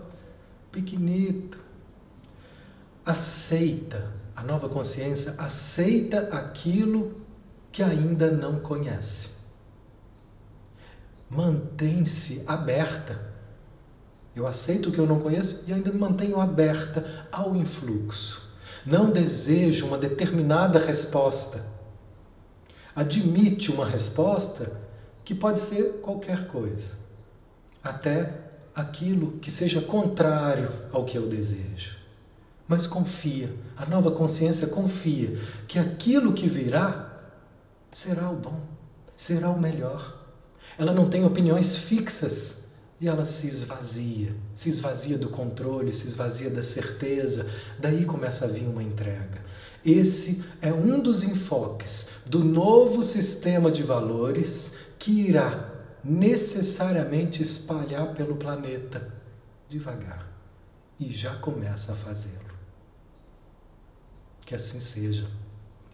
pequenito. 0.69 1.57
Aceita 3.05 4.20
a 4.41 4.43
nova 4.43 4.67
consciência 4.67 5.35
aceita 5.37 6.21
aquilo 6.35 7.21
que 7.71 7.83
ainda 7.83 8.31
não 8.31 8.59
conhece. 8.59 9.35
Mantém-se 11.29 12.41
aberta. 12.47 13.21
Eu 14.35 14.47
aceito 14.47 14.89
o 14.89 14.91
que 14.91 14.97
eu 14.97 15.05
não 15.05 15.19
conheço 15.19 15.69
e 15.69 15.73
ainda 15.73 15.91
me 15.91 15.99
mantenho 15.99 16.41
aberta 16.41 17.27
ao 17.31 17.55
influxo. 17.55 18.57
Não 18.83 19.11
desejo 19.11 19.85
uma 19.85 19.97
determinada 19.99 20.79
resposta. 20.79 21.63
Admite 22.95 23.71
uma 23.71 23.87
resposta 23.87 24.75
que 25.23 25.35
pode 25.35 25.61
ser 25.61 25.99
qualquer 26.01 26.47
coisa, 26.47 26.97
até 27.83 28.39
aquilo 28.73 29.33
que 29.33 29.51
seja 29.51 29.81
contrário 29.81 30.87
ao 30.91 31.05
que 31.05 31.15
eu 31.15 31.29
desejo 31.29 32.00
mas 32.71 32.87
confia, 32.87 33.53
a 33.75 33.85
nova 33.85 34.11
consciência 34.11 34.65
confia 34.65 35.37
que 35.67 35.77
aquilo 35.77 36.31
que 36.31 36.47
virá 36.47 37.21
será 37.91 38.31
o 38.31 38.35
bom, 38.37 38.61
será 39.17 39.49
o 39.49 39.59
melhor. 39.59 40.25
Ela 40.79 40.93
não 40.93 41.09
tem 41.09 41.25
opiniões 41.25 41.75
fixas 41.75 42.63
e 43.01 43.09
ela 43.09 43.25
se 43.25 43.45
esvazia, 43.47 44.33
se 44.55 44.69
esvazia 44.69 45.17
do 45.17 45.27
controle, 45.27 45.91
se 45.91 46.07
esvazia 46.07 46.49
da 46.49 46.63
certeza, 46.63 47.45
daí 47.77 48.05
começa 48.05 48.45
a 48.45 48.47
vir 48.47 48.65
uma 48.65 48.81
entrega. 48.81 49.43
Esse 49.85 50.41
é 50.61 50.71
um 50.71 50.97
dos 51.01 51.23
enfoques 51.23 52.07
do 52.25 52.41
novo 52.41 53.03
sistema 53.03 53.69
de 53.69 53.83
valores 53.83 54.77
que 54.97 55.27
irá 55.27 55.69
necessariamente 56.01 57.41
espalhar 57.41 58.13
pelo 58.13 58.37
planeta 58.37 59.13
devagar 59.67 60.25
e 60.97 61.11
já 61.11 61.35
começa 61.35 61.91
a 61.91 61.95
fazê-lo. 61.97 62.50
Que 64.45 64.55
assim 64.55 64.79
seja. 64.79 65.27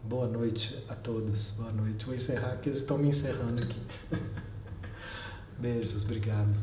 Boa 0.04 0.28
noite 0.28 0.84
a 0.88 0.95
todos. 0.95 1.52
Boa 1.52 1.72
noite. 1.72 2.06
Vou 2.06 2.16
encerrar, 2.16 2.58
que 2.58 2.70
eles 2.70 2.80
estão 2.80 2.98
me 2.98 3.10
encerrando 3.10 3.64
aqui. 3.64 3.82
Beijos, 5.60 6.04
obrigado. 6.04 6.56